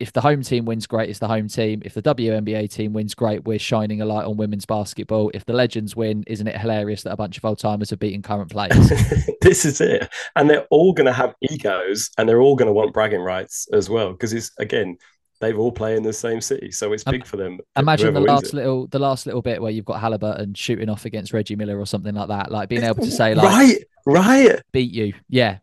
If 0.00 0.12
the 0.12 0.20
home 0.20 0.42
team 0.42 0.64
wins, 0.64 0.86
great, 0.86 1.08
it's 1.08 1.20
the 1.20 1.28
home 1.28 1.48
team. 1.48 1.80
If 1.84 1.94
the 1.94 2.02
WNBA 2.02 2.70
team 2.70 2.92
wins, 2.92 3.14
great, 3.14 3.44
we're 3.44 3.60
shining 3.60 4.00
a 4.00 4.04
light 4.04 4.24
on 4.24 4.36
women's 4.36 4.66
basketball. 4.66 5.30
If 5.34 5.44
the 5.44 5.52
legends 5.52 5.94
win, 5.94 6.24
isn't 6.26 6.46
it 6.46 6.60
hilarious 6.60 7.02
that 7.04 7.12
a 7.12 7.16
bunch 7.16 7.38
of 7.38 7.44
old 7.44 7.58
timers 7.58 7.92
are 7.92 7.96
beating 7.96 8.22
current 8.22 8.50
players? 8.50 8.88
this 9.40 9.64
is 9.64 9.80
it. 9.80 10.08
And 10.34 10.50
they're 10.50 10.66
all 10.70 10.92
going 10.92 11.06
to 11.06 11.12
have 11.12 11.34
egos 11.42 12.10
and 12.18 12.28
they're 12.28 12.40
all 12.40 12.56
going 12.56 12.66
to 12.66 12.72
want 12.72 12.92
bragging 12.92 13.20
rights 13.20 13.68
as 13.72 13.88
well. 13.88 14.12
Because 14.12 14.32
it's, 14.32 14.50
again, 14.58 14.98
they've 15.40 15.58
all 15.58 15.72
play 15.72 15.96
in 15.96 16.02
the 16.02 16.12
same 16.12 16.40
city. 16.40 16.70
So 16.70 16.92
it's 16.92 17.04
big 17.04 17.24
for 17.24 17.36
them. 17.36 17.58
Imagine 17.76 18.14
the 18.14 18.20
last 18.20 18.46
it. 18.46 18.54
little 18.54 18.86
the 18.88 18.98
last 18.98 19.26
little 19.26 19.42
bit 19.42 19.60
where 19.60 19.70
you've 19.70 19.84
got 19.84 20.00
Halliburton 20.00 20.54
shooting 20.54 20.88
off 20.88 21.04
against 21.04 21.32
Reggie 21.32 21.56
Miller 21.56 21.78
or 21.78 21.86
something 21.86 22.14
like 22.14 22.28
that, 22.28 22.50
like 22.50 22.68
being 22.68 22.82
able 22.82 23.04
to 23.04 23.10
say 23.10 23.34
like 23.34 23.46
right, 23.46 23.84
right. 24.06 24.60
beat 24.72 24.92
you. 24.92 25.12
Yeah. 25.28 25.58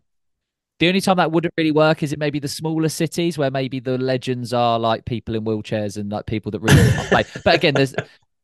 The 0.81 0.87
only 0.87 0.99
time 0.99 1.17
that 1.17 1.31
wouldn't 1.31 1.53
really 1.57 1.69
work 1.69 2.01
is 2.01 2.11
it 2.11 2.17
maybe 2.17 2.39
the 2.39 2.47
smaller 2.47 2.89
cities 2.89 3.37
where 3.37 3.51
maybe 3.51 3.79
the 3.79 3.99
legends 3.99 4.51
are 4.51 4.79
like 4.79 5.05
people 5.05 5.35
in 5.35 5.45
wheelchairs 5.45 5.95
and 5.95 6.11
like 6.11 6.25
people 6.25 6.51
that 6.53 6.59
really 6.59 6.75
can't 6.75 7.07
play. 7.07 7.23
But 7.45 7.53
again, 7.53 7.75
there's 7.75 7.93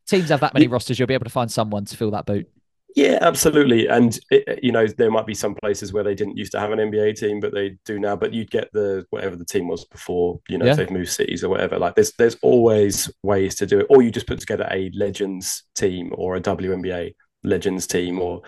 teams 0.05 0.29
have 0.29 0.41
that 0.41 0.53
many 0.53 0.67
rosters, 0.67 0.99
you'll 0.99 1.07
be 1.07 1.15
able 1.15 1.23
to 1.23 1.31
find 1.31 1.51
someone 1.51 1.85
to 1.85 1.97
fill 1.97 2.11
that 2.11 2.27
boot. 2.27 2.47
Yeah, 2.95 3.17
absolutely. 3.21 3.87
And 3.87 4.19
it, 4.29 4.59
you 4.61 4.71
know, 4.71 4.85
there 4.85 5.09
might 5.09 5.25
be 5.25 5.33
some 5.33 5.55
places 5.55 5.93
where 5.93 6.03
they 6.03 6.13
didn't 6.13 6.37
used 6.37 6.51
to 6.51 6.59
have 6.59 6.71
an 6.71 6.77
NBA 6.77 7.17
team, 7.17 7.39
but 7.39 7.55
they 7.55 7.75
do 7.85 7.97
now. 7.97 8.15
But 8.15 8.33
you'd 8.33 8.51
get 8.51 8.71
the 8.71 9.03
whatever 9.09 9.35
the 9.35 9.43
team 9.43 9.67
was 9.67 9.85
before. 9.85 10.39
You 10.47 10.59
know, 10.59 10.65
Yeah. 10.65 10.75
they've 10.75 10.91
moved 10.91 11.09
cities 11.09 11.43
or 11.43 11.49
whatever. 11.49 11.79
Like 11.79 11.95
there's 11.95 12.11
there's 12.19 12.37
always 12.43 13.11
ways 13.23 13.55
to 13.55 13.65
do 13.65 13.79
it. 13.79 13.87
Or 13.89 14.03
you 14.03 14.11
just 14.11 14.27
put 14.27 14.39
together 14.39 14.67
a 14.69 14.91
legends 14.93 15.63
team 15.73 16.11
or 16.15 16.35
a 16.35 16.39
WNBA 16.39 17.15
legends 17.43 17.87
team, 17.87 18.19
or 18.19 18.43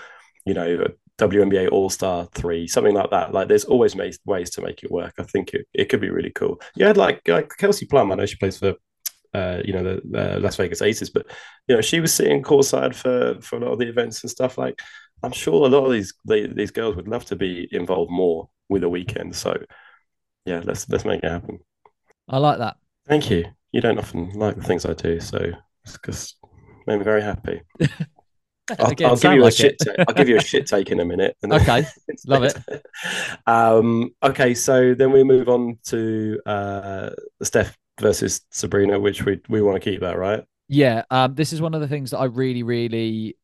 you 0.45 0.53
know, 0.53 0.85
WNBA 1.19 1.71
All 1.71 1.89
Star 1.89 2.27
three, 2.33 2.67
something 2.67 2.95
like 2.95 3.11
that. 3.11 3.33
Like 3.33 3.47
there's 3.47 3.65
always 3.65 3.95
ways 3.95 4.19
ways 4.25 4.49
to 4.51 4.61
make 4.61 4.83
it 4.83 4.91
work. 4.91 5.13
I 5.19 5.23
think 5.23 5.53
it, 5.53 5.67
it 5.73 5.85
could 5.85 6.01
be 6.01 6.09
really 6.09 6.31
cool. 6.31 6.61
You 6.75 6.85
had 6.85 6.97
like, 6.97 7.27
like 7.27 7.51
Kelsey 7.57 7.85
Plum. 7.85 8.11
I 8.11 8.15
know 8.15 8.25
she 8.25 8.37
plays 8.37 8.57
for 8.57 8.75
uh, 9.33 9.61
you 9.63 9.73
know, 9.73 9.83
the, 9.83 10.01
the 10.09 10.39
Las 10.39 10.55
Vegas 10.55 10.81
Aces. 10.81 11.09
But 11.09 11.27
you 11.67 11.75
know, 11.75 11.81
she 11.81 11.99
was 11.99 12.13
sitting 12.13 12.43
courtside 12.43 12.95
for 12.95 13.39
for 13.41 13.57
a 13.57 13.59
lot 13.59 13.73
of 13.73 13.79
the 13.79 13.87
events 13.87 14.23
and 14.23 14.29
stuff. 14.29 14.57
Like, 14.57 14.81
I'm 15.23 15.31
sure 15.31 15.65
a 15.65 15.69
lot 15.69 15.85
of 15.85 15.91
these 15.91 16.13
they, 16.27 16.47
these 16.47 16.71
girls 16.71 16.95
would 16.95 17.07
love 17.07 17.25
to 17.25 17.35
be 17.35 17.67
involved 17.71 18.11
more 18.11 18.49
with 18.69 18.83
a 18.83 18.89
weekend. 18.89 19.35
So, 19.35 19.61
yeah, 20.45 20.61
let's 20.63 20.89
let's 20.89 21.05
make 21.05 21.23
it 21.23 21.31
happen. 21.31 21.59
I 22.27 22.37
like 22.37 22.59
that. 22.59 22.77
Thank 23.07 23.29
you. 23.29 23.45
You 23.71 23.81
don't 23.81 23.99
often 23.99 24.31
like 24.31 24.55
the 24.55 24.63
things 24.63 24.85
I 24.85 24.93
do, 24.93 25.19
so 25.19 25.51
it's 25.83 25.99
just 26.05 26.37
made 26.87 26.97
me 26.97 27.03
very 27.03 27.21
happy. 27.21 27.61
I'll, 28.77 28.93
I'll 29.05 29.15
give 29.15 29.33
you 29.33 29.45
a 29.45 29.51
shit. 29.51 29.75
it. 29.79 29.85
ta- 29.85 30.03
I'll 30.07 30.13
give 30.13 30.29
you 30.29 30.37
a 30.37 30.41
shit 30.41 30.67
take 30.67 30.89
in 30.91 30.99
a 30.99 31.05
minute. 31.05 31.35
Okay, 31.51 31.85
love 32.27 32.43
it. 32.43 32.57
um, 33.47 34.11
okay, 34.21 34.53
so 34.53 34.93
then 34.93 35.11
we 35.11 35.23
move 35.23 35.49
on 35.49 35.79
to 35.85 36.39
uh, 36.45 37.09
Steph 37.41 37.75
versus 37.99 38.41
Sabrina, 38.51 38.99
which 38.99 39.25
we 39.25 39.41
we 39.49 39.61
want 39.61 39.81
to 39.81 39.89
keep 39.89 40.01
that 40.01 40.17
right. 40.17 40.43
Yeah, 40.67 41.03
um, 41.09 41.33
this 41.33 41.51
is 41.53 41.61
one 41.61 41.73
of 41.73 41.81
the 41.81 41.87
things 41.87 42.11
that 42.11 42.19
I 42.19 42.25
really, 42.25 42.61
really 42.63 43.35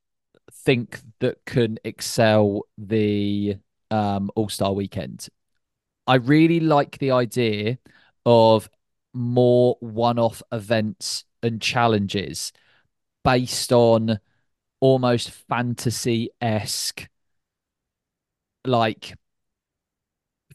think 0.52 1.02
that 1.20 1.38
can 1.46 1.80
excel 1.84 2.62
the 2.78 3.58
um, 3.90 4.30
All 4.36 4.50
Star 4.50 4.74
Weekend. 4.74 5.28
I 6.08 6.16
really 6.16 6.60
like 6.60 7.00
the 7.00 7.12
idea 7.12 7.80
of 8.26 8.70
more 9.14 9.78
one-off 9.80 10.44
events 10.52 11.24
and 11.42 11.62
challenges 11.62 12.52
based 13.24 13.72
on 13.72 14.20
almost 14.80 15.32
fantasy-esque, 15.32 17.08
like 18.66 19.16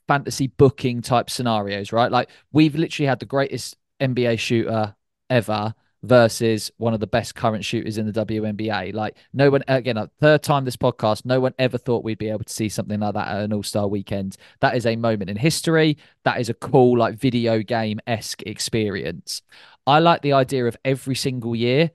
fantasy 0.09 0.49
booking 0.49 1.03
type 1.03 1.31
scenarios, 1.31 1.93
right? 1.93 2.11
Like 2.11 2.31
we've 2.53 2.75
literally 2.75 3.07
had 3.07 3.21
the 3.21 3.27
greatest 3.27 3.77
NBA 4.01 4.39
shooter 4.39 4.95
ever 5.29 5.75
versus 6.03 6.71
one 6.79 6.95
of 6.95 7.01
the 7.01 7.07
best 7.07 7.35
current 7.35 7.65
shooters 7.65 7.99
in 7.99 8.11
the 8.11 8.27
WNBA. 8.27 8.95
Like 8.95 9.17
no 9.33 9.51
one 9.51 9.63
again, 9.69 9.97
a 9.97 10.11
third 10.21 10.43
time 10.43 10.65
this 10.65 10.77
podcast, 10.77 11.25
no 11.25 11.41
one 11.41 11.55
ever 11.59 11.79
thought 11.79 12.05
we'd 12.05 12.19
be 12.19 12.31
able 12.31 12.45
to 12.45 12.53
see 12.53 12.69
something 12.69 13.01
like 13.01 13.15
that 13.15 13.29
at 13.29 13.45
an 13.45 13.53
All-Star 13.53 13.87
weekend. 13.87 14.37
That 14.61 14.77
is 14.77 14.87
a 14.87 14.97
moment 14.97 15.31
in 15.31 15.37
history. 15.37 15.99
That 16.25 16.41
is 16.41 16.49
a 16.49 16.55
cool 16.55 16.99
like 16.99 17.17
video 17.17 17.63
game 17.63 18.01
esque 18.07 18.43
experience. 18.43 19.43
I 19.87 19.99
like 19.99 20.23
the 20.23 20.33
idea 20.33 20.67
of 20.67 20.77
every 20.85 21.15
single 21.15 21.55
year 21.55 21.91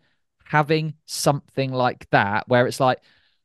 having 0.45 0.93
something 1.05 1.71
like 1.71 2.09
that 2.11 2.47
where 2.47 2.67
it's 2.67 2.79
like 2.79 2.99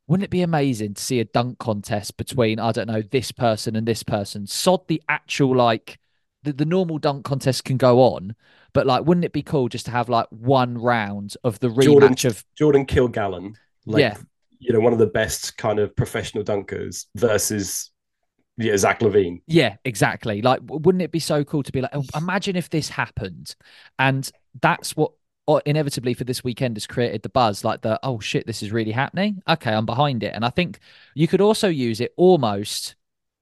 wouldn't 0.07 0.25
it 0.25 0.31
be 0.31 0.43
amazing 0.43 0.95
to 0.95 1.03
see 1.03 1.21
a 1.21 1.25
dunk 1.25 1.59
contest 1.59 2.17
between 2.17 2.59
I 2.59 2.73
don't 2.73 2.89
know 2.89 3.03
this 3.03 3.31
person 3.33 3.77
and 3.77 3.87
this 3.87 4.03
person? 4.03 4.47
Sod 4.47 4.87
the 4.89 5.03
actual 5.09 5.55
like 5.55 5.99
the, 6.43 6.53
the 6.53 6.65
normal 6.65 6.99
dunk 6.99 7.25
contest 7.25 7.65
can 7.65 7.77
go 7.77 8.01
on, 8.01 8.35
but 8.73 8.87
like 8.87 9.05
wouldn't 9.05 9.25
it 9.25 9.33
be 9.33 9.43
cool 9.43 9.69
just 9.69 9.85
to 9.87 9.93
have 9.93 10.09
like 10.09 10.27
one 10.31 10.77
round 10.79 11.37
of 11.45 11.61
the 11.61 11.69
rematch 11.69 11.85
Jordan, 11.85 12.17
of 12.25 12.45
Jordan 12.57 12.87
Kilganon, 12.87 13.55
like 13.87 14.01
Yeah. 14.01 14.17
you 14.59 14.73
know, 14.73 14.81
one 14.81 14.93
of 14.93 14.99
the 14.99 15.07
best 15.07 15.57
kind 15.57 15.79
of 15.79 15.95
professional 15.95 16.43
dunkers 16.43 17.07
versus 17.15 17.91
yeah, 18.57 18.77
Zach 18.77 19.01
LaVine. 19.01 19.41
Yeah, 19.47 19.77
exactly. 19.85 20.43
Like, 20.43 20.61
wouldn't 20.65 21.03
it 21.03 21.13
be 21.13 21.19
so 21.19 21.45
cool 21.45 21.63
to 21.63 21.73
be 21.73 21.81
like, 21.81 21.93
oh, 21.95 22.05
imagine 22.15 22.57
if 22.57 22.69
this 22.69 22.91
happened? 22.91 23.55
And 23.99 24.31
that's 24.61 24.97
what 24.97 25.13
inevitably 25.59 26.15
for 26.15 26.25
this 26.25 26.45
weekend 26.45 26.77
has 26.77 26.87
created 26.87 27.23
the 27.23 27.29
buzz 27.29 27.65
like 27.65 27.83
the, 27.83 27.99
oh 28.03 28.21
shit, 28.21 28.47
this 28.47 28.63
is 28.63 28.73
really 28.73 28.93
happening. 28.93 29.43
Okay, 29.49 29.73
I'm 29.73 29.87
behind 29.87 30.23
it. 30.23 30.35
And 30.35 30.45
I 30.45 30.51
think 30.51 30.79
you 31.15 31.27
could 31.27 31.41
also 31.41 31.69
use 31.69 32.01
it 32.01 32.13
almost, 32.17 32.95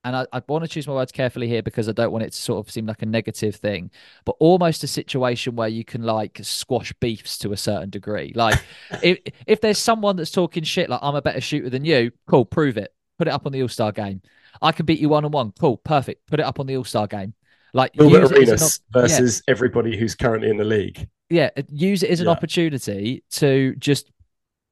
and 0.05 0.17
I, 0.17 0.27
I 0.33 0.43
want 0.49 0.65
to 0.65 0.69
choose 0.69 0.87
my 0.87 0.95
words 0.95 1.13
carefully 1.13 1.49
here 1.49 1.63
because 1.63 1.89
I 1.89 1.93
don't 1.93 2.13
want 2.13 2.25
it 2.25 2.33
to 2.33 2.41
sort 2.41 2.65
of 2.65 2.71
seem 2.71 2.87
like 2.87 3.03
a 3.03 3.07
negative 3.07 3.57
thing, 3.57 3.91
but 4.25 4.37
almost 4.39 4.85
a 4.85 4.87
situation 4.87 5.57
where 5.57 5.69
you 5.69 5.85
can 5.85 6.03
like 6.03 6.41
squash 6.43 6.93
beefs 6.95 7.37
to 7.39 7.53
a 7.53 7.57
certain 7.57 7.91
degree. 7.91 8.33
Like, 8.35 8.63
if, 9.03 9.19
if 9.47 9.61
there's 9.61 9.79
someone 9.79 10.17
that's 10.17 10.31
talking 10.31 10.63
shit, 10.63 10.89
like, 10.89 11.01
I'm 11.03 11.17
a 11.17 11.23
better 11.23 11.41
shooter 11.41 11.71
than 11.71 11.85
you, 11.85 12.13
cool, 12.27 12.45
prove 12.45 12.77
it. 12.77 12.95
Put 13.19 13.29
it 13.29 13.35
up 13.35 13.47
on 13.47 13.53
the 13.53 13.63
All 13.63 13.69
Star 13.69 13.93
game. 13.93 14.23
I 14.63 14.73
can 14.73 14.87
beat 14.87 15.01
you 15.01 15.09
one 15.09 15.25
on 15.25 15.33
one. 15.33 15.53
Cool, 15.59 15.77
perfect. 15.79 16.27
Put 16.27 16.41
it 16.41 16.47
up 16.47 16.61
on 16.61 16.67
the 16.67 16.77
All 16.77 16.85
Star 16.85 17.07
game. 17.07 17.35
Like 17.75 17.93
Gilbert 17.93 18.21
use 18.21 18.23
it 18.23 18.23
as 18.25 18.31
an 18.31 18.37
Arenas 18.37 18.81
op- 18.95 19.03
versus 19.03 19.43
everybody 19.49 19.97
who's 19.97 20.15
currently 20.15 20.49
in 20.49 20.57
the 20.57 20.65
league. 20.65 21.09
Yeah, 21.31 21.51
use 21.71 22.03
it 22.03 22.11
as 22.11 22.21
an 22.21 22.27
Yeah. 22.27 22.33
opportunity 22.33 23.25
to 23.33 23.75
just 23.77 24.11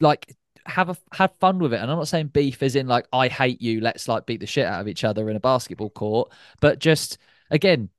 like 0.01 0.35
have 0.67 0.89
a 0.91 0.97
have 1.13 1.33
fun 1.41 1.59
with 1.59 1.73
it. 1.75 1.81
And 1.81 1.91
I'm 1.91 1.99
not 1.99 2.09
saying 2.09 2.29
beef 2.29 2.63
as 2.63 2.77
in 2.77 2.87
like 2.89 3.07
I 3.13 3.29
hate 3.29 3.63
you. 3.63 3.81
Let's 3.81 4.09
like 4.09 4.27
beat 4.27 4.41
the 4.41 4.47
shit 4.47 4.67
out 4.67 4.81
of 4.81 4.89
each 4.89 5.05
other 5.05 5.29
in 5.31 5.37
a 5.37 5.41
basketball 5.41 5.91
court, 5.91 6.33
but 6.61 6.79
just 6.79 7.19
again. 7.51 7.91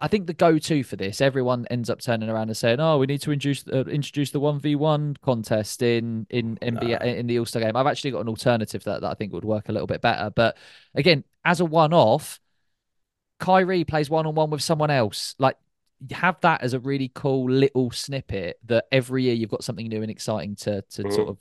I 0.00 0.08
think 0.08 0.26
the 0.26 0.34
go-to 0.34 0.82
for 0.82 0.96
this, 0.96 1.20
everyone 1.22 1.66
ends 1.70 1.88
up 1.88 2.00
turning 2.00 2.28
around 2.28 2.48
and 2.48 2.56
saying, 2.56 2.78
"Oh, 2.78 2.98
we 2.98 3.06
need 3.06 3.22
to 3.22 3.32
introduce 3.32 3.66
uh, 3.68 3.84
introduce 3.86 4.32
the 4.32 4.40
one 4.40 4.58
v 4.60 4.74
one 4.74 5.16
contest 5.22 5.80
in 5.82 6.26
in 6.28 6.58
NBA 6.60 6.98
Nah. 6.98 7.04
in 7.06 7.26
the 7.26 7.38
All 7.38 7.46
Star 7.46 7.62
game." 7.62 7.74
I've 7.76 7.86
actually 7.86 8.10
got 8.10 8.20
an 8.20 8.28
alternative 8.28 8.84
that, 8.84 9.00
that 9.00 9.10
I 9.10 9.14
think 9.14 9.32
would 9.32 9.44
work 9.44 9.68
a 9.70 9.72
little 9.72 9.86
bit 9.86 10.02
better. 10.02 10.30
But 10.30 10.58
again, 10.94 11.24
as 11.44 11.60
a 11.60 11.64
one-off, 11.64 12.38
Kyrie 13.38 13.84
plays 13.84 14.10
one 14.10 14.26
on 14.26 14.34
one 14.34 14.50
with 14.50 14.62
someone 14.62 14.90
else. 14.90 15.34
Like 15.38 15.56
have 16.10 16.40
that 16.42 16.62
as 16.62 16.74
a 16.74 16.78
really 16.80 17.10
cool 17.14 17.50
little 17.50 17.90
snippet 17.90 18.58
that 18.66 18.84
every 18.92 19.24
year 19.24 19.34
you've 19.34 19.50
got 19.50 19.64
something 19.64 19.86
new 19.88 20.02
and 20.02 20.10
exciting 20.10 20.56
to 20.56 20.82
to 20.82 21.02
Mhm. 21.04 21.14
sort 21.14 21.28
of 21.28 21.38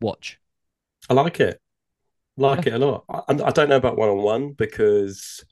watch. 0.00 0.38
I 1.08 1.14
like 1.14 1.40
it. 1.40 1.60
Like 2.36 2.66
it 2.66 2.72
a 2.72 2.78
lot. 2.78 3.04
I, 3.08 3.22
I 3.28 3.50
don't 3.50 3.68
know 3.68 3.76
about 3.76 3.96
one 3.98 4.08
on 4.08 4.18
one 4.22 4.52
because 4.52 5.44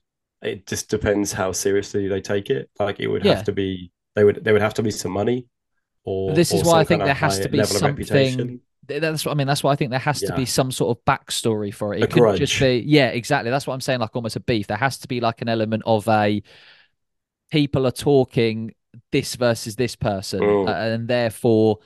it 0.43 0.67
just 0.67 0.89
depends 0.89 1.33
how 1.33 1.53
seriously 1.53 2.09
they 2.09 2.21
take 2.21 2.49
it. 2.51 2.71
Like 2.79 3.01
it 3.01 3.09
would 3.09 3.25
Yeah. 3.25 3.35
have 3.37 3.45
to 3.45 3.53
be 3.53 3.91
they 4.15 4.25
would 4.25 4.43
there 4.45 4.53
would 4.53 4.63
have 4.63 4.75
to 4.75 4.83
be 4.83 4.91
some 4.91 5.13
money 5.13 5.47
or 6.05 6.33
This 6.35 6.53
is 6.53 6.63
or 6.63 6.67
why 6.73 6.81
I 6.81 6.85
think 6.85 7.05
there 7.05 7.15
has 7.15 7.39
to 7.41 7.49
be 7.49 7.63
something- 7.65 8.61
That's 8.87 9.25
what 9.27 9.33
I 9.33 9.35
mean. 9.35 9.47
That's 9.47 9.63
why 9.63 9.73
I 9.73 9.77
think 9.77 9.91
there 9.91 9.99
has 10.01 10.21
to 10.21 10.35
be 10.35 10.47
some 10.47 10.73
sort 10.73 10.97
of 10.97 11.05
backstory 11.05 11.75
for 11.75 11.93
it. 11.95 12.03
It 12.03 12.11
couldn't 12.11 12.37
just 12.37 12.59
be 12.59 12.83
yeah, 12.87 13.09
exactly. 13.09 13.51
That's 13.51 13.67
what 13.67 13.75
I'm 13.75 13.83
saying. 13.83 14.01
Like 14.01 14.17
almost 14.17 14.37
a 14.37 14.41
beef. 14.41 14.67
There 14.67 14.79
has 14.79 14.97
to 15.01 15.09
be 15.09 15.21
like 15.21 15.43
an 15.43 15.49
element 15.51 15.83
of 15.85 16.09
a 16.09 16.43
people 17.51 17.87
are 17.87 17.91
talking 17.93 18.75
this 19.13 19.35
versus 19.37 19.77
this 19.77 19.97
person, 19.97 20.41
Mm. 20.41 20.69
uh, 20.69 20.73
and 20.73 21.09
therefore 21.09 21.79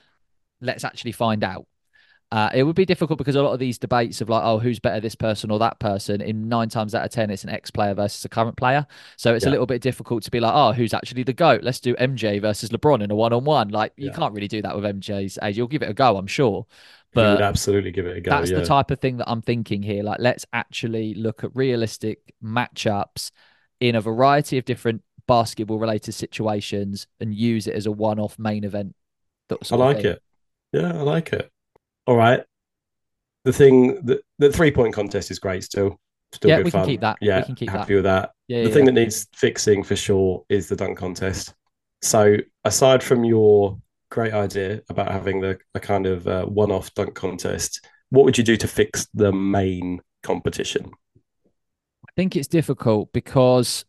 let's 0.60 0.84
actually 0.84 1.12
find 1.12 1.42
out. 1.44 1.66
Uh, 2.30 2.48
it 2.54 2.62
would 2.62 2.74
be 2.76 2.86
difficult 2.86 3.18
because 3.18 3.36
a 3.36 3.42
lot 3.42 3.52
of 3.52 3.58
these 3.58 3.76
debates 3.76 4.22
of 4.22 4.28
like, 4.30 4.42
oh, 4.42 4.58
who's 4.58 4.78
better, 4.78 5.00
this 5.00 5.14
person 5.14 5.50
or 5.50 5.58
that 5.58 5.78
person? 5.78 6.22
In 6.22 6.48
nine 6.48 6.70
times 6.70 6.94
out 6.94 7.04
of 7.04 7.10
ten, 7.10 7.28
it's 7.30 7.44
an 7.44 7.50
ex-player 7.50 7.92
versus 7.92 8.24
a 8.24 8.28
current 8.30 8.56
player, 8.56 8.86
so 9.18 9.34
it's 9.34 9.44
a 9.44 9.50
little 9.50 9.66
bit 9.66 9.82
difficult 9.82 10.22
to 10.22 10.30
be 10.30 10.40
like, 10.40 10.54
oh, 10.54 10.72
who's 10.72 10.94
actually 10.94 11.24
the 11.24 11.34
goat? 11.34 11.62
Let's 11.62 11.78
do 11.78 11.94
MJ 11.96 12.40
versus 12.40 12.70
LeBron 12.70 13.02
in 13.02 13.10
a 13.10 13.14
one-on-one. 13.14 13.68
Like, 13.68 13.92
you 13.96 14.10
can't 14.12 14.32
really 14.32 14.48
do 14.48 14.62
that 14.62 14.74
with 14.74 14.84
MJ's 14.84 15.38
age. 15.42 15.58
You'll 15.58 15.66
give 15.66 15.82
it 15.82 15.90
a 15.90 15.94
go, 15.94 16.16
I'm 16.16 16.26
sure, 16.26 16.64
He 17.12 17.20
would 17.20 17.24
but 17.36 17.42
absolutely 17.42 17.90
give 17.90 18.06
it 18.06 18.16
a 18.16 18.20
go. 18.22 18.30
that's 18.30 18.50
yeah. 18.50 18.60
the 18.60 18.64
type 18.64 18.90
of 18.90 18.98
thing 18.98 19.18
that 19.18 19.28
I'm 19.28 19.42
thinking 19.42 19.82
here. 19.82 20.02
Like, 20.02 20.20
let's 20.20 20.46
actually 20.54 21.12
look 21.12 21.44
at 21.44 21.54
realistic 21.54 22.32
matchups 22.42 23.30
in 23.78 23.94
a 23.94 24.00
variety 24.00 24.56
of 24.56 24.64
different 24.64 25.02
basketball-related 25.27 26.12
situations 26.12 27.07
and 27.20 27.35
use 27.35 27.66
it 27.66 27.75
as 27.75 27.87
a 27.87 27.93
one-off 27.93 28.39
main 28.39 28.64
event. 28.64 28.95
that 29.49 29.59
I 29.73 29.77
like 29.77 30.05
it. 30.05 30.23
Yeah, 30.73 30.93
I 30.93 31.03
like 31.03 31.33
it. 31.33 31.51
All 32.07 32.16
right. 32.16 32.43
The 33.45 33.53
thing 33.53 34.05
the, 34.05 34.23
the 34.39 34.53
three 34.53 34.70
point 34.70 34.95
contest 34.95 35.31
is 35.31 35.39
great 35.39 35.64
still. 35.64 35.99
Still 36.33 36.51
Yeah, 36.51 36.57
good 36.59 36.64
we 36.66 36.70
can 36.70 36.87
keep 36.87 37.01
that. 37.01 37.18
Yeah, 37.20 37.39
We 37.41 37.45
can 37.45 37.55
keep 37.55 37.70
happy 37.70 37.95
with 37.95 38.05
that. 38.05 38.31
Yeah, 38.49 38.62
the 38.62 38.68
yeah, 38.68 38.75
thing 38.75 38.85
yeah. 38.85 38.93
that 38.93 39.01
needs 39.01 39.27
fixing 39.35 39.83
for 39.83 39.97
sure 39.97 40.45
is 40.49 40.68
the 40.68 40.77
dunk 40.77 40.99
contest. 40.99 41.55
So 42.01 42.37
aside 42.64 43.03
from 43.03 43.25
your 43.25 43.79
great 44.11 44.33
idea 44.33 44.83
about 44.89 45.11
having 45.11 45.41
the 45.41 45.59
a 45.75 45.81
kind 45.81 46.07
of 46.07 46.27
uh, 46.27 46.45
one-off 46.47 46.93
dunk 46.95 47.14
contest, 47.14 47.87
what 48.11 48.25
would 48.25 48.39
you 48.39 48.45
do 48.45 48.57
to 48.57 48.68
fix 48.68 49.09
the 49.14 49.33
main 49.33 50.01
competition? 50.23 50.91
I 51.47 52.12
think 52.16 52.37
it's 52.37 52.49
difficult 52.49 53.12
because 53.12 53.85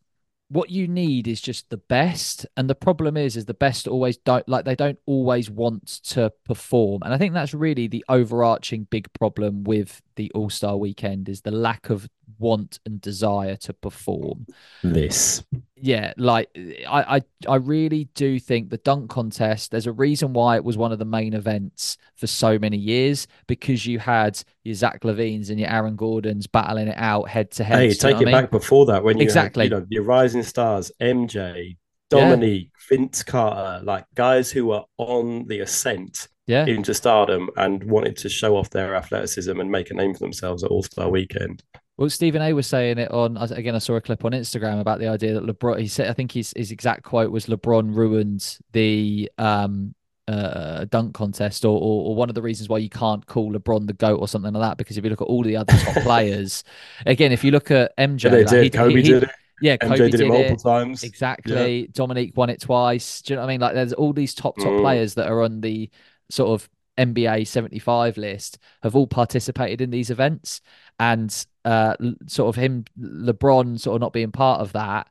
what 0.54 0.70
you 0.70 0.88
need 0.88 1.28
is 1.28 1.42
just 1.42 1.70
the 1.72 1.78
best 1.78 2.46
and 2.56 2.70
the 2.70 2.76
problem 2.76 3.18
is 3.18 3.36
is 3.36 3.46
the 3.46 3.54
best 3.56 3.88
always 3.88 4.18
don't 4.18 4.48
like 4.48 4.66
they 4.66 4.76
don't 4.76 5.00
always 5.08 5.50
want 5.50 5.88
to 5.88 6.32
perform 6.46 7.02
and 7.04 7.12
i 7.14 7.18
think 7.18 7.34
that's 7.34 7.56
really 7.56 7.88
the 7.88 8.06
overarching 8.08 8.84
big 8.92 9.12
problem 9.14 9.64
with 9.64 10.02
the 10.16 10.32
all-star 10.36 10.78
weekend 10.78 11.28
is 11.28 11.42
the 11.42 11.52
lack 11.52 11.90
of 11.90 12.08
want 12.40 12.80
and 12.86 13.00
desire 13.02 13.56
to 13.56 13.74
perform 13.74 14.46
This. 14.84 15.44
yeah 15.76 16.14
like 16.18 16.50
I, 16.88 17.18
I 17.18 17.22
i 17.48 17.56
really 17.56 18.06
do 18.16 18.40
think 18.40 18.70
the 18.70 18.78
dunk 18.78 19.10
contest 19.10 19.72
there's 19.72 19.88
a 19.88 19.92
reason 19.92 20.34
why 20.34 20.56
it 20.56 20.64
was 20.64 20.76
one 20.78 20.92
of 20.92 21.00
the 21.00 21.06
main 21.06 21.34
events 21.34 21.98
for 22.16 22.28
so 22.28 22.58
many 22.60 22.78
years 22.78 23.28
because 23.48 23.86
you 23.86 24.00
had 24.00 24.42
your 24.64 24.76
zach 24.76 25.02
lavines 25.02 25.50
and 25.50 25.60
your 25.60 25.70
aaron 25.70 25.96
gordons 25.96 26.48
battling 26.48 26.88
it 26.88 26.98
out 26.98 27.30
head 27.30 27.52
to 27.52 27.64
head 27.64 27.80
Hey, 27.80 27.88
you 27.90 27.94
take 27.96 28.16
it 28.16 28.22
I 28.22 28.26
mean? 28.26 28.32
back 28.32 28.52
before 28.52 28.86
that 28.88 29.04
when 29.04 29.18
you 29.18 29.24
Exactly. 29.24 29.66
had, 29.66 29.72
you 29.72 29.80
know, 29.80 29.86
your 29.90 30.04
rising 30.04 30.44
stars, 30.44 30.92
MJ, 31.02 31.78
Yeah. 32.12 32.30
Dominique, 32.30 32.70
Vince 32.90 33.24
Carter, 33.24 33.84
like 33.84 34.06
guys 34.16 34.52
who 34.52 34.68
were 34.68 34.84
on 34.98 35.48
the 35.48 35.60
ascent 35.62 36.28
yeah 36.46 36.66
into 36.66 36.94
stardom 36.94 37.50
and 37.56 37.84
wanted 37.86 38.18
to 38.18 38.28
show 38.30 38.58
off 38.58 38.70
their 38.70 38.96
athleticism 38.96 39.58
and 39.60 39.72
make 39.72 39.90
a 39.92 39.94
name 39.94 40.14
for 40.14 40.20
themselves 40.20 40.64
at 40.64 40.70
All 40.72 40.84
Star 40.84 41.10
Weekend. 41.10 41.64
Well, 41.98 42.10
Stephen 42.10 42.42
A 42.42 42.54
was 42.54 42.66
saying 42.68 42.98
it 42.98 43.12
on 43.12 43.38
again. 43.38 43.76
I 43.76 43.80
saw 43.80 43.94
a 43.96 44.02
clip 44.02 44.26
on 44.26 44.32
Instagram 44.32 44.80
about 44.82 45.00
the 45.00 45.08
idea 45.08 45.34
that 45.36 45.46
LeBron. 45.46 45.80
He 45.80 45.88
said, 45.88 46.10
I 46.10 46.14
think 46.14 46.32
his 46.32 46.52
his 46.56 46.72
exact 46.72 47.04
quote 47.04 47.32
was, 47.32 47.46
"LeBron 47.46 47.96
ruined 47.96 48.58
the 48.72 49.32
um 49.38 49.94
uh 50.28 50.86
dunk 50.86 51.14
contest, 51.14 51.66
or, 51.66 51.78
or 51.78 52.06
or 52.10 52.16
one 52.16 52.30
of 52.30 52.36
the 52.36 52.42
reasons 52.42 52.68
why 52.68 52.80
you 52.80 52.90
can't 52.90 53.26
call 53.28 53.54
LeBron 53.54 53.86
the 53.86 53.94
goat 53.94 54.20
or 54.20 54.28
something 54.28 54.54
like 54.54 54.70
that. 54.72 54.78
Because 54.78 54.98
if 54.98 55.04
you 55.04 55.10
look 55.12 55.22
at 55.22 55.26
all 55.28 55.44
the 55.44 55.56
other 55.58 55.74
top 55.78 55.96
players, 56.04 56.64
again, 57.06 57.32
if 57.32 57.44
you 57.44 57.52
look 57.52 57.70
at 57.70 57.96
MJ, 57.98 58.24
Yeah, 58.24 58.30
they 58.32 58.38
like, 58.44 58.48
did. 58.50 58.64
he- 58.64 58.70
Kobe 58.72 58.90
he- 58.96 59.02
he- 59.04 59.10
did 59.10 59.24
it. 59.24 59.30
yeah, 59.62 59.78
MJ 59.78 59.88
Kobe 59.98 60.10
did 60.10 60.22
it 60.22 60.28
multiple 60.28 60.58
times. 60.58 61.04
Exactly. 61.04 61.88
Dominique 61.92 62.36
won 62.36 62.50
it 62.50 62.60
twice. 62.62 63.22
Do 63.22 63.34
you 63.34 63.36
know 63.36 63.44
what 63.44 63.50
I 63.50 63.54
mean? 63.54 63.62
Like 63.62 63.74
there's 63.76 63.94
all 63.94 64.14
these 64.14 64.34
top 64.34 64.58
top 64.58 64.68
Mm. 64.68 64.82
players 64.82 65.14
that 65.14 65.28
are 65.28 65.42
on 65.44 65.62
the 65.62 65.92
sort 66.32 66.50
of 66.60 66.68
NBA 66.98 67.48
75 67.48 68.18
list 68.18 68.60
have 68.84 68.96
all 68.96 69.08
participated 69.08 69.82
in 69.82 69.90
these 69.90 70.10
events 70.12 70.62
and 71.00 71.46
uh 71.66 71.96
sort 72.28 72.50
of 72.50 72.56
him 72.62 72.86
LeBron 73.00 73.80
sort 73.80 73.96
of 73.96 74.02
not 74.02 74.14
being 74.14 74.32
part 74.32 74.62
of 74.62 74.74
that 74.74 75.08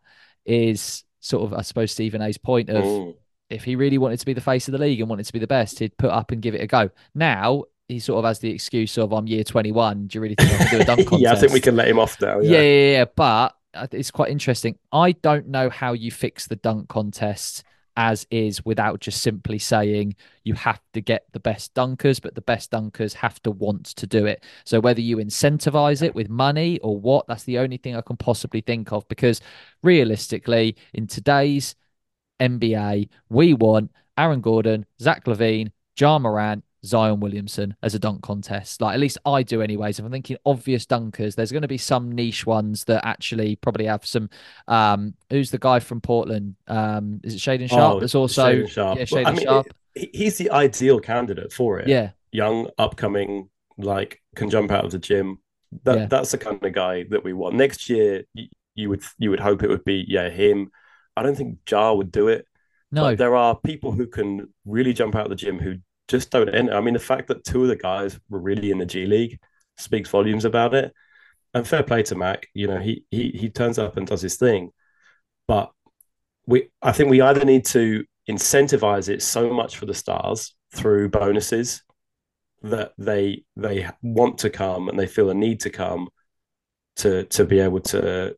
is 0.47 1.03
sort 1.20 1.45
of 1.45 1.59
I 1.59 1.62
suppose 1.62 1.91
Stephen 1.93 2.22
A's 2.22 2.39
point 2.39 2.68
of 2.70 2.85
Mm. 2.85 3.14
if 3.51 3.64
he 3.64 3.74
really 3.76 3.99
wanted 3.99 4.18
to 4.20 4.26
be 4.26 4.33
the 4.33 4.41
face 4.41 4.68
of 4.68 4.72
the 4.72 4.78
league 4.78 5.01
and 5.01 5.09
wanted 5.11 5.26
to 5.26 5.33
be 5.33 5.39
the 5.39 5.47
best, 5.47 5.78
he'd 5.80 5.97
put 5.99 6.11
up 6.11 6.30
and 6.30 6.41
give 6.41 6.55
it 6.55 6.61
a 6.61 6.66
go. 6.66 6.91
Now 7.14 7.64
he 7.89 7.99
sort 7.99 8.18
of 8.18 8.24
has 8.24 8.39
the 8.39 8.51
excuse 8.51 8.97
of 8.97 9.12
I'm 9.12 9.26
year 9.26 9.45
21. 9.45 10.07
Do 10.07 10.16
you 10.16 10.22
really 10.22 10.35
think 10.37 10.53
I 10.53 10.64
can 10.64 10.78
do 10.78 10.83
a 10.83 10.85
dunk 10.85 11.01
contest? 11.09 11.20
yeah, 11.22 11.33
I 11.33 11.37
think 11.37 11.53
we 11.53 11.61
can 11.61 11.76
let 11.76 11.89
him 11.89 11.99
off 11.99 12.20
now. 12.20 12.41
yeah, 12.41 12.51
Yeah. 12.53 12.61
yeah, 12.62 12.91
yeah. 12.93 13.05
But 13.14 13.55
uh, 13.74 13.87
it's 13.91 14.11
quite 14.11 14.30
interesting. 14.30 14.78
I 14.93 15.12
don't 15.12 15.49
know 15.49 15.68
how 15.68 15.93
you 15.93 16.11
fix 16.11 16.47
the 16.47 16.57
dunk 16.57 16.89
contest 16.89 17.64
as 17.97 18.26
is 18.30 18.64
without 18.64 19.01
just 19.01 19.22
simply 19.22 19.59
saying 19.59 20.14
you 20.45 20.55
have 20.55 20.80
to 20.95 21.01
get 21.01 21.26
the 21.32 21.40
best 21.40 21.74
dunkers, 21.74 22.20
but 22.20 22.34
the 22.34 22.40
best 22.40 22.70
dunkers 22.70 23.12
have 23.14 23.43
to 23.43 23.51
want 23.51 23.86
to 23.86 24.07
do 24.07 24.26
it. 24.26 24.45
So 24.64 24.80
whether 24.80 25.01
you 25.01 25.18
incentivize 25.18 26.03
it 26.03 26.14
with 26.14 26.28
money 26.28 26.78
or 26.80 26.99
what, 26.99 27.26
that's 27.26 27.45
the 27.45 27.59
only 27.59 27.76
thing 27.76 27.97
I 27.97 28.01
can 28.01 28.16
possibly 28.16 28.61
think 28.61 28.93
of. 28.93 29.07
Because 29.09 29.40
realistically, 29.82 30.76
in 30.95 31.07
today's 31.07 31.74
NBA, 32.40 33.09
we 33.28 33.55
want 33.55 33.93
Aaron 34.16 34.40
Gordon, 34.40 34.86
Zach 35.01 35.24
LaVine, 35.24 35.72
Ja 35.99 36.18
Morant, 36.18 36.64
Zion 36.85 37.20
Williamson 37.20 37.76
as 37.83 37.95
a 37.95 37.99
dunk 37.99 38.22
contest. 38.22 38.80
Like 38.80 38.95
at 38.95 39.01
least 39.01 39.18
I 39.24 39.43
do, 39.43 39.62
anyways. 39.62 39.99
If 39.99 40.05
I'm 40.05 40.11
thinking 40.11 40.37
obvious 40.45 40.85
dunkers, 40.87 41.35
there's 41.37 41.53
going 41.53 41.62
to 41.62 41.68
be 41.68 41.78
some 41.78 42.11
niche 42.12 42.45
ones 42.47 42.85
that 42.85 43.05
actually 43.07 43.57
probably 43.57 43.87
have 43.87 44.05
some. 44.05 44.28
Um, 44.68 45.14
who's 45.30 45.51
the 45.51 45.59
guy 45.59 45.78
from 45.80 46.01
Portland? 46.01 46.57
Um, 46.66 47.20
is 47.22 47.35
it 47.35 47.39
Shaedon 47.39 47.68
Sharpe? 47.68 47.95
Oh, 47.95 47.99
There's 48.01 48.14
also 48.14 48.53
Shaedon 48.64 48.68
Sharpe. 48.68 48.99
yeah, 48.99 49.05
Well, 49.12 49.26
I 49.26 49.30
mean, 49.33 49.43
Sharpe. 49.45 49.66
he- 49.95 50.11
he's 50.12 50.39
the 50.39 50.51
ideal 50.51 50.99
candidate 51.01 51.53
for 51.53 51.78
it. 51.78 51.89
Yeah, 51.89 52.11
young, 52.33 52.68
upcoming, 52.78 53.49
like 53.78 54.20
can 54.35 54.51
jump 54.51 54.70
out 54.70 54.85
of 54.85 54.91
the 54.91 54.99
gym. 54.99 55.39
That 55.85 55.97
Yeah. 55.99 56.07
that's 56.07 56.33
the 56.33 56.39
kind 56.39 56.62
of 56.62 56.72
guy 56.72 57.05
that 57.11 57.24
we 57.24 57.33
want. 57.33 57.55
Next 57.55 57.89
year, 57.89 58.24
you, 58.35 58.49
you 58.74 58.89
would 58.91 59.03
you 59.18 59.30
would 59.30 59.41
hope 59.41 59.62
it 59.62 59.68
would 59.70 59.85
be 59.85 60.05
yeah 60.09 60.28
him. 60.30 60.70
I 61.16 61.22
don't 61.22 61.37
think 61.37 61.59
Ja 61.70 61.93
would 61.93 62.11
do 62.11 62.28
it. 62.28 62.47
no, 62.91 63.03
But 63.03 63.18
there 63.18 63.37
are 63.37 63.55
people 63.59 63.93
who 63.93 64.07
can 64.07 64.53
really 64.66 64.93
jump 64.93 65.14
out 65.14 65.24
of 65.26 65.30
the 65.30 65.37
gym 65.37 65.59
who 65.59 65.76
just 66.12 66.30
don't 66.30 66.54
enter. 66.54 66.74
I 66.74 66.80
mean, 66.80 66.94
the 66.94 67.00
fact 67.00 67.28
that 67.28 67.44
two 67.44 67.62
of 67.62 67.68
the 67.68 67.76
guys 67.76 68.20
were 68.28 68.38
really 68.38 68.70
in 68.70 68.78
the 68.78 68.86
G 68.86 69.06
League 69.06 69.40
speaks 69.78 70.10
volumes 70.10 70.44
about 70.44 70.74
it. 70.74 70.92
And 71.54 71.66
fair 71.66 71.82
play 71.82 72.02
to 72.04 72.14
Mac. 72.14 72.46
You 72.54 72.68
know, 72.68 72.78
he 72.78 73.04
he 73.10 73.30
he 73.30 73.50
turns 73.50 73.78
up 73.78 73.96
and 73.96 74.06
does 74.06 74.22
his 74.22 74.36
thing. 74.36 74.70
But 75.48 75.72
we 76.46 76.68
I 76.80 76.92
think 76.92 77.10
we 77.10 77.20
either 77.20 77.44
need 77.44 77.64
to 77.66 78.04
incentivize 78.30 79.08
it 79.08 79.22
so 79.22 79.52
much 79.52 79.76
for 79.76 79.86
the 79.86 79.94
stars 79.94 80.54
through 80.74 81.08
bonuses 81.08 81.82
that 82.62 82.92
they 82.98 83.44
they 83.56 83.88
want 84.02 84.38
to 84.38 84.50
come 84.50 84.88
and 84.88 84.98
they 84.98 85.06
feel 85.06 85.30
a 85.30 85.34
need 85.34 85.60
to 85.60 85.70
come 85.70 86.08
to 86.96 87.24
to 87.24 87.44
be 87.44 87.58
able 87.58 87.80
to 87.80 88.36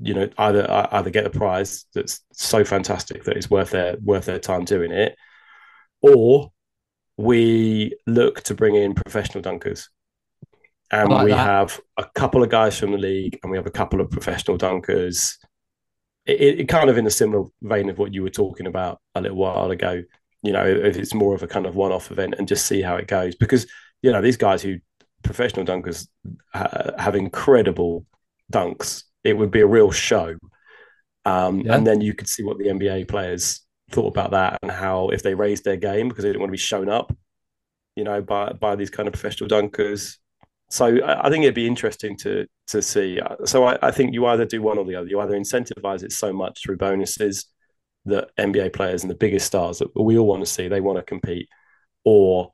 you 0.00 0.14
know 0.14 0.28
either 0.38 0.66
either 0.92 1.10
get 1.10 1.26
a 1.26 1.30
prize 1.30 1.84
that's 1.94 2.24
so 2.32 2.64
fantastic 2.64 3.24
that 3.24 3.36
it's 3.36 3.50
worth 3.50 3.70
their 3.70 3.96
worth 4.02 4.24
their 4.24 4.38
time 4.38 4.64
doing 4.64 4.90
it 4.90 5.16
or 6.02 6.50
we 7.20 7.96
look 8.06 8.42
to 8.44 8.54
bring 8.54 8.74
in 8.74 8.94
professional 8.94 9.42
dunkers. 9.42 9.88
And 10.90 11.08
like 11.10 11.24
we 11.24 11.30
that. 11.30 11.46
have 11.46 11.80
a 11.96 12.04
couple 12.14 12.42
of 12.42 12.48
guys 12.48 12.78
from 12.78 12.92
the 12.92 12.98
league 12.98 13.38
and 13.42 13.50
we 13.50 13.56
have 13.56 13.66
a 13.66 13.70
couple 13.70 14.00
of 14.00 14.10
professional 14.10 14.58
dunkers. 14.58 15.36
It, 16.26 16.60
it 16.60 16.68
kind 16.68 16.90
of 16.90 16.98
in 16.98 17.06
a 17.06 17.10
similar 17.10 17.44
vein 17.62 17.88
of 17.90 17.98
what 17.98 18.12
you 18.14 18.22
were 18.22 18.30
talking 18.30 18.66
about 18.66 19.00
a 19.14 19.20
little 19.20 19.38
while 19.38 19.70
ago 19.70 20.02
you 20.42 20.52
know 20.52 20.64
if 20.64 20.96
it's 20.96 21.14
more 21.14 21.34
of 21.34 21.42
a 21.42 21.46
kind 21.46 21.66
of 21.66 21.74
one-off 21.76 22.10
event 22.10 22.34
and 22.38 22.48
just 22.48 22.66
see 22.66 22.80
how 22.82 22.96
it 22.96 23.06
goes. 23.06 23.34
Because 23.34 23.66
you 24.02 24.10
know 24.10 24.22
these 24.22 24.36
guys 24.38 24.62
who 24.62 24.78
professional 25.22 25.66
dunkers 25.66 26.08
ha- 26.54 26.92
have 26.98 27.14
incredible 27.14 28.06
dunks. 28.52 29.04
It 29.22 29.36
would 29.36 29.50
be 29.50 29.60
a 29.60 29.66
real 29.66 29.90
show. 29.90 30.36
Um, 31.26 31.60
Yeah. 31.60 31.74
and 31.76 31.86
then 31.86 32.00
you 32.00 32.14
could 32.14 32.28
see 32.28 32.42
what 32.42 32.56
the 32.58 32.68
nba 32.68 33.06
players 33.06 33.60
thought 33.90 34.08
about 34.08 34.30
that 34.32 34.58
and 34.62 34.70
how 34.70 35.08
if 35.08 35.22
they 35.22 35.34
raised 35.34 35.64
their 35.64 35.76
game 35.76 36.08
because 36.08 36.22
they 36.22 36.28
didn't 36.30 36.40
want 36.40 36.50
to 36.50 36.52
be 36.52 36.58
shown 36.58 36.88
up 36.88 37.12
you 37.96 38.04
know 38.04 38.22
by 38.22 38.52
by 38.52 38.76
these 38.76 38.90
kind 38.90 39.06
of 39.06 39.12
professional 39.12 39.48
dunkers. 39.48 40.16
So 40.70 40.98
I, 40.98 41.26
I 41.26 41.30
think 41.30 41.42
it'd 41.44 41.54
be 41.54 41.66
interesting 41.66 42.16
to 42.18 42.46
to 42.68 42.82
see. 42.82 43.20
Uh, 43.20 43.44
so 43.44 43.64
I, 43.64 43.78
I 43.82 43.90
think 43.90 44.14
you 44.14 44.26
either 44.26 44.44
do 44.44 44.62
one 44.62 44.78
or 44.78 44.84
the 44.84 44.96
other. 44.96 45.08
You 45.08 45.20
either 45.20 45.38
incentivize 45.38 46.02
it 46.02 46.12
so 46.12 46.32
much 46.32 46.62
through 46.62 46.78
bonuses 46.78 47.46
that 48.06 48.34
NBA 48.38 48.72
players 48.72 49.02
and 49.02 49.10
the 49.10 49.16
biggest 49.16 49.46
stars 49.46 49.78
that 49.78 49.94
we 49.94 50.16
all 50.16 50.26
want 50.26 50.42
to 50.42 50.50
see, 50.50 50.68
they 50.68 50.80
want 50.80 50.98
to 50.98 51.02
compete, 51.02 51.48
or 52.04 52.52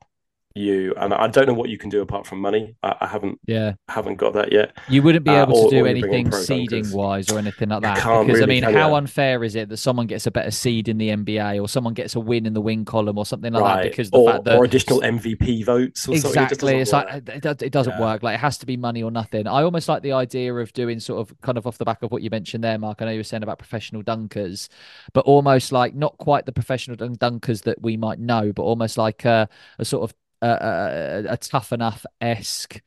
you 0.57 0.95
and 0.97 1.13
I 1.15 1.27
don't 1.29 1.47
know 1.47 1.55
what 1.55 1.69
you 1.69 1.79
can 1.79 1.91
do 1.91 2.01
apart 2.01 2.27
from 2.27 2.41
money. 2.41 2.75
I, 2.83 2.95
I 3.03 3.07
haven't 3.07 3.39
yeah. 3.47 3.75
haven't 3.89 4.17
got 4.17 4.33
that 4.35 4.53
yet. 4.53 4.77
You 4.89 5.03
wouldn't 5.03 5.25
be 5.25 5.31
Uh, 5.31 5.43
able 5.43 5.57
or- 5.57 5.71
to 5.71 5.77
do 5.77 5.85
or 5.85 5.89
you 5.89 6.01
bring 6.01 6.13
in 6.15 6.21
anything 6.27 6.33
seeding 6.33 6.91
wise 6.93 7.31
or 7.31 7.39
anything 7.39 7.69
like 7.69 7.83
that. 7.83 7.97
Because 7.97 8.41
I 8.43 8.47
mean, 8.47 8.63
how 8.63 8.95
unfair 8.95 9.45
is 9.45 9.55
it 9.55 9.69
that 9.69 9.77
someone 9.77 10.07
gets 10.07 10.27
a 10.27 10.31
better 10.31 10.51
seed 10.51 10.89
in 10.89 10.99
the 10.99 11.11
NBA 11.11 11.61
or 11.63 11.69
someone 11.69 11.95
gets 11.95 12.15
a 12.15 12.21
win 12.21 12.47
in 12.47 12.55
the 12.55 12.61
win 12.61 12.85
column 12.85 13.19
or 13.19 13.27
something 13.27 13.53
like 13.53 13.83
that? 13.83 13.91
Because 13.91 14.11
the 14.11 14.19
or, 14.19 14.31
fact 14.33 14.45
that 14.45 14.57
or 14.59 14.65
additional 14.65 15.01
MVP 15.01 15.65
votes 15.65 16.09
or 16.09 16.17
something. 16.17 16.43
It 16.43 16.45
exactly 16.45 16.73
doesn't 16.79 16.81
it's 16.81 16.93
work. 16.93 17.07
like 17.11 17.45
it, 17.45 17.63
it 17.63 17.73
doesn't 17.73 17.93
Yeah. 17.95 18.01
work 18.01 18.23
like 18.23 18.35
it 18.35 18.41
has 18.41 18.59
to 18.59 18.67
be 18.67 18.77
money 18.77 19.03
or 19.03 19.11
nothing 19.11 19.47
i 19.47 19.63
almost 19.63 19.89
like 19.89 20.03
the 20.03 20.13
idea 20.13 20.53
of 20.55 20.73
doing 20.73 21.01
sort 21.01 21.21
of 21.21 21.41
kind 21.41 21.57
of 21.59 21.67
off 21.67 21.79
the 21.79 21.85
back 21.85 22.03
of 22.03 22.11
what 22.11 22.23
you 22.23 22.31
mentioned 22.31 22.63
there 22.65 22.79
mark 22.79 23.01
i 23.01 23.05
know 23.05 23.11
you 23.11 23.19
were 23.19 23.25
saying 23.25 23.43
about 23.43 23.59
professional 23.59 24.03
dunkers 24.03 24.69
but 25.13 25.25
almost 25.25 25.73
like 25.73 25.95
not 25.95 26.17
quite 26.19 26.47
the 26.47 26.53
professional 26.53 26.97
dunkers 26.97 27.63
that 27.63 27.81
we 27.83 27.97
might 27.97 28.19
know 28.19 28.53
but 28.53 28.63
almost 28.63 28.99
like 28.99 29.25
a, 29.25 29.49
a 29.79 29.85
sort 29.85 30.03
of 30.09 30.15
uh, 30.43 31.25
a, 31.29 31.33
a 31.33 31.37
tough 31.37 31.73
enough 31.73 32.05
esque 32.21 32.81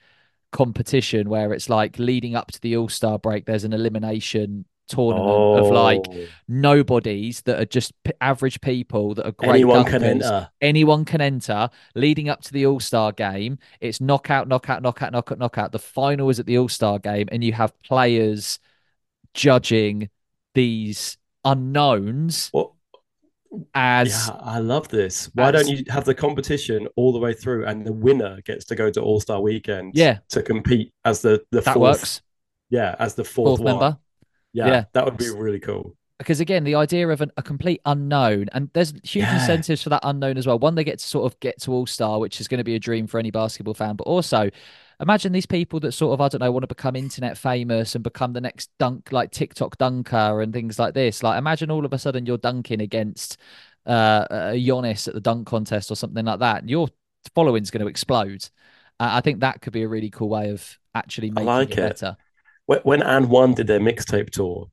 competition 0.52 1.30
where 1.30 1.54
it's 1.54 1.70
like 1.70 2.00
leading 2.00 2.36
up 2.36 2.52
to 2.52 2.62
the 2.62 2.76
all-star 2.78 3.20
break 3.20 3.46
there's 3.46 3.64
an 3.64 3.74
elimination 3.74 4.66
tournament 4.88 5.48
of 5.54 5.70
like 5.70 6.10
Oh, 6.10 6.28
nobodies 6.48 7.42
that 7.44 7.60
are 7.60 7.66
just 7.66 7.94
p- 8.04 8.12
average 8.22 8.60
people 8.62 9.14
that 9.14 9.28
are 9.28 9.32
great 9.34 9.50
anyone 9.56 9.86
can 9.86 10.04
enter. 10.04 10.50
anyone 10.62 11.06
can 11.06 11.22
enter. 11.22 11.70
Leading 11.96 12.30
up 12.30 12.42
to 12.42 12.54
the 12.54 12.66
all-star 12.66 13.12
game 13.12 13.60
it's 13.80 14.02
knockout 14.02 14.48
knockout 14.48 14.82
knockout 14.82 15.12
knockout 15.12 15.38
knockout. 15.40 15.72
The 15.72 15.80
final 15.80 16.30
is 16.30 16.40
at 16.40 16.48
the 16.48 16.58
all-star 16.58 17.00
game 17.00 17.28
and 17.32 17.44
you 17.44 17.54
have 17.54 17.80
players 17.84 18.60
judging 19.34 20.10
these 20.56 21.18
unknowns 21.46 22.54
Well, 22.54 22.76
as 23.74 24.30
yeah, 24.30 24.38
I 24.42 24.60
love 24.60 24.88
this. 24.90 25.30
Why 25.34 25.52
don't 25.52 25.68
you 25.68 25.84
have 25.90 26.06
the 26.06 26.16
competition 26.16 26.88
all 26.96 27.12
the 27.12 27.20
way 27.20 27.34
through, 27.34 27.66
and 27.66 27.86
the 27.86 27.94
winner 27.94 28.42
gets 28.42 28.66
to 28.66 28.76
go 28.76 28.90
to 28.92 29.02
All 29.02 29.20
Star 29.20 29.42
Weekend? 29.42 29.94
Yeah. 29.96 30.20
to 30.30 30.42
compete 30.44 30.94
as 31.06 31.22
the 31.22 31.42
the 31.52 31.62
that 31.62 31.74
fourth, 31.74 32.02
works 32.02 32.22
Yeah, 32.70 32.96
as 33.00 33.16
the 33.16 33.24
fourth, 33.24 33.60
fourth 33.60 33.66
member 33.66 33.98
Yeah, 34.54 34.68
Yeah. 34.68 34.86
that 34.94 35.06
would 35.06 35.18
be 35.18 35.30
really 35.30 35.60
cool. 35.60 35.96
because 36.18 36.40
again 36.40 36.64
the 36.64 36.76
idea 36.76 37.08
of 37.08 37.22
an, 37.22 37.32
a 37.38 37.44
complete 37.44 37.82
unknown 37.86 38.48
and 38.52 38.70
there's 38.74 38.92
huge 39.04 39.24
Yeah. 39.24 39.34
incentives 39.36 39.82
for 39.82 39.90
that 39.90 40.02
unknown 40.04 40.38
as 40.38 40.46
well 40.46 40.60
one 40.60 40.76
they 40.76 40.84
get 40.84 41.00
to 41.00 41.06
sort 41.06 41.32
of 41.32 41.40
get 41.40 41.60
to 41.62 41.72
all 41.72 41.86
star 41.86 42.20
which 42.20 42.42
is 42.42 42.48
going 42.48 42.58
to 42.58 42.64
be 42.64 42.76
a 42.76 42.80
dream 42.80 43.08
for 43.08 43.20
any 43.20 43.32
basketball 43.32 43.74
fan 43.74 43.96
but 43.96 44.04
also 44.06 44.50
imagine 45.02 45.32
these 45.32 45.46
people 45.46 45.80
that 45.80 45.92
sort 45.92 46.14
of 46.14 46.22
i 46.22 46.28
don't 46.28 46.40
know 46.42 46.52
want 46.52 46.64
to 46.64 46.68
become 46.68 46.96
internet 46.96 47.38
famous 47.38 47.96
and 47.96 48.04
become 48.04 48.34
the 48.34 48.42
next 48.42 48.70
dunk 48.80 49.12
like 49.12 49.32
tiktok 49.32 49.78
dunker 49.78 50.42
and 50.42 50.54
things 50.54 50.78
like 50.80 50.94
this 50.94 51.24
like 51.24 51.38
imagine 51.38 51.72
all 51.72 51.86
of 51.86 51.94
a 51.94 51.98
sudden 51.98 52.26
you're 52.26 52.38
dunking 52.38 52.82
against 52.82 53.38
uh 53.88 54.26
a 54.30 54.36
Giannis 54.56 55.08
at 55.08 55.14
the 55.14 55.22
dunk 55.22 55.48
contest 55.48 55.92
or 55.92 55.96
something 55.96 56.26
like 56.26 56.40
that 56.40 56.62
And 56.62 56.70
your 56.70 56.90
following's 57.36 57.72
going 57.72 57.82
to 57.82 57.88
explode 57.90 58.44
uh, 59.00 59.10
i 59.14 59.22
think 59.22 59.40
that 59.40 59.62
could 59.62 59.74
be 59.74 59.84
a 59.84 59.88
really 59.88 60.10
cool 60.10 60.30
way 60.30 60.50
of 60.50 60.78
actually 60.94 61.32
I 61.36 61.42
making 61.42 61.70
like 61.70 61.72
it 61.72 61.80
it. 61.80 61.82
better 61.82 62.18
When, 62.68 62.80
when 62.82 63.04
AND1 63.04 63.54
did 63.56 63.68
their 63.68 63.80
mixtape 63.80 64.32
tour, 64.32 64.70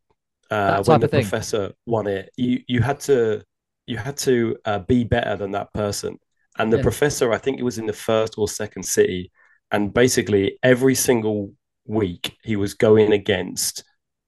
uh, 0.51 0.83
when 0.85 1.01
the 1.01 1.09
professor 1.09 1.73
won 1.87 2.07
it, 2.07 2.31
you 2.37 2.63
you 2.69 2.83
had 2.83 3.01
to 3.03 3.45
you 3.87 3.99
had 3.99 4.17
to 4.19 4.57
uh, 4.67 4.81
be 4.81 5.05
better 5.05 5.37
than 5.37 5.53
that 5.53 5.73
person. 5.75 6.19
And 6.59 6.73
the 6.73 6.79
Yeah. 6.79 6.81
professor, 6.81 7.33
I 7.33 7.39
think 7.39 7.59
it 7.61 7.65
was 7.65 7.79
in 7.79 7.87
the 7.87 7.93
first 7.93 8.39
or 8.39 8.49
second 8.49 8.85
city, 8.85 9.33
and 9.71 9.93
basically 9.93 10.59
every 10.63 10.95
single 10.95 11.53
week 11.87 12.37
he 12.43 12.57
was 12.57 12.75
going 12.75 13.13
against 13.13 13.85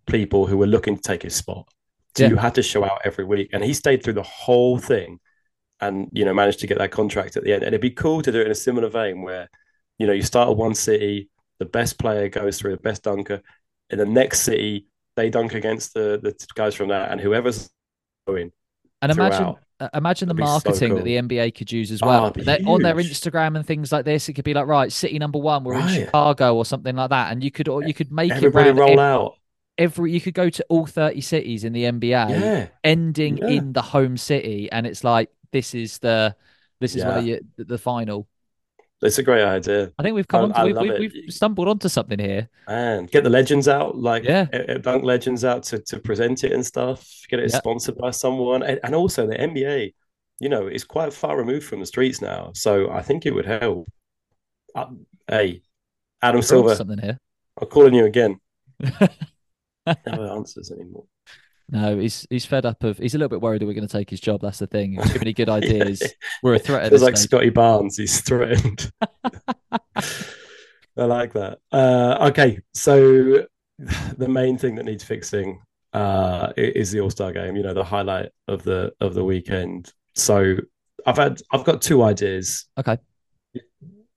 people 0.07 0.47
who 0.47 0.57
were 0.59 0.67
looking 0.67 0.97
to 0.97 1.03
take 1.03 1.23
his 1.23 1.35
spot. 1.35 1.69
So 2.17 2.25
Yeah. 2.25 2.29
you 2.29 2.37
had 2.37 2.55
to 2.57 2.63
show 2.63 2.85
out 2.85 3.03
every 3.05 3.25
week, 3.25 3.51
and 3.53 3.63
he 3.65 3.75
stayed 3.75 4.03
through 4.03 4.15
the 4.15 4.23
whole 4.23 4.79
thing, 4.79 5.21
and 5.81 6.09
you 6.13 6.25
know 6.25 6.35
managed 6.35 6.61
to 6.61 6.67
get 6.67 6.79
that 6.79 6.91
contract 6.93 7.37
at 7.37 7.45
the 7.45 7.53
end. 7.53 7.63
And 7.63 7.69
it'd 7.69 7.81
be 7.81 7.91
cool 7.91 8.23
to 8.23 8.33
do 8.33 8.41
it 8.41 8.47
in 8.47 8.53
a 8.53 8.55
similar 8.57 8.89
vein 8.89 9.23
where, 9.23 9.49
you 9.99 10.07
know, 10.07 10.13
you 10.13 10.23
start 10.23 10.49
at 10.51 10.57
one 10.57 10.75
city, 10.75 11.31
the 11.59 11.65
best 11.67 11.99
player 11.99 12.29
goes 12.29 12.59
through 12.59 12.73
the 12.73 12.83
best 12.83 13.03
dunker, 13.05 13.43
in 13.91 13.99
the 13.99 14.07
next 14.07 14.41
city 14.43 14.87
they 15.17 15.31
dunk 15.31 15.55
against 15.55 15.95
the 15.95 16.19
the 16.23 16.35
guys 16.55 16.75
from 16.75 16.89
that, 16.89 17.11
and 17.13 17.21
whoever's 17.21 17.71
going 18.27 18.53
And 19.03 19.13
imagine, 19.13 19.57
throughout. 19.57 19.61
Uh, 19.81 19.89
imagine 19.95 20.29
the 20.29 20.35
That'd 20.35 20.45
be 20.45 20.47
so 20.47 20.53
marketing 20.89 20.95
that 20.97 21.05
the 21.05 21.17
NBA 21.39 21.55
could 21.57 21.71
use 21.71 21.91
as 21.93 22.03
Oh, 22.03 22.07
well. 22.07 22.27
it'd 22.29 22.45
They- 22.45 22.59
on 22.65 22.83
their. 22.83 22.95
Instagram 22.97 23.57
and 23.57 23.67
things 23.67 23.93
like 23.93 24.05
this, 24.05 24.29
it 24.29 24.33
could 24.35 24.45
be 24.45 24.55
like, 24.55 24.67
right, 24.67 24.91
city 24.91 25.19
number 25.19 25.39
one, 25.39 25.63
we're 25.65 25.75
in 25.79 25.89
Chicago 25.89 26.57
or 26.57 26.65
something 26.65 26.97
like 26.97 27.11
that, 27.11 27.31
and 27.33 27.43
you 27.45 27.51
could, 27.51 27.69
or 27.69 27.83
you 27.85 27.95
could 27.95 28.11
make 28.11 28.33
everybody 28.33 28.71
it 28.71 28.75
roll 28.77 28.91
ev- 28.93 28.99
out. 28.99 29.35
every. 29.79 30.13
You 30.13 30.21
could 30.21 30.35
go 30.35 30.51
to 30.51 30.65
all 30.69 30.87
thirty 30.87 31.21
cities 31.21 31.63
in 31.65 31.73
the 31.73 31.85
NBA, 31.85 32.31
Yeah, 32.31 32.67
ending 32.83 33.39
Yeah. 33.39 33.49
in 33.49 33.73
the 33.73 33.83
home 33.83 34.17
city, 34.17 34.71
and 34.73 34.87
it's 34.87 35.05
like 35.05 35.31
this 35.53 35.75
is 35.75 35.99
the 35.99 36.35
this 36.81 36.95
is 36.97 37.05
where 37.05 37.21
you 37.21 37.41
the, 37.57 37.65
the 37.65 37.79
final. 37.79 38.27
It's 39.03 39.19
a 39.19 39.23
great 39.23 39.45
idea. 39.45 39.93
I 39.99 40.03
think 40.03 40.15
we've 40.15 40.27
come 40.29 40.41
I- 40.41 40.45
on. 40.45 40.53
I 40.53 40.65
we've, 40.65 40.75
love 40.77 40.83
we've, 40.85 40.93
it. 40.95 41.01
we've 41.27 41.33
stumbled 41.35 41.69
onto 41.69 41.89
something 41.89 42.19
here. 42.19 42.49
And 42.67 43.11
get 43.11 43.25
the 43.25 43.31
legends 43.31 43.69
out, 43.69 43.97
like 43.97 44.25
Yeah. 44.25 44.47
uh, 44.53 44.57
uh, 44.73 44.79
dunk 44.79 45.05
legends 45.05 45.45
out 45.45 45.63
to, 45.65 45.79
to 45.79 45.99
present 45.99 46.45
it 46.45 46.53
and 46.53 46.65
stuff. 46.65 47.09
Get 47.29 47.41
it 47.41 47.51
Yeah. 47.53 47.59
sponsored 47.59 47.97
by 47.97 48.11
someone, 48.11 48.63
and, 48.63 48.81
and 48.83 48.95
also 48.95 49.27
the 49.27 49.37
NBA. 49.41 49.95
You 50.41 50.49
know, 50.49 50.69
is 50.69 50.85
quite 50.85 51.13
far 51.13 51.37
removed 51.37 51.67
from 51.67 51.81
the 51.81 51.87
streets 51.87 52.21
now, 52.21 52.53
so 52.55 52.91
I 52.91 53.03
think 53.03 53.27
it 53.27 53.35
would 53.35 53.47
help. 53.47 53.89
Uh, 54.73 54.87
hey, 55.27 55.63
Adam 56.23 56.43
Silver, 56.43 56.77
something 56.77 56.99
here. 56.99 57.19
I'm 57.61 57.67
calling 57.69 57.95
you 57.95 58.05
again. 58.05 58.39
No 60.07 60.37
answers 60.37 60.71
anymore. 60.71 61.05
No, 61.71 61.99
he's 61.99 62.27
he's 62.31 62.47
fed 62.47 62.65
up 62.65 62.83
of. 62.83 62.97
He's 62.99 63.15
a 63.15 63.19
little 63.19 63.29
bit 63.29 63.43
worried 63.43 63.61
that 63.61 63.67
we're 63.67 63.75
going 63.75 63.87
to 63.87 63.93
take 63.93 64.09
his 64.09 64.21
job. 64.21 64.41
That's 64.41 64.59
the 64.59 64.67
thing. 64.67 64.93
He's 64.93 65.13
too 65.13 65.19
many 65.19 65.35
good 65.35 65.49
ideas. 65.51 66.03
We're 66.43 66.55
a 66.55 66.59
threat 66.59 66.91
this 66.91 67.03
like 67.03 67.17
stage. 67.17 67.29
Scottie 67.29 67.51
Barnes. 67.51 67.97
He's 67.97 68.21
threatened. 68.23 68.91
I 69.97 71.05
like 71.05 71.35
that. 71.35 71.59
Uh, 71.71 72.29
okay, 72.31 72.61
so 72.73 73.47
the 73.79 74.29
main 74.29 74.57
thing 74.57 74.77
that 74.77 74.85
needs 74.85 75.05
fixing 75.05 75.61
uh, 75.93 76.53
is 76.57 76.91
the 76.91 77.01
All 77.01 77.11
Star 77.11 77.33
game. 77.33 77.55
You 77.55 77.63
know, 77.63 77.75
the 77.75 77.85
highlight 77.85 78.31
of 78.49 78.63
the 78.63 78.93
of 79.01 79.13
the 79.15 79.25
weekend. 79.25 79.93
So 80.15 80.57
I've 81.07 81.19
had 81.19 81.43
I've 81.53 81.65
got 81.65 81.83
two 81.83 82.03
ideas. 82.03 82.67
Okay. 82.79 82.97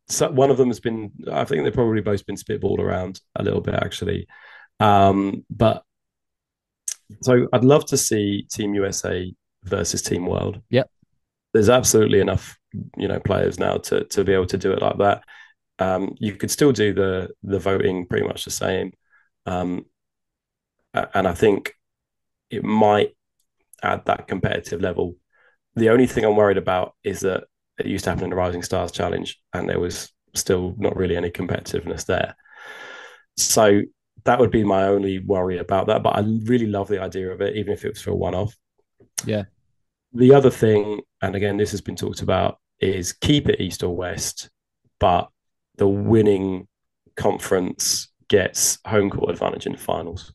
So 0.08 0.30
one 0.32 0.52
of 0.52 0.58
them 0.58 0.70
has 0.70 0.80
been 0.80 1.12
I 1.30 1.44
think 1.44 1.64
they've 1.64 1.74
probably 1.74 2.02
both 2.02 2.26
been 2.26 2.36
spitballed 2.38 2.80
around 2.80 3.20
a 3.36 3.44
little 3.44 3.62
bit 3.62 3.76
actually. 3.76 4.28
Um, 4.80 5.46
but 5.50 5.84
so 7.22 7.48
I'd 7.54 7.64
love 7.64 7.86
to 7.88 7.98
see 7.98 8.48
Team 8.52 8.74
USA 8.74 9.34
versus 9.64 10.02
Team 10.02 10.26
World. 10.26 10.62
Yep. 10.70 10.90
There's 11.54 11.70
absolutely 11.70 12.20
enough, 12.20 12.58
you 12.98 13.08
know, 13.08 13.20
players 13.20 13.60
now 13.60 13.78
to 13.78 14.06
to 14.06 14.24
be 14.24 14.34
able 14.34 14.48
to 14.48 14.58
do 14.58 14.72
it 14.72 14.82
like 14.82 14.98
that. 15.00 15.24
Um, 15.80 16.16
you 16.20 16.36
could 16.36 16.52
still 16.52 16.72
do 16.72 16.94
the 16.94 17.30
the 17.44 17.60
voting 17.60 18.08
pretty 18.08 18.26
much 18.26 18.46
the 18.46 18.52
same, 18.52 18.94
um, 19.46 19.86
and 20.94 21.28
I 21.28 21.34
think 21.34 21.74
it 22.50 22.64
might 22.64 23.16
add 23.84 24.06
that 24.06 24.28
competitive 24.28 24.82
level. 24.82 25.16
The 25.76 25.90
only 25.90 26.08
thing 26.08 26.24
I'm 26.24 26.36
worried 26.36 26.58
about 26.58 26.96
is 27.04 27.22
that 27.22 27.46
it 27.80 27.88
used 27.88 28.04
to 28.04 28.12
happen 28.12 28.26
in 28.26 28.30
the 28.30 28.36
Rising 28.36 28.64
Stars 28.64 28.92
Challenge, 28.92 29.38
and 29.54 29.68
there 29.68 29.80
was 29.80 30.12
still 30.34 30.76
not 30.78 30.96
really 30.96 31.18
any 31.18 31.32
competitiveness 31.32 32.06
there. 32.06 32.36
So 33.38 33.82
that 34.24 34.40
would 34.40 34.52
be 34.52 34.64
my 34.64 34.86
only 34.86 35.20
worry 35.20 35.58
about 35.58 35.88
that. 35.88 36.04
But 36.04 36.16
I 36.16 36.22
really 36.22 36.68
love 36.68 36.88
the 36.88 37.02
idea 37.02 37.32
of 37.32 37.42
it, 37.42 37.56
even 37.56 37.74
if 37.74 37.86
it 37.86 37.90
was 37.90 38.02
for 38.02 38.12
a 38.12 38.16
one 38.16 38.36
off. 38.36 38.56
Yeah. 39.26 39.44
The 40.14 40.34
other 40.34 40.50
thing, 40.50 41.02
and 41.22 41.36
again, 41.36 41.58
this 41.58 41.72
has 41.72 41.82
been 41.82 41.96
talked 41.96 42.22
about, 42.22 42.60
is 42.80 43.14
keep 43.14 43.48
it 43.48 43.62
East 43.62 43.84
or 43.84 43.96
West, 43.96 44.50
but 45.00 45.30
the 45.78 45.88
winning 45.88 46.68
conference 47.16 48.10
gets 48.28 48.80
home 48.86 49.10
court 49.10 49.30
advantage 49.30 49.66
in 49.66 49.72
the 49.74 49.78
finals. 49.78 50.34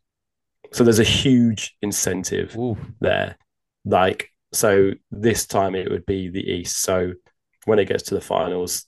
So 0.73 0.85
there's 0.85 0.99
a 0.99 1.05
huge 1.05 1.77
incentive 1.83 2.57
Ooh. 2.57 2.77
there. 3.01 3.37
Like, 3.85 4.31
so 4.53 4.93
this 5.11 5.47
time 5.47 5.75
it 5.75 5.91
would 5.91 6.07
be 6.07 6.29
the 6.29 6.51
East. 6.51 6.83
So 6.83 7.13
when 7.65 7.79
it 7.79 7.89
gets 7.89 8.05
to 8.05 8.15
the 8.15 8.21
finals, 8.21 8.87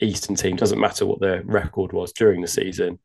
Eastern 0.00 0.36
team 0.36 0.56
doesn't 0.56 0.80
matter 0.80 1.06
what 1.06 1.20
their 1.20 1.42
record 1.44 1.92
was 1.92 2.12
during 2.12 2.40
the 2.40 2.48
season. 2.48 2.98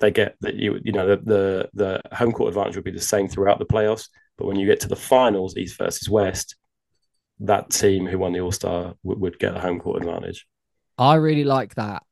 They 0.00 0.10
get 0.10 0.36
that 0.40 0.56
you 0.56 0.80
you 0.82 0.92
know 0.92 1.06
the, 1.06 1.16
the 1.16 1.70
the 1.74 2.16
home 2.16 2.32
court 2.32 2.48
advantage 2.48 2.76
would 2.76 2.84
be 2.84 2.90
the 2.90 3.00
same 3.00 3.28
throughout 3.28 3.58
the 3.58 3.66
playoffs. 3.66 4.08
But 4.36 4.46
when 4.46 4.58
you 4.58 4.66
get 4.66 4.80
to 4.80 4.88
the 4.88 4.96
finals, 4.96 5.56
East 5.56 5.78
versus 5.78 6.08
West, 6.10 6.56
that 7.40 7.70
team 7.70 8.06
who 8.06 8.18
won 8.18 8.32
the 8.32 8.40
All 8.40 8.52
Star 8.52 8.94
would, 9.02 9.38
get 9.38 9.54
the 9.54 9.60
home 9.60 9.78
court 9.78 10.02
advantage. 10.02 10.46
I 10.98 11.14
really 11.14 11.44
like 11.44 11.74
that 11.76 12.02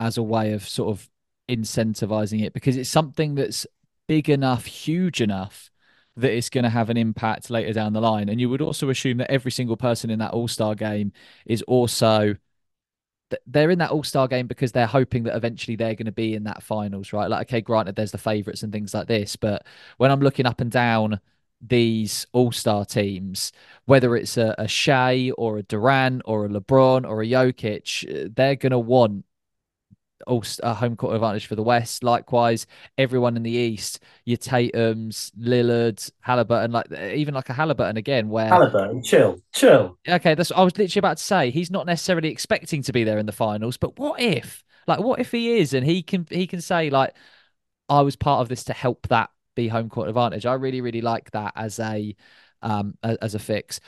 as 0.00 0.16
a 0.16 0.22
way 0.22 0.52
of 0.52 0.66
sort 0.68 0.90
of 0.90 1.08
incentivizing 1.48 2.44
it 2.44 2.52
because 2.52 2.76
it's 2.76 2.90
something 2.90 3.34
that's 3.34 3.66
big 4.06 4.28
enough, 4.28 4.64
huge 4.64 5.20
enough 5.20 5.70
that 6.16 6.32
it's 6.32 6.48
going 6.48 6.64
to 6.64 6.70
have 6.70 6.88
an 6.88 6.96
impact 6.96 7.50
later 7.50 7.72
down 7.72 7.92
the 7.92 8.00
line. 8.00 8.28
And 8.28 8.40
you 8.40 8.48
would 8.48 8.62
also 8.62 8.88
assume 8.88 9.18
that 9.18 9.30
every 9.30 9.50
single 9.50 9.76
person 9.76 10.10
in 10.10 10.18
that 10.20 10.32
All 10.32 10.48
Star 10.48 10.74
game 10.74 11.12
is 11.44 11.62
also 11.62 12.36
they're 13.46 13.70
in 13.70 13.78
that 13.78 13.90
All 13.90 14.04
Star 14.04 14.28
game 14.28 14.46
because 14.46 14.72
they're 14.72 14.86
hoping 14.86 15.24
that 15.24 15.36
eventually 15.36 15.76
they're 15.76 15.94
going 15.94 16.06
to 16.06 16.12
be 16.12 16.34
in 16.34 16.44
that 16.44 16.62
finals, 16.62 17.12
right? 17.12 17.28
Like, 17.28 17.48
okay, 17.48 17.60
granted, 17.60 17.96
there's 17.96 18.12
the 18.12 18.18
favorites 18.18 18.62
and 18.62 18.72
things 18.72 18.94
like 18.94 19.08
this, 19.08 19.36
but 19.36 19.66
when 19.96 20.10
I'm 20.10 20.20
looking 20.20 20.46
up 20.46 20.60
and 20.60 20.70
down 20.70 21.20
these 21.60 22.26
All 22.32 22.52
Star 22.52 22.84
teams, 22.84 23.52
whether 23.86 24.16
it's 24.16 24.36
a, 24.36 24.54
a 24.58 24.68
Shai 24.68 25.30
or 25.36 25.58
a 25.58 25.62
Durant 25.62 26.22
or 26.24 26.46
a 26.46 26.48
LeBron 26.48 27.08
or 27.08 27.22
a 27.22 27.26
Jokic, 27.26 28.26
eh, 28.26 28.28
they're 28.34 28.56
going 28.56 28.72
to 28.72 28.78
want 28.78 29.24
all 30.26 30.44
a 30.62 30.74
home 30.74 30.96
court 30.96 31.14
advantage 31.14 31.46
for 31.46 31.54
the 31.56 31.62
West. 31.62 32.02
Likewise, 32.02 32.66
everyone 32.96 33.36
in 33.36 33.42
the 33.42 33.50
East, 33.50 34.00
your 34.24 34.36
Tatum's, 34.36 35.30
Lillard, 35.38 36.10
Halliburton, 36.20 36.72
like 36.72 36.90
even 36.92 37.34
like 37.34 37.48
a 37.48 37.52
Halliburton 37.52 37.96
again, 37.96 38.28
where 38.28 38.48
Halliburton, 38.48 39.02
chill, 39.02 39.40
chill. 39.52 39.98
Okay, 40.08 40.34
that's 40.34 40.52
I 40.52 40.62
was 40.62 40.76
literally 40.78 41.00
about 41.00 41.18
to 41.18 41.22
say. 41.22 41.50
He's 41.50 41.70
not 41.70 41.86
necessarily 41.86 42.30
expecting 42.30 42.82
to 42.82 42.92
be 42.92 43.04
there 43.04 43.18
in 43.18 43.26
the 43.26 43.32
finals, 43.32 43.76
but 43.76 43.98
what 43.98 44.20
if, 44.20 44.64
like, 44.86 45.00
what 45.00 45.20
if 45.20 45.30
he 45.32 45.58
is 45.58 45.74
and 45.74 45.84
he 45.86 46.02
can 46.02 46.26
he 46.30 46.46
can 46.46 46.60
say 46.60 46.90
like, 46.90 47.14
I 47.88 48.00
was 48.00 48.16
part 48.16 48.40
of 48.40 48.48
this 48.48 48.64
to 48.64 48.72
help 48.72 49.08
that 49.08 49.30
be 49.54 49.68
home 49.68 49.88
court 49.88 50.08
advantage. 50.08 50.46
I 50.46 50.54
really 50.54 50.80
really 50.80 51.02
like 51.02 51.30
that 51.32 51.52
as 51.56 51.78
a 51.78 52.14
um 52.62 52.96
as 53.02 53.34
a 53.34 53.38
fix. 53.38 53.80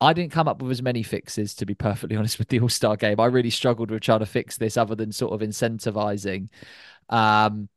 I 0.00 0.12
didn't 0.12 0.32
come 0.32 0.46
up 0.46 0.62
with 0.62 0.70
as 0.70 0.82
many 0.82 1.02
fixes, 1.02 1.54
to 1.56 1.66
be 1.66 1.74
perfectly 1.74 2.16
honest, 2.18 2.38
with 2.38 2.48
the 2.48 2.60
All 2.60 2.68
Star 2.68 2.96
game. 2.96 3.20
I 3.20 3.26
really 3.26 3.50
struggled 3.50 3.90
with 3.90 4.02
trying 4.02 4.20
to 4.20 4.26
fix 4.26 4.56
this 4.56 4.76
other 4.76 4.94
than 4.94 5.12
sort 5.12 5.32
of 5.32 5.46
incentivizing. 5.46 6.48
Um, 7.08 7.68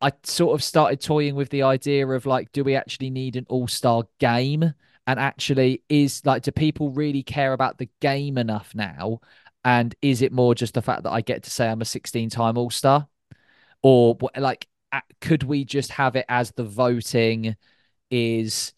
I 0.00 0.12
sort 0.24 0.54
of 0.54 0.62
started 0.62 1.00
toying 1.00 1.34
with 1.34 1.48
the 1.50 1.62
idea 1.62 2.06
of 2.06 2.26
like, 2.26 2.52
do 2.52 2.64
we 2.64 2.74
actually 2.74 3.10
need 3.10 3.36
an 3.36 3.46
All 3.48 3.68
Star 3.68 4.04
game? 4.18 4.74
And 5.06 5.20
actually, 5.20 5.82
is 5.88 6.22
like, 6.26 6.42
do 6.42 6.50
people 6.50 6.90
really 6.90 7.22
care 7.22 7.52
about 7.52 7.78
the 7.78 7.88
game 8.00 8.38
enough 8.38 8.74
now? 8.74 9.20
And 9.64 9.94
is 10.02 10.22
it 10.22 10.32
more 10.32 10.54
just 10.54 10.74
the 10.74 10.82
fact 10.82 11.04
that 11.04 11.12
I 11.12 11.20
get 11.20 11.44
to 11.44 11.50
say 11.50 11.68
I'm 11.68 11.80
a 11.80 11.84
16 11.84 12.30
time 12.30 12.58
All 12.58 12.70
Star? 12.70 13.08
Or 13.82 14.16
like, 14.36 14.68
could 15.20 15.42
we 15.44 15.64
just 15.64 15.92
have 15.92 16.16
it 16.16 16.26
as 16.28 16.52
the 16.52 16.64
voting 16.64 17.56
is 18.10 18.72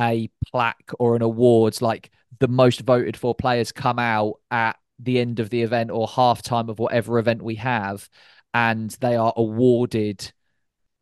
a 0.00 0.30
plaque 0.50 0.90
or 0.98 1.14
an 1.14 1.22
awards 1.22 1.82
like 1.82 2.10
the 2.38 2.48
most 2.48 2.80
voted 2.80 3.16
for 3.16 3.34
players 3.34 3.70
come 3.70 3.98
out 3.98 4.34
at 4.50 4.76
the 4.98 5.18
end 5.18 5.40
of 5.40 5.50
the 5.50 5.62
event 5.62 5.90
or 5.90 6.06
halftime 6.06 6.68
of 6.68 6.78
whatever 6.78 7.18
event 7.18 7.42
we 7.42 7.56
have 7.56 8.08
and 8.54 8.90
they 9.00 9.16
are 9.16 9.32
awarded 9.36 10.32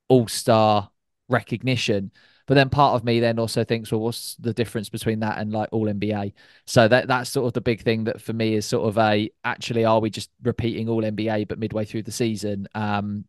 all-star 0.08 0.90
recognition. 1.28 2.10
But 2.46 2.54
then 2.54 2.70
part 2.70 2.94
of 2.94 3.04
me 3.04 3.20
then 3.20 3.38
also 3.38 3.62
thinks 3.62 3.92
well 3.92 4.00
what's 4.00 4.34
the 4.36 4.54
difference 4.54 4.88
between 4.88 5.20
that 5.20 5.38
and 5.38 5.52
like 5.52 5.68
all 5.70 5.84
nba 5.86 6.32
so 6.64 6.88
that 6.88 7.06
that's 7.06 7.28
sort 7.28 7.46
of 7.46 7.52
the 7.52 7.60
big 7.60 7.82
thing 7.82 8.04
that 8.04 8.22
for 8.22 8.32
me 8.32 8.54
is 8.54 8.64
sort 8.64 8.88
of 8.88 8.96
a 8.96 9.30
actually 9.44 9.84
are 9.84 10.00
we 10.00 10.08
just 10.08 10.30
repeating 10.42 10.88
all 10.88 11.02
nba 11.02 11.46
but 11.46 11.58
midway 11.58 11.84
through 11.84 12.04
the 12.04 12.10
season? 12.10 12.66
Um 12.74 13.26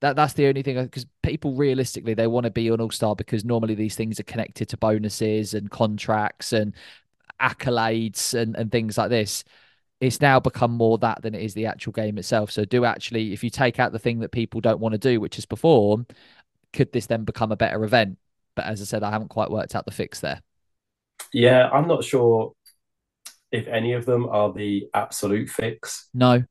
that 0.00 0.16
that's 0.16 0.34
the 0.34 0.46
only 0.46 0.62
thing 0.62 0.82
because 0.82 1.06
people 1.22 1.54
realistically 1.54 2.14
they 2.14 2.26
want 2.26 2.44
to 2.44 2.50
be 2.50 2.68
an 2.68 2.80
all 2.80 2.90
star 2.90 3.16
because 3.16 3.44
normally 3.44 3.74
these 3.74 3.96
things 3.96 4.20
are 4.20 4.24
connected 4.24 4.68
to 4.68 4.76
bonuses 4.76 5.54
and 5.54 5.70
contracts 5.70 6.52
and 6.52 6.74
accolades 7.40 8.34
and, 8.34 8.56
and 8.56 8.70
things 8.70 8.98
like 8.98 9.10
this. 9.10 9.44
It's 10.00 10.20
now 10.20 10.38
become 10.38 10.72
more 10.72 10.98
that 10.98 11.22
than 11.22 11.34
it 11.34 11.42
is 11.42 11.54
the 11.54 11.66
actual 11.66 11.92
game 11.92 12.18
itself. 12.18 12.50
So, 12.50 12.66
do 12.66 12.84
actually, 12.84 13.32
if 13.32 13.42
you 13.42 13.48
take 13.48 13.78
out 13.78 13.92
the 13.92 13.98
thing 13.98 14.20
that 14.20 14.30
people 14.30 14.60
don't 14.60 14.80
want 14.80 14.92
to 14.92 14.98
do, 14.98 15.20
which 15.20 15.38
is 15.38 15.46
perform, 15.46 16.06
could 16.74 16.92
this 16.92 17.06
then 17.06 17.24
become 17.24 17.50
a 17.50 17.56
better 17.56 17.82
event? 17.82 18.18
But 18.54 18.66
as 18.66 18.82
I 18.82 18.84
said, 18.84 19.02
I 19.02 19.10
haven't 19.10 19.28
quite 19.28 19.50
worked 19.50 19.74
out 19.74 19.86
the 19.86 19.92
fix 19.92 20.20
there. 20.20 20.42
Yeah, 21.32 21.70
I'm 21.70 21.88
not 21.88 22.04
sure 22.04 22.52
if 23.50 23.66
any 23.68 23.94
of 23.94 24.04
them 24.04 24.28
are 24.28 24.52
the 24.52 24.88
absolute 24.92 25.48
fix. 25.48 26.08
No. 26.12 26.44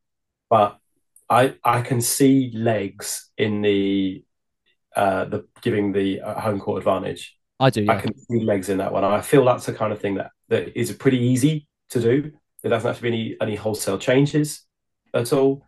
But 0.50 0.80
I 1.30 1.56
I 1.64 1.82
can 1.82 2.02
see 2.02 2.52
legs 2.54 3.32
in 3.38 3.62
the 3.62 4.24
uh 4.96 5.26
the 5.26 5.46
giving 5.62 5.92
the 5.92 6.22
uh, 6.22 6.40
home 6.40 6.60
court 6.60 6.80
advantage. 6.80 7.38
I 7.60 7.70
do. 7.70 7.84
Yeah. 7.84 7.94
I 7.94 8.02
can 8.02 8.18
see 8.18 8.42
legs 8.42 8.70
in 8.70 8.78
that 8.80 8.92
one. 8.92 9.04
I 9.04 9.22
feel 9.22 9.46
that's 9.46 9.66
the 9.66 9.74
kind 9.74 9.94
of 9.94 10.00
thing 10.00 10.16
that 10.16 10.32
that 10.50 10.78
is 10.80 10.92
pretty 10.94 11.20
easy 11.20 11.68
to 11.90 12.02
do. 12.02 12.32
There 12.62 12.70
doesn't 12.70 12.88
have 12.88 12.98
to 12.98 13.02
be 13.02 13.08
any 13.08 13.38
any 13.42 13.56
wholesale 13.56 13.98
changes 13.98 14.64
at 15.14 15.34
all, 15.34 15.64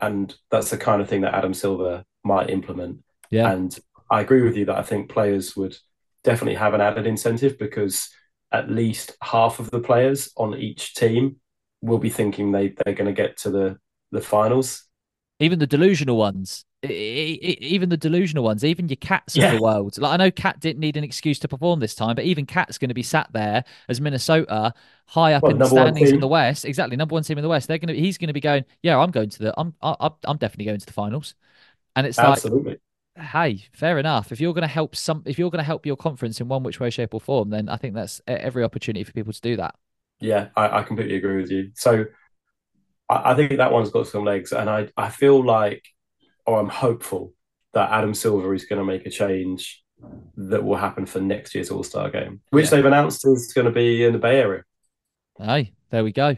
and 0.00 0.34
that's 0.50 0.70
the 0.70 0.76
kind 0.76 1.00
of 1.00 1.08
thing 1.08 1.22
that 1.22 1.34
Adam 1.34 1.54
Silver 1.54 2.04
might 2.24 2.50
implement. 2.50 2.98
Yeah. 3.30 3.50
And 3.50 3.76
I 4.10 4.20
agree 4.20 4.42
with 4.42 4.56
you 4.56 4.66
that 4.66 4.76
I 4.76 4.82
think 4.82 5.08
players 5.08 5.56
would 5.56 5.76
definitely 6.24 6.56
have 6.56 6.74
an 6.74 6.80
added 6.80 7.06
incentive 7.06 7.58
because 7.58 8.10
at 8.52 8.70
least 8.70 9.16
half 9.22 9.60
of 9.60 9.70
the 9.70 9.80
players 9.80 10.30
on 10.36 10.54
each 10.54 10.94
team 10.94 11.36
will 11.80 11.98
be 11.98 12.10
thinking 12.10 12.52
they 12.52 12.68
they're 12.68 12.94
going 12.94 13.06
to 13.06 13.22
get 13.22 13.38
to 13.38 13.50
the 13.50 13.78
the 14.10 14.20
finals 14.20 14.84
even 15.40 15.58
the 15.58 15.66
delusional 15.66 16.16
ones 16.16 16.64
even 16.82 17.90
the 17.90 17.96
delusional 17.96 18.42
ones, 18.42 18.64
even 18.64 18.88
your 18.88 18.96
KATs 18.96 19.36
yeah. 19.36 19.48
of 19.48 19.56
the 19.56 19.62
world. 19.62 19.98
Like 19.98 20.12
I 20.12 20.16
know 20.16 20.30
KAT 20.30 20.60
didn't 20.60 20.80
need 20.80 20.96
an 20.96 21.04
excuse 21.04 21.38
to 21.40 21.48
perform 21.48 21.80
this 21.80 21.94
time, 21.94 22.14
but 22.14 22.24
even 22.24 22.46
KAT's 22.46 22.78
going 22.78 22.88
to 22.88 22.94
be 22.94 23.02
sat 23.02 23.28
there 23.32 23.64
as 23.88 24.00
Minnesota, 24.00 24.72
high 25.06 25.34
up 25.34 25.44
in 25.44 25.58
the 25.58 25.66
standings 25.66 26.10
in 26.10 26.20
the 26.20 26.28
West. 26.28 26.64
Exactly, 26.64 26.96
number 26.96 27.12
one 27.12 27.22
team 27.22 27.36
in 27.36 27.42
the 27.42 27.48
West. 27.48 27.68
They're 27.68 27.78
going 27.78 27.94
to. 27.94 28.00
He's 28.00 28.16
going 28.16 28.28
to 28.28 28.34
be 28.34 28.40
going. 28.40 28.64
Yeah, 28.82 28.98
I'm 28.98 29.10
going 29.10 29.28
to 29.28 29.38
the. 29.38 29.54
I'm. 29.58 29.74
I, 29.82 30.10
I'm 30.24 30.38
definitely 30.38 30.66
going 30.66 30.80
to 30.80 30.86
the 30.86 30.92
finals. 30.92 31.34
And 31.96 32.06
it's 32.06 32.18
Absolutely. 32.18 32.78
like, 33.16 33.26
hey, 33.26 33.64
fair 33.72 33.98
enough. 33.98 34.32
If 34.32 34.40
you're 34.40 34.54
going 34.54 34.62
to 34.62 34.68
help 34.68 34.96
some, 34.96 35.22
if 35.26 35.38
you're 35.38 35.50
going 35.50 35.58
to 35.58 35.64
help 35.64 35.84
your 35.84 35.96
conference 35.96 36.40
in 36.40 36.48
one 36.48 36.62
which 36.62 36.80
way, 36.80 36.88
shape, 36.88 37.12
or 37.12 37.20
form, 37.20 37.50
then 37.50 37.68
I 37.68 37.76
think 37.76 37.94
that's 37.94 38.22
every 38.26 38.64
opportunity 38.64 39.04
for 39.04 39.12
people 39.12 39.34
to 39.34 39.40
do 39.40 39.56
that. 39.56 39.74
Yeah, 40.20 40.48
I, 40.56 40.78
I 40.78 40.82
completely 40.82 41.16
agree 41.16 41.42
with 41.42 41.50
you. 41.50 41.72
So 41.74 42.06
I, 43.10 43.32
I 43.32 43.34
think 43.34 43.56
that 43.56 43.72
one's 43.72 43.90
got 43.90 44.06
some 44.06 44.24
legs, 44.24 44.52
and 44.52 44.70
I 44.70 44.88
I 44.96 45.10
feel 45.10 45.44
like, 45.44 45.84
or 46.46 46.58
I'm 46.58 46.68
hopeful 46.68 47.34
that 47.74 47.90
Adam 47.90 48.14
Silver 48.14 48.54
is 48.54 48.64
going 48.64 48.78
to 48.78 48.84
make 48.84 49.06
a 49.06 49.10
change 49.10 49.82
that 50.36 50.64
will 50.64 50.76
happen 50.76 51.06
for 51.06 51.20
next 51.20 51.54
year's 51.54 51.70
All 51.70 51.82
Star 51.82 52.10
game, 52.10 52.40
which 52.50 52.66
yeah. 52.66 52.70
they've 52.70 52.86
announced 52.86 53.26
is 53.26 53.52
going 53.52 53.66
to 53.66 53.72
be 53.72 54.04
in 54.04 54.12
the 54.12 54.18
Bay 54.18 54.40
Area. 54.40 54.62
Hey, 55.38 55.72
there 55.90 56.04
we 56.04 56.12
go. 56.12 56.36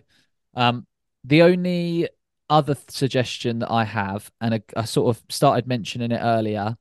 Um, 0.54 0.86
the 1.24 1.42
only 1.42 2.08
other 2.50 2.76
suggestion 2.88 3.60
that 3.60 3.70
I 3.70 3.84
have, 3.84 4.30
and 4.40 4.54
I, 4.54 4.62
I, 4.76 4.84
sort 4.84 5.16
of 5.16 5.22
started 5.30 5.66
mentioning 5.66 6.12
it 6.12 6.20
earlier, 6.20 6.76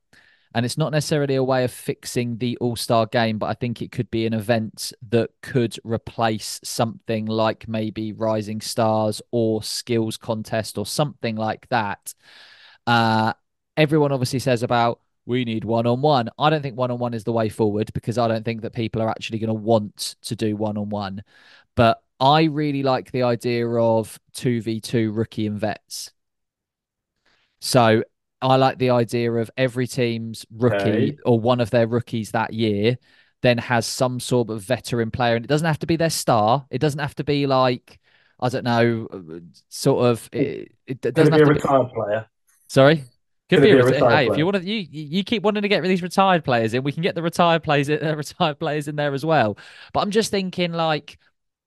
And 0.54 0.66
it's 0.66 0.78
not 0.78 0.92
necessarily 0.92 1.36
a 1.36 1.44
way 1.44 1.64
of 1.64 1.72
fixing 1.72 2.38
the 2.38 2.58
All 2.58 2.76
Star 2.76 3.06
game, 3.06 3.38
but 3.38 3.48
I 3.48 3.54
think 3.54 3.82
it 3.82 3.92
could 3.92 4.12
be 4.12 4.26
an 4.26 4.34
event 4.34 4.92
that 5.10 5.30
could 5.42 5.78
replace 5.84 6.60
something 6.64 7.26
like 7.26 7.68
maybe 7.68 8.12
Rising 8.12 8.60
Stars 8.60 9.22
or 9.32 9.64
Skills 9.64 10.18
Contest 10.18 10.78
or 10.78 10.86
something 10.86 11.36
like 11.36 11.68
that. 11.70 12.14
Uh, 12.86 13.34
everyone 13.78 14.12
obviously 14.12 14.40
says 14.40 14.64
about 14.64 15.00
we 15.26 15.46
need 15.46 15.64
one 15.64 15.88
on 15.88 16.02
one. 16.02 16.30
I 16.38 16.50
don't 16.50 16.62
think 16.62 16.78
one 16.78 16.92
on 16.92 17.00
one 17.00 17.14
is 17.14 17.24
the 17.24 17.32
way 17.32 17.50
forward 17.50 17.92
because 17.94 18.18
I 18.18 18.28
don't 18.28 18.44
think 18.44 18.62
that 18.62 18.74
people 18.74 19.02
are 19.02 19.10
actually 19.10 19.40
going 19.40 19.50
to 19.50 19.54
want 19.54 20.16
to 20.24 20.36
do 20.36 20.56
one 20.56 20.78
on 20.78 20.90
one. 20.90 21.24
But 21.76 22.02
I 22.20 22.44
really 22.46 22.84
like 22.84 23.12
the 23.12 23.24
idea 23.24 23.68
of 23.68 24.20
2v2 24.34 25.16
rookie 25.16 25.48
and 25.48 25.60
vets. 25.60 26.12
So 27.62 28.04
I 28.42 28.56
like 28.56 28.78
the 28.78 28.90
idea 28.90 29.32
of 29.32 29.52
every 29.58 29.88
team's 29.88 30.46
rookie 30.52 30.78
okay. 30.78 31.18
or 31.26 31.40
one 31.40 31.60
of 31.60 31.70
their 31.70 31.88
rookies 31.88 32.32
that 32.32 32.54
year 32.54 32.98
then 33.42 33.58
has 33.58 33.86
some 33.86 34.20
sort 34.20 34.50
of 34.50 34.62
veteran 34.62 35.12
player. 35.12 35.36
And 35.36 35.46
it 35.46 35.48
doesn't 35.48 35.68
have 35.68 35.80
to 35.80 35.88
be 35.88 35.96
their 35.96 36.10
star. 36.10 36.66
It 36.70 36.80
doesn't 36.80 37.00
have 37.00 37.16
to 37.16 37.24
be 37.24 37.48
like, 37.48 38.00
I 38.40 38.50
don't 38.50 38.64
know, 38.64 39.08
sort 39.70 40.06
of. 40.06 40.30
It, 40.32 40.74
it 40.88 41.02
doesn't 41.02 41.34
have 41.34 41.42
to 41.42 41.46
be 41.46 41.52
a 41.52 41.54
retired 41.54 41.88
be... 41.88 41.94
player. 41.94 42.26
Sorry? 42.68 43.04
Could 43.50 43.64
be, 43.64 43.72
a, 43.72 43.84
reti- 43.84 43.94
hey, 43.94 44.00
player. 44.00 44.32
if 44.32 44.38
you 44.38 44.46
want 44.46 44.58
to, 44.58 44.64
you 44.64 44.88
you 44.90 45.24
keep 45.26 45.44
wanting 45.44 45.64
to 45.64 45.68
get 45.68 45.84
these 45.84 46.02
retired 46.02 46.46
players 46.46 46.74
in, 46.74 46.84
we 46.84 46.94
can 46.94 47.04
get 47.04 47.16
the 47.16 47.22
retired 47.22 47.64
players, 47.64 47.90
uh, 47.90 48.16
retired 48.16 48.60
players 48.60 48.88
in 48.88 48.96
there 48.96 49.14
as 49.14 49.26
well. 49.26 49.58
But 49.92 50.02
I'm 50.02 50.12
just 50.12 50.32
thinking, 50.32 50.72
like, 50.72 51.20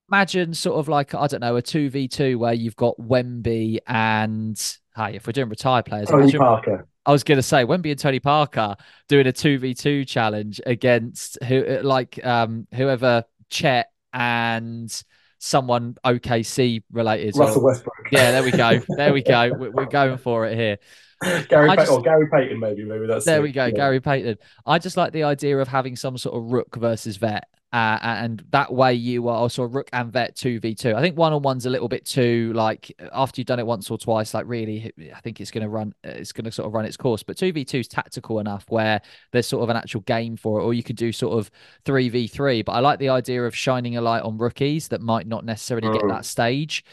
imagine 0.09 0.55
sort 0.55 0.79
of 0.79 0.89
like 0.89 1.15
I 1.15 1.27
don't 1.27 1.41
know 1.41 1.57
a 1.57 1.63
two 1.63 1.91
v 1.91 2.09
two 2.09 2.39
where 2.39 2.55
you've 2.55 2.77
got 2.77 2.99
Wemby 2.99 3.81
and 3.87 4.59
hey, 4.97 5.17
if 5.17 5.27
we're 5.27 5.33
doing 5.33 5.49
retired 5.49 5.85
players, 5.85 6.09
Tony 6.09 6.25
imagine, 6.25 6.41
Parker. 6.41 6.89
I 7.07 7.13
was 7.13 7.25
going 7.25 7.39
to 7.39 7.43
say 7.43 7.65
Wemby 7.65 7.91
and 7.91 7.99
Tony 7.99 8.21
Parker 8.21 8.77
doing 9.09 9.27
a 9.27 9.33
two 9.33 9.59
v 9.59 9.75
two 9.75 10.05
challenge 10.05 10.61
against 10.65 11.43
who 11.45 11.81
like 11.83 12.25
um 12.25 12.67
whoever 12.75 13.25
Chet 13.51 13.91
and 14.13 15.05
someone 15.39 15.97
OKC 16.05 16.83
related. 16.91 17.37
Russell 17.37 17.61
or, 17.61 17.67
Westbrook. 17.67 17.95
Yeah, 18.11 18.31
there 18.31 18.43
we 18.43 18.51
go. 18.51 18.81
There 18.97 19.13
we 19.13 19.23
go. 19.23 19.51
We're, 19.59 19.85
going 19.87 20.17
for 20.17 20.47
it 20.47 20.57
here. 20.57 20.79
Gary 21.49 21.77
just, 21.77 21.93
or 21.93 22.01
Gary 22.01 22.29
Payton, 22.33 22.59
maybe. 22.59 22.85
Maybe 22.85 23.07
that's 23.07 23.25
there. 23.25 23.43
We 23.43 23.53
go, 23.53 23.67
yeah. 23.67 23.73
Gary 23.73 24.01
Payton. 24.01 24.39
I 24.65 24.79
just 24.79 24.97
like 24.97 25.13
the 25.13 25.25
idea 25.25 25.59
of 25.59 25.69
having 25.69 25.97
some 25.97 26.17
sort 26.17 26.37
of 26.37 26.51
rook 26.51 26.77
versus 26.77 27.17
vet 27.19 27.45
uh, 27.75 27.99
and 28.03 28.45
that 28.51 28.73
way 28.73 28.95
you 28.95 29.27
are 29.29 29.37
also 29.37 29.65
rook 29.65 29.91
and 29.93 30.13
vet 30.13 30.37
2v2 30.37 30.95
i 30.95 31.01
think 31.01 31.19
one 31.19 31.33
on 31.33 31.43
one's 31.43 31.67
a 31.67 31.71
little 31.71 31.89
bit 31.89 32.07
too 32.07 32.53
like 32.55 32.95
after 33.13 33.41
you've 33.41 33.47
done 33.47 33.59
it 33.59 33.67
once 33.67 33.91
or 33.91 33.99
twice 33.99 34.33
like 34.33 34.47
really 34.47 34.93
i 35.15 35.21
think 35.21 35.41
it's 35.41 35.51
going 35.51 35.63
to 35.63 35.69
run 35.69 35.93
it's 36.05 36.33
going 36.33 36.45
to 36.45 36.53
sort 36.53 36.67
of 36.67 36.73
run 36.73 36.85
its 36.85 36.97
course. 36.97 37.23
But 37.23 37.37
2v2 37.37 37.81
is 37.81 37.89
tactical 37.89 38.39
enough 38.39 38.65
where 38.69 39.03
there's 39.33 39.47
sort 39.47 39.65
of 39.65 39.71
an 39.71 39.77
actual 39.77 40.03
game 40.03 40.37
for 40.37 40.61
it 40.61 40.63
or 40.63 40.73
you 40.73 40.83
could 40.83 40.97
do 40.97 41.11
sort 41.11 41.39
of 41.39 41.51
3v3 41.85 42.65
but 42.65 42.73
i 42.73 42.79
like 42.79 42.99
the 42.99 43.09
idea 43.09 43.45
of 43.45 43.57
shining 43.57 43.97
a 43.97 44.01
light 44.01 44.23
on 44.23 44.39
rookies 44.39 44.89
that 44.89 45.01
might 45.01 45.27
not 45.27 45.45
necessarily 45.45 45.89
get 45.99 46.07
that 46.09 46.25
stage. 46.25 46.85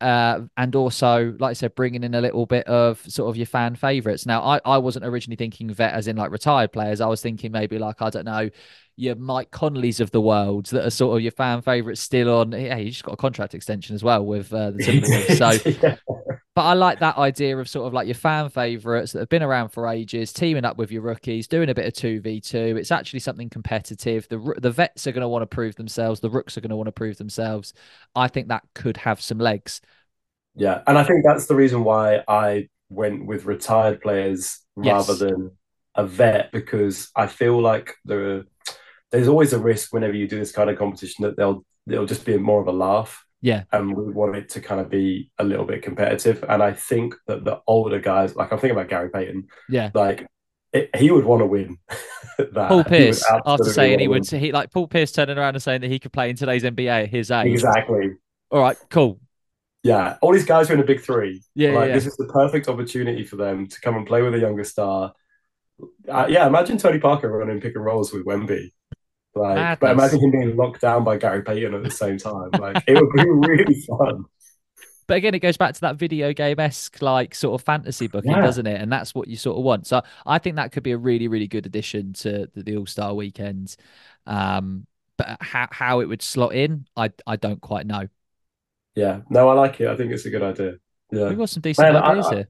Uh, 0.00 0.40
and 0.58 0.76
also, 0.76 1.34
like 1.38 1.50
I 1.50 1.52
said, 1.54 1.74
bringing 1.74 2.02
in 2.02 2.14
a 2.14 2.20
little 2.20 2.44
bit 2.44 2.66
of 2.66 3.00
sort 3.10 3.30
of 3.30 3.36
your 3.36 3.46
fan 3.46 3.74
favorites. 3.74 4.26
Now, 4.26 4.42
I, 4.42 4.60
I 4.64 4.78
wasn't 4.78 5.06
originally 5.06 5.36
thinking 5.36 5.72
vet 5.72 5.94
as 5.94 6.08
in 6.08 6.16
like 6.16 6.30
retired 6.30 6.72
players. 6.72 7.00
I 7.00 7.06
was 7.06 7.22
thinking 7.22 7.52
maybe 7.52 7.78
like, 7.78 8.02
I 8.02 8.10
don't 8.10 8.26
know, 8.26 8.50
your 8.96 9.16
Mike 9.16 9.50
Conleys 9.50 10.00
of 10.00 10.10
the 10.12 10.20
world 10.20 10.66
that 10.66 10.86
are 10.86 10.90
sort 10.90 11.16
of 11.16 11.22
your 11.22 11.32
fan 11.32 11.62
favorites 11.62 12.00
still 12.00 12.32
on. 12.32 12.52
Yeah, 12.52 12.76
he 12.76 12.90
just 12.90 13.04
got 13.04 13.12
a 13.12 13.16
contract 13.16 13.54
extension 13.54 13.94
as 13.94 14.04
well 14.04 14.24
with 14.24 14.52
uh, 14.52 14.70
the 14.70 14.78
Timberwolves. 14.82 15.82
so, 15.82 15.96
but 16.54 16.62
I 16.62 16.74
like 16.74 17.00
that 17.00 17.16
idea 17.16 17.56
of 17.56 17.68
sort 17.68 17.86
of 17.86 17.92
like 17.92 18.06
your 18.06 18.14
fan 18.14 18.50
favorites 18.50 19.12
that 19.12 19.18
have 19.18 19.28
been 19.28 19.42
around 19.42 19.70
for 19.70 19.88
ages, 19.88 20.32
teaming 20.32 20.64
up 20.64 20.76
with 20.76 20.92
your 20.92 21.02
rookies, 21.02 21.48
doing 21.48 21.68
a 21.68 21.74
bit 21.74 21.86
of 21.86 21.94
two 21.94 22.20
v 22.20 22.40
two. 22.40 22.76
It's 22.78 22.92
actually 22.92 23.20
something 23.20 23.50
competitive. 23.50 24.28
The 24.28 24.54
the 24.58 24.70
vets 24.70 25.06
are 25.06 25.12
going 25.12 25.22
to 25.22 25.28
want 25.28 25.42
to 25.42 25.46
prove 25.46 25.74
themselves. 25.74 26.20
The 26.20 26.30
rooks 26.30 26.56
are 26.56 26.60
going 26.60 26.70
to 26.70 26.76
want 26.76 26.88
to 26.88 26.92
prove 26.92 27.18
themselves. 27.18 27.74
I 28.14 28.28
think 28.28 28.48
that 28.48 28.62
could 28.74 28.96
have 28.98 29.20
some 29.20 29.38
legs. 29.38 29.80
Yeah, 30.54 30.82
and 30.86 30.96
I 30.96 31.02
think 31.02 31.24
that's 31.24 31.46
the 31.46 31.56
reason 31.56 31.82
why 31.82 32.22
I 32.28 32.68
went 32.88 33.26
with 33.26 33.44
retired 33.44 34.00
players 34.00 34.60
yes. 34.80 35.08
rather 35.08 35.26
than 35.26 35.50
a 35.96 36.06
vet 36.06 36.52
because 36.52 37.10
I 37.14 37.26
feel 37.26 37.60
like 37.60 37.94
the 38.04 38.46
there's 39.14 39.28
always 39.28 39.52
a 39.52 39.58
risk 39.58 39.92
whenever 39.92 40.14
you 40.14 40.26
do 40.26 40.38
this 40.38 40.52
kind 40.52 40.68
of 40.68 40.76
competition 40.76 41.22
that 41.22 41.36
they'll 41.36 41.64
it'll 41.88 42.06
just 42.06 42.24
be 42.24 42.36
more 42.36 42.60
of 42.60 42.66
a 42.66 42.72
laugh. 42.72 43.24
Yeah. 43.40 43.64
And 43.72 43.94
we 43.94 44.10
want 44.10 44.36
it 44.36 44.48
to 44.50 44.60
kind 44.60 44.80
of 44.80 44.88
be 44.88 45.30
a 45.38 45.44
little 45.44 45.66
bit 45.66 45.82
competitive. 45.82 46.44
And 46.48 46.62
I 46.62 46.72
think 46.72 47.14
that 47.26 47.44
the 47.44 47.60
older 47.66 48.00
guys, 48.00 48.34
like 48.34 48.52
I'm 48.52 48.58
thinking 48.58 48.76
about 48.76 48.88
Gary 48.88 49.10
Payton. 49.10 49.48
Yeah. 49.68 49.90
Like 49.94 50.26
it, 50.72 50.94
he 50.96 51.10
would 51.10 51.24
want 51.24 51.42
to 51.42 51.46
win. 51.46 51.78
that. 52.38 52.68
Paul 52.68 52.84
Pierce, 52.84 53.24
after 53.46 53.64
saying 53.64 54.00
he 54.00 54.08
would, 54.08 54.26
he 54.26 54.50
like 54.50 54.72
Paul 54.72 54.88
Pierce 54.88 55.12
turning 55.12 55.38
around 55.38 55.54
and 55.54 55.62
saying 55.62 55.82
that 55.82 55.90
he 55.90 55.98
could 55.98 56.12
play 56.12 56.30
in 56.30 56.36
today's 56.36 56.64
NBA 56.64 57.04
at 57.04 57.08
his 57.10 57.30
age. 57.30 57.52
Exactly. 57.52 58.12
All 58.50 58.60
right, 58.60 58.76
cool. 58.90 59.20
Yeah, 59.82 60.16
all 60.22 60.32
these 60.32 60.46
guys 60.46 60.70
are 60.70 60.74
in 60.74 60.80
a 60.80 60.84
big 60.84 61.02
three. 61.02 61.42
Yeah, 61.54 61.72
like 61.72 61.88
yeah. 61.88 61.94
this 61.94 62.06
is 62.06 62.16
the 62.16 62.26
perfect 62.26 62.68
opportunity 62.68 63.24
for 63.24 63.36
them 63.36 63.68
to 63.68 63.80
come 63.80 63.96
and 63.96 64.06
play 64.06 64.22
with 64.22 64.34
a 64.34 64.38
younger 64.38 64.64
star. 64.64 65.12
Uh, 66.08 66.26
yeah, 66.28 66.46
imagine 66.46 66.78
Tony 66.78 66.98
Parker 66.98 67.30
running 67.30 67.60
pick 67.60 67.74
and 67.74 67.84
rolls 67.84 68.12
with 68.12 68.24
Wemby. 68.24 68.70
Like, 69.34 69.56
Madness. 69.56 69.78
but 69.80 69.90
imagine 69.90 70.20
him 70.20 70.30
being 70.30 70.56
locked 70.56 70.80
down 70.80 71.04
by 71.04 71.16
Gary 71.16 71.42
Payton 71.42 71.74
at 71.74 71.82
the 71.82 71.90
same 71.90 72.18
time. 72.18 72.50
Like, 72.58 72.84
it 72.86 72.94
would 72.94 73.12
be 73.12 73.24
really 73.48 73.74
fun. 73.80 74.26
But 75.06 75.18
again, 75.18 75.34
it 75.34 75.40
goes 75.40 75.56
back 75.56 75.74
to 75.74 75.80
that 75.82 75.96
video 75.96 76.32
game 76.32 76.58
esque, 76.58 77.02
like 77.02 77.34
sort 77.34 77.60
of 77.60 77.64
fantasy 77.64 78.06
booking, 78.06 78.30
yeah. 78.30 78.40
doesn't 78.40 78.66
it? 78.66 78.80
And 78.80 78.90
that's 78.90 79.14
what 79.14 79.28
you 79.28 79.36
sort 79.36 79.58
of 79.58 79.64
want. 79.64 79.86
So 79.86 80.02
I 80.24 80.38
think 80.38 80.56
that 80.56 80.72
could 80.72 80.82
be 80.82 80.92
a 80.92 80.98
really, 80.98 81.28
really 81.28 81.46
good 81.48 81.66
addition 81.66 82.14
to 82.14 82.48
the, 82.54 82.62
the 82.62 82.76
All 82.78 82.86
Star 82.86 83.12
weekend. 83.12 83.76
Um, 84.26 84.86
but 85.16 85.36
how 85.40 85.68
how 85.70 86.00
it 86.00 86.06
would 86.06 86.22
slot 86.22 86.54
in, 86.54 86.86
I 86.96 87.10
I 87.26 87.36
don't 87.36 87.60
quite 87.60 87.86
know. 87.86 88.08
Yeah, 88.94 89.20
no, 89.28 89.48
I 89.48 89.54
like 89.54 89.80
it. 89.80 89.88
I 89.88 89.96
think 89.96 90.12
it's 90.12 90.24
a 90.24 90.30
good 90.30 90.42
idea. 90.42 90.76
Yeah, 91.10 91.28
we've 91.28 91.38
got 91.38 91.50
some 91.50 91.60
decent 91.60 91.92
Man, 91.92 92.02
ideas 92.02 92.26
I, 92.26 92.30
I, 92.30 92.34
here. 92.34 92.48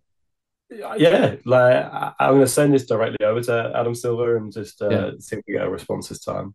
Yeah, 0.99 1.37
like 1.45 2.15
I'm 2.19 2.35
going 2.35 2.41
to 2.41 2.47
send 2.47 2.73
this 2.73 2.87
directly 2.87 3.25
over 3.25 3.41
to 3.43 3.73
Adam 3.75 3.95
Silver 3.95 4.37
and 4.37 4.53
just 4.53 4.81
uh, 4.81 4.89
yeah. 4.89 5.11
see 5.19 5.37
if 5.37 5.43
we 5.47 5.55
get 5.55 5.67
a 5.67 5.71
response 5.71 6.09
this 6.09 6.21
time. 6.21 6.55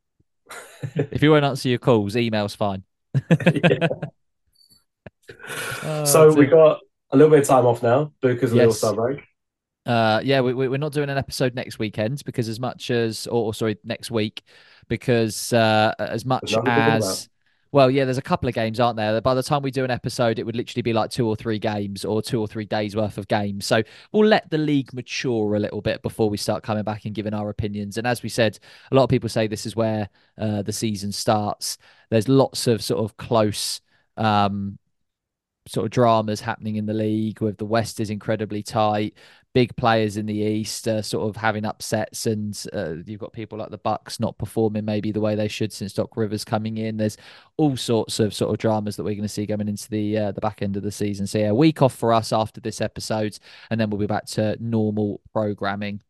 if 0.96 1.22
you 1.22 1.32
won't 1.32 1.46
answer 1.46 1.70
your 1.70 1.80
calls, 1.80 2.16
email's 2.16 2.56
fine. 2.56 2.84
oh, 5.84 6.06
so 6.06 6.34
we 6.34 6.46
got 6.46 6.80
a 7.12 7.18
little 7.18 7.32
bit 7.32 7.42
of 7.42 7.48
time 7.48 7.66
off 7.66 7.82
now 7.82 8.12
because 8.22 8.52
of 8.52 8.58
yes. 8.58 8.64
the 8.64 8.68
All 8.68 8.74
Star 8.74 8.94
break. 8.94 9.24
Uh, 9.86 10.22
yeah, 10.24 10.42
we, 10.42 10.54
we're 10.54 10.78
not 10.78 10.92
doing 10.92 11.10
an 11.10 11.18
episode 11.18 11.56
next 11.56 11.80
weekend 11.80 12.24
because 12.26 12.48
as 12.48 12.60
much 12.60 12.92
as, 12.92 13.26
or, 13.28 13.46
or 13.46 13.54
sorry, 13.54 13.78
next 13.84 14.12
week, 14.12 14.44
because 14.88 15.52
uh, 15.54 15.94
as 15.98 16.26
much 16.26 16.54
as 16.68 17.28
well, 17.72 17.92
yeah, 17.92 18.06
there's 18.06 18.18
a 18.18 18.24
couple 18.24 18.50
of 18.50 18.56
games, 18.56 18.80
aren't 18.80 18.98
there? 18.98 19.22
By 19.22 19.36
the 19.36 19.44
time 19.44 19.62
we 19.62 19.70
do 19.70 19.84
an 19.84 19.92
episode, 19.92 20.40
it 20.40 20.46
would 20.46 20.56
literally 20.56 20.82
be 20.82 20.94
like 20.94 21.12
two 21.12 21.28
or 21.28 21.36
three 21.36 21.60
games 21.60 22.04
or 22.04 22.22
two 22.22 22.40
or 22.42 22.48
three 22.48 22.66
days 22.66 22.96
worth 22.96 23.18
of 23.20 23.28
games. 23.28 23.66
So 23.66 23.84
we'll 24.12 24.28
let 24.28 24.50
the 24.50 24.58
league 24.58 24.92
mature 24.94 25.54
a 25.54 25.60
little 25.60 25.82
bit 25.82 26.02
before 26.02 26.30
we 26.30 26.38
start 26.38 26.64
coming 26.64 26.84
back 26.84 27.06
and 27.06 27.14
giving 27.14 27.34
our 27.34 27.50
opinions. 27.50 27.98
And 27.98 28.08
as 28.08 28.24
we 28.24 28.30
said, 28.30 28.58
a 28.92 28.96
lot 28.96 29.04
of 29.04 29.10
people 29.10 29.30
say 29.30 29.46
this 29.46 29.68
is 29.68 29.76
where 29.76 30.10
uh, 30.40 30.64
the 30.64 30.74
season 30.74 31.12
starts. 31.12 31.78
There's 32.10 32.28
lots 32.28 32.66
of 32.66 32.82
sort 32.82 33.04
of 33.04 33.18
close 33.18 33.82
um, 34.18 34.80
sort 35.70 35.86
of 35.86 35.92
dramas 35.92 36.42
happening 36.42 36.76
in 36.76 36.86
the 36.86 36.94
league 36.94 37.42
with 37.42 37.58
the 37.58 37.66
West 37.66 38.00
is 38.00 38.10
incredibly 38.10 38.64
tight 38.64 39.16
big 39.54 39.76
players 39.76 40.18
in 40.18 40.26
the 40.26 40.36
East 40.36 40.88
uh, 40.88 41.02
sort 41.02 41.28
of 41.28 41.36
having 41.36 41.66
upsets, 41.66 42.26
and 42.26 42.66
uh, 42.74 42.96
you've 43.06 43.20
got 43.20 43.34
people 43.34 43.58
like 43.58 43.70
the 43.70 43.78
Bucks 43.78 44.20
not 44.20 44.38
performing 44.38 44.86
maybe 44.86 45.12
the 45.12 45.20
way 45.20 45.36
they 45.36 45.48
should 45.48 45.74
since 45.74 45.94
Doc 45.94 46.16
Rivers 46.16 46.46
coming 46.46 46.78
in. 46.78 46.98
There's 46.98 47.18
all 47.58 47.76
sorts 47.76 48.20
of 48.20 48.34
sort 48.34 48.52
of 48.52 48.58
dramas 48.58 48.96
that 48.96 49.04
we're 49.04 49.16
going 49.16 49.24
to 49.24 49.30
see 49.30 49.46
going 49.46 49.68
into 49.68 49.90
the 49.90 50.18
uh, 50.18 50.32
the 50.32 50.42
back 50.42 50.62
end 50.62 50.78
of 50.78 50.84
the 50.84 50.92
season. 50.92 51.26
So 51.28 51.40
yeah, 51.40 51.50
a 51.50 51.56
week 51.56 51.82
off 51.82 51.96
for 51.96 52.14
us 52.14 52.32
after 52.32 52.62
this 52.62 52.82
episode, 52.82 53.38
and 53.70 53.80
then 53.80 53.90
we'll 53.90 54.00
be 54.00 54.08
back 54.08 54.26
to 54.28 54.58
normal 54.60 55.22
programming. 55.34 56.02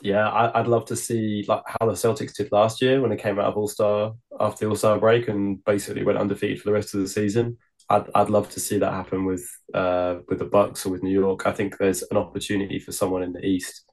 Yeah, 0.00 0.28
I, 0.28 0.60
would 0.60 0.70
love 0.70 0.86
to 0.86 0.96
see 0.96 1.44
like 1.46 1.62
how 1.66 1.86
the 1.86 1.92
Celtics 1.92 2.34
did 2.34 2.50
last 2.50 2.82
year 2.82 3.00
when 3.00 3.10
they 3.10 3.16
came 3.16 3.38
out 3.38 3.46
of 3.46 3.56
All 3.56 3.68
Star 3.68 4.14
after 4.40 4.64
the 4.64 4.70
All 4.70 4.76
Star 4.76 4.98
break 4.98 5.28
and 5.28 5.64
basically 5.64 6.02
went 6.02 6.18
undefeated 6.18 6.60
for 6.60 6.68
the 6.68 6.72
rest 6.72 6.94
of 6.94 7.00
the 7.00 7.08
season. 7.08 7.56
I'd, 7.88 8.08
I'd 8.14 8.30
love 8.30 8.48
to 8.50 8.60
see 8.60 8.78
that 8.78 8.92
happen 8.92 9.24
with 9.24 9.48
uh, 9.74 10.18
with 10.28 10.38
the 10.38 10.44
Bucks 10.44 10.86
or 10.86 10.90
with 10.90 11.02
New 11.02 11.18
York. 11.18 11.46
I 11.46 11.52
think 11.52 11.76
there's 11.76 12.02
an 12.10 12.16
opportunity 12.16 12.78
for 12.78 12.92
someone 12.92 13.22
in 13.22 13.32
the 13.32 13.44
East, 13.44 13.84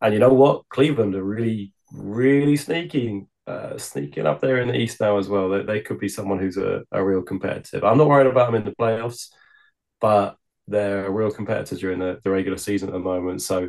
and 0.00 0.14
you 0.14 0.20
know 0.20 0.32
what, 0.32 0.68
Cleveland 0.68 1.14
are 1.14 1.24
really 1.24 1.72
really 1.92 2.56
sneaking 2.56 3.28
uh, 3.46 3.78
sneaking 3.78 4.26
up 4.26 4.40
there 4.40 4.60
in 4.60 4.68
the 4.68 4.74
East 4.74 5.00
now 5.00 5.18
as 5.18 5.28
well. 5.28 5.48
They, 5.48 5.62
they 5.62 5.80
could 5.80 6.00
be 6.00 6.08
someone 6.08 6.38
who's 6.38 6.56
a, 6.56 6.82
a 6.90 7.04
real 7.04 7.22
competitive. 7.22 7.84
I'm 7.84 7.98
not 7.98 8.08
worried 8.08 8.26
about 8.26 8.46
them 8.46 8.56
in 8.56 8.64
the 8.64 8.74
playoffs, 8.74 9.28
but 10.00 10.36
they're 10.66 11.06
a 11.06 11.10
real 11.10 11.30
competitor 11.30 11.76
during 11.76 12.00
the, 12.00 12.18
the 12.24 12.30
regular 12.30 12.58
season 12.58 12.88
at 12.88 12.92
the 12.92 12.98
moment. 12.98 13.42
So 13.42 13.68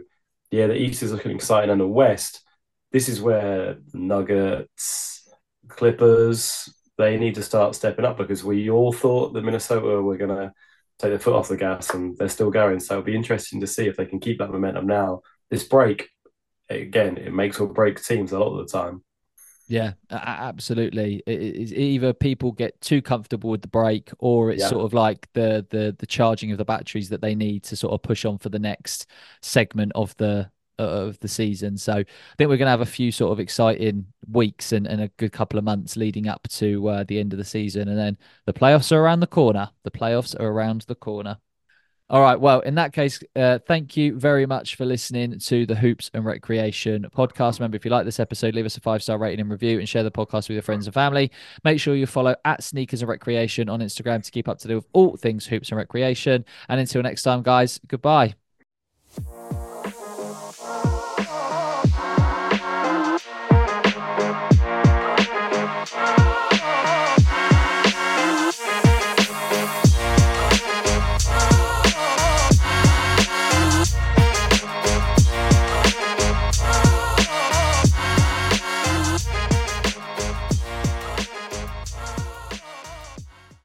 yeah, 0.50 0.68
the 0.68 0.76
East 0.76 1.04
is 1.04 1.12
looking 1.12 1.36
exciting, 1.36 1.70
and 1.70 1.82
the 1.82 1.88
West, 1.88 2.42
this 2.92 3.10
is 3.10 3.22
where 3.22 3.78
Nuggets, 3.94 5.30
Clippers, 5.68 6.74
they 6.98 7.18
need 7.18 7.36
to 7.36 7.44
start 7.44 7.76
stepping 7.76 8.06
up 8.06 8.18
because 8.18 8.44
we 8.44 8.70
all 8.70 8.92
thought 8.92 9.34
that 9.34 9.44
Minnesota 9.44 10.02
were 10.02 10.18
going 10.18 10.36
to 10.36 10.52
take 11.00 11.12
their 11.12 11.20
foot 11.20 11.36
off 11.36 11.48
the 11.48 11.58
gas 11.58 11.92
and 11.92 12.18
they're 12.18 12.30
still 12.30 12.50
going. 12.50 12.80
So 12.80 12.96
it'll 12.96 13.04
be 13.04 13.16
interesting 13.16 13.62
to 13.62 13.68
see 13.68 13.88
if 13.88 13.98
they 13.98 14.06
can 14.06 14.20
keep 14.20 14.40
that 14.40 14.52
momentum 14.52 14.88
now. 14.88 15.22
This 15.50 15.64
break, 15.64 16.10
again, 16.70 17.18
it 17.18 17.34
makes 17.34 17.60
or 17.60 17.68
breaks 17.68 18.08
teams 18.08 18.32
a 18.32 18.40
lot 18.40 18.58
of 18.58 18.68
the 18.68 18.78
time. 18.78 19.04
Yeah, 19.70 19.94
absolutely. 20.10 21.22
It's 21.28 21.74
either 21.74 22.14
people 22.14 22.54
get 22.54 22.80
too 22.80 23.02
comfortable 23.02 23.50
with 23.50 23.62
the 23.62 23.68
break, 23.68 24.10
or 24.18 24.50
it's 24.50 24.62
yeah. 24.62 24.70
sort 24.70 24.86
of 24.86 24.94
like 24.94 25.28
the 25.34 25.66
the 25.70 25.94
the 26.00 26.06
charging 26.06 26.54
of 26.54 26.58
the 26.58 26.64
batteries 26.64 27.10
that 27.10 27.20
they 27.20 27.36
need 27.36 27.64
to 27.64 27.76
sort 27.76 27.94
of 27.94 28.02
push 28.02 28.24
on 28.24 28.38
for 28.38 28.48
the 28.48 28.60
next 28.60 29.08
segment 29.42 29.92
of 29.94 30.16
the 30.16 30.50
of 30.78 31.20
the 31.20 31.28
season. 31.28 31.78
So 31.78 31.94
I 31.94 32.06
think 32.38 32.50
we're 32.50 32.58
going 32.58 32.68
to 32.68 32.72
have 32.72 32.82
a 32.82 32.86
few 32.86 33.12
sort 33.12 33.32
of 33.32 33.40
exciting 33.40 34.06
weeks 34.30 34.72
and, 34.72 34.88
and 34.88 35.02
a 35.02 35.08
good 35.10 35.32
couple 35.32 35.58
of 35.58 35.66
months 35.66 35.96
leading 35.96 36.28
up 36.28 36.48
to 36.50 36.88
uh, 36.88 37.04
the 37.04 37.20
end 37.20 37.34
of 37.34 37.40
the 37.40 37.46
season, 37.46 37.88
and 37.88 37.98
then 37.98 38.18
the 38.46 38.54
playoffs 38.54 38.92
are 38.92 39.02
around 39.02 39.20
the 39.20 39.28
corner. 39.28 39.70
The 39.84 39.92
playoffs 39.92 40.40
are 40.40 40.48
around 40.48 40.82
the 40.82 40.96
corner. 40.96 41.38
All 42.10 42.22
right. 42.22 42.40
Well, 42.40 42.62
in 42.62 42.76
that 42.76 42.94
case, 42.94 43.22
uh, 43.36 43.60
thank 43.68 43.98
you 43.98 44.18
very 44.18 44.46
much 44.46 44.76
for 44.76 44.86
listening 44.86 45.38
to 45.40 45.66
the 45.66 45.76
Hoops 45.76 46.10
and 46.14 46.24
Recreation 46.24 47.06
podcast. 47.14 47.60
Remember, 47.60 47.76
if 47.76 47.84
you 47.84 47.92
like 47.92 48.06
this 48.06 48.22
episode, 48.22 48.56
leave 48.56 48.66
us 48.66 48.78
a 48.78 48.82
five 48.82 49.04
star 49.04 49.18
rating 49.18 49.42
and 49.42 49.52
review 49.52 49.78
and 49.78 49.90
share 49.90 50.04
the 50.04 50.12
podcast 50.12 50.48
with 50.48 50.52
your 50.52 50.62
friends 50.62 50.88
and 50.88 50.94
family. 50.94 51.32
Make 51.66 51.82
sure 51.82 51.96
you 51.96 52.06
follow 52.06 52.34
at 52.46 52.64
Sneakers 52.64 53.02
and 53.02 53.10
Recreation 53.10 53.68
on 53.68 53.82
Instagram 53.82 54.24
to 54.24 54.32
keep 54.32 54.48
up 54.48 54.58
to 54.60 54.70
date 54.70 54.76
with 54.76 54.88
all 54.94 55.18
things 55.18 55.46
Hoops 55.48 55.70
and 55.70 55.78
Recreation. 55.78 56.46
And 56.70 56.80
until 56.80 57.02
next 57.02 57.24
time, 57.24 57.44
guys, 57.44 57.78
goodbye. 57.88 58.47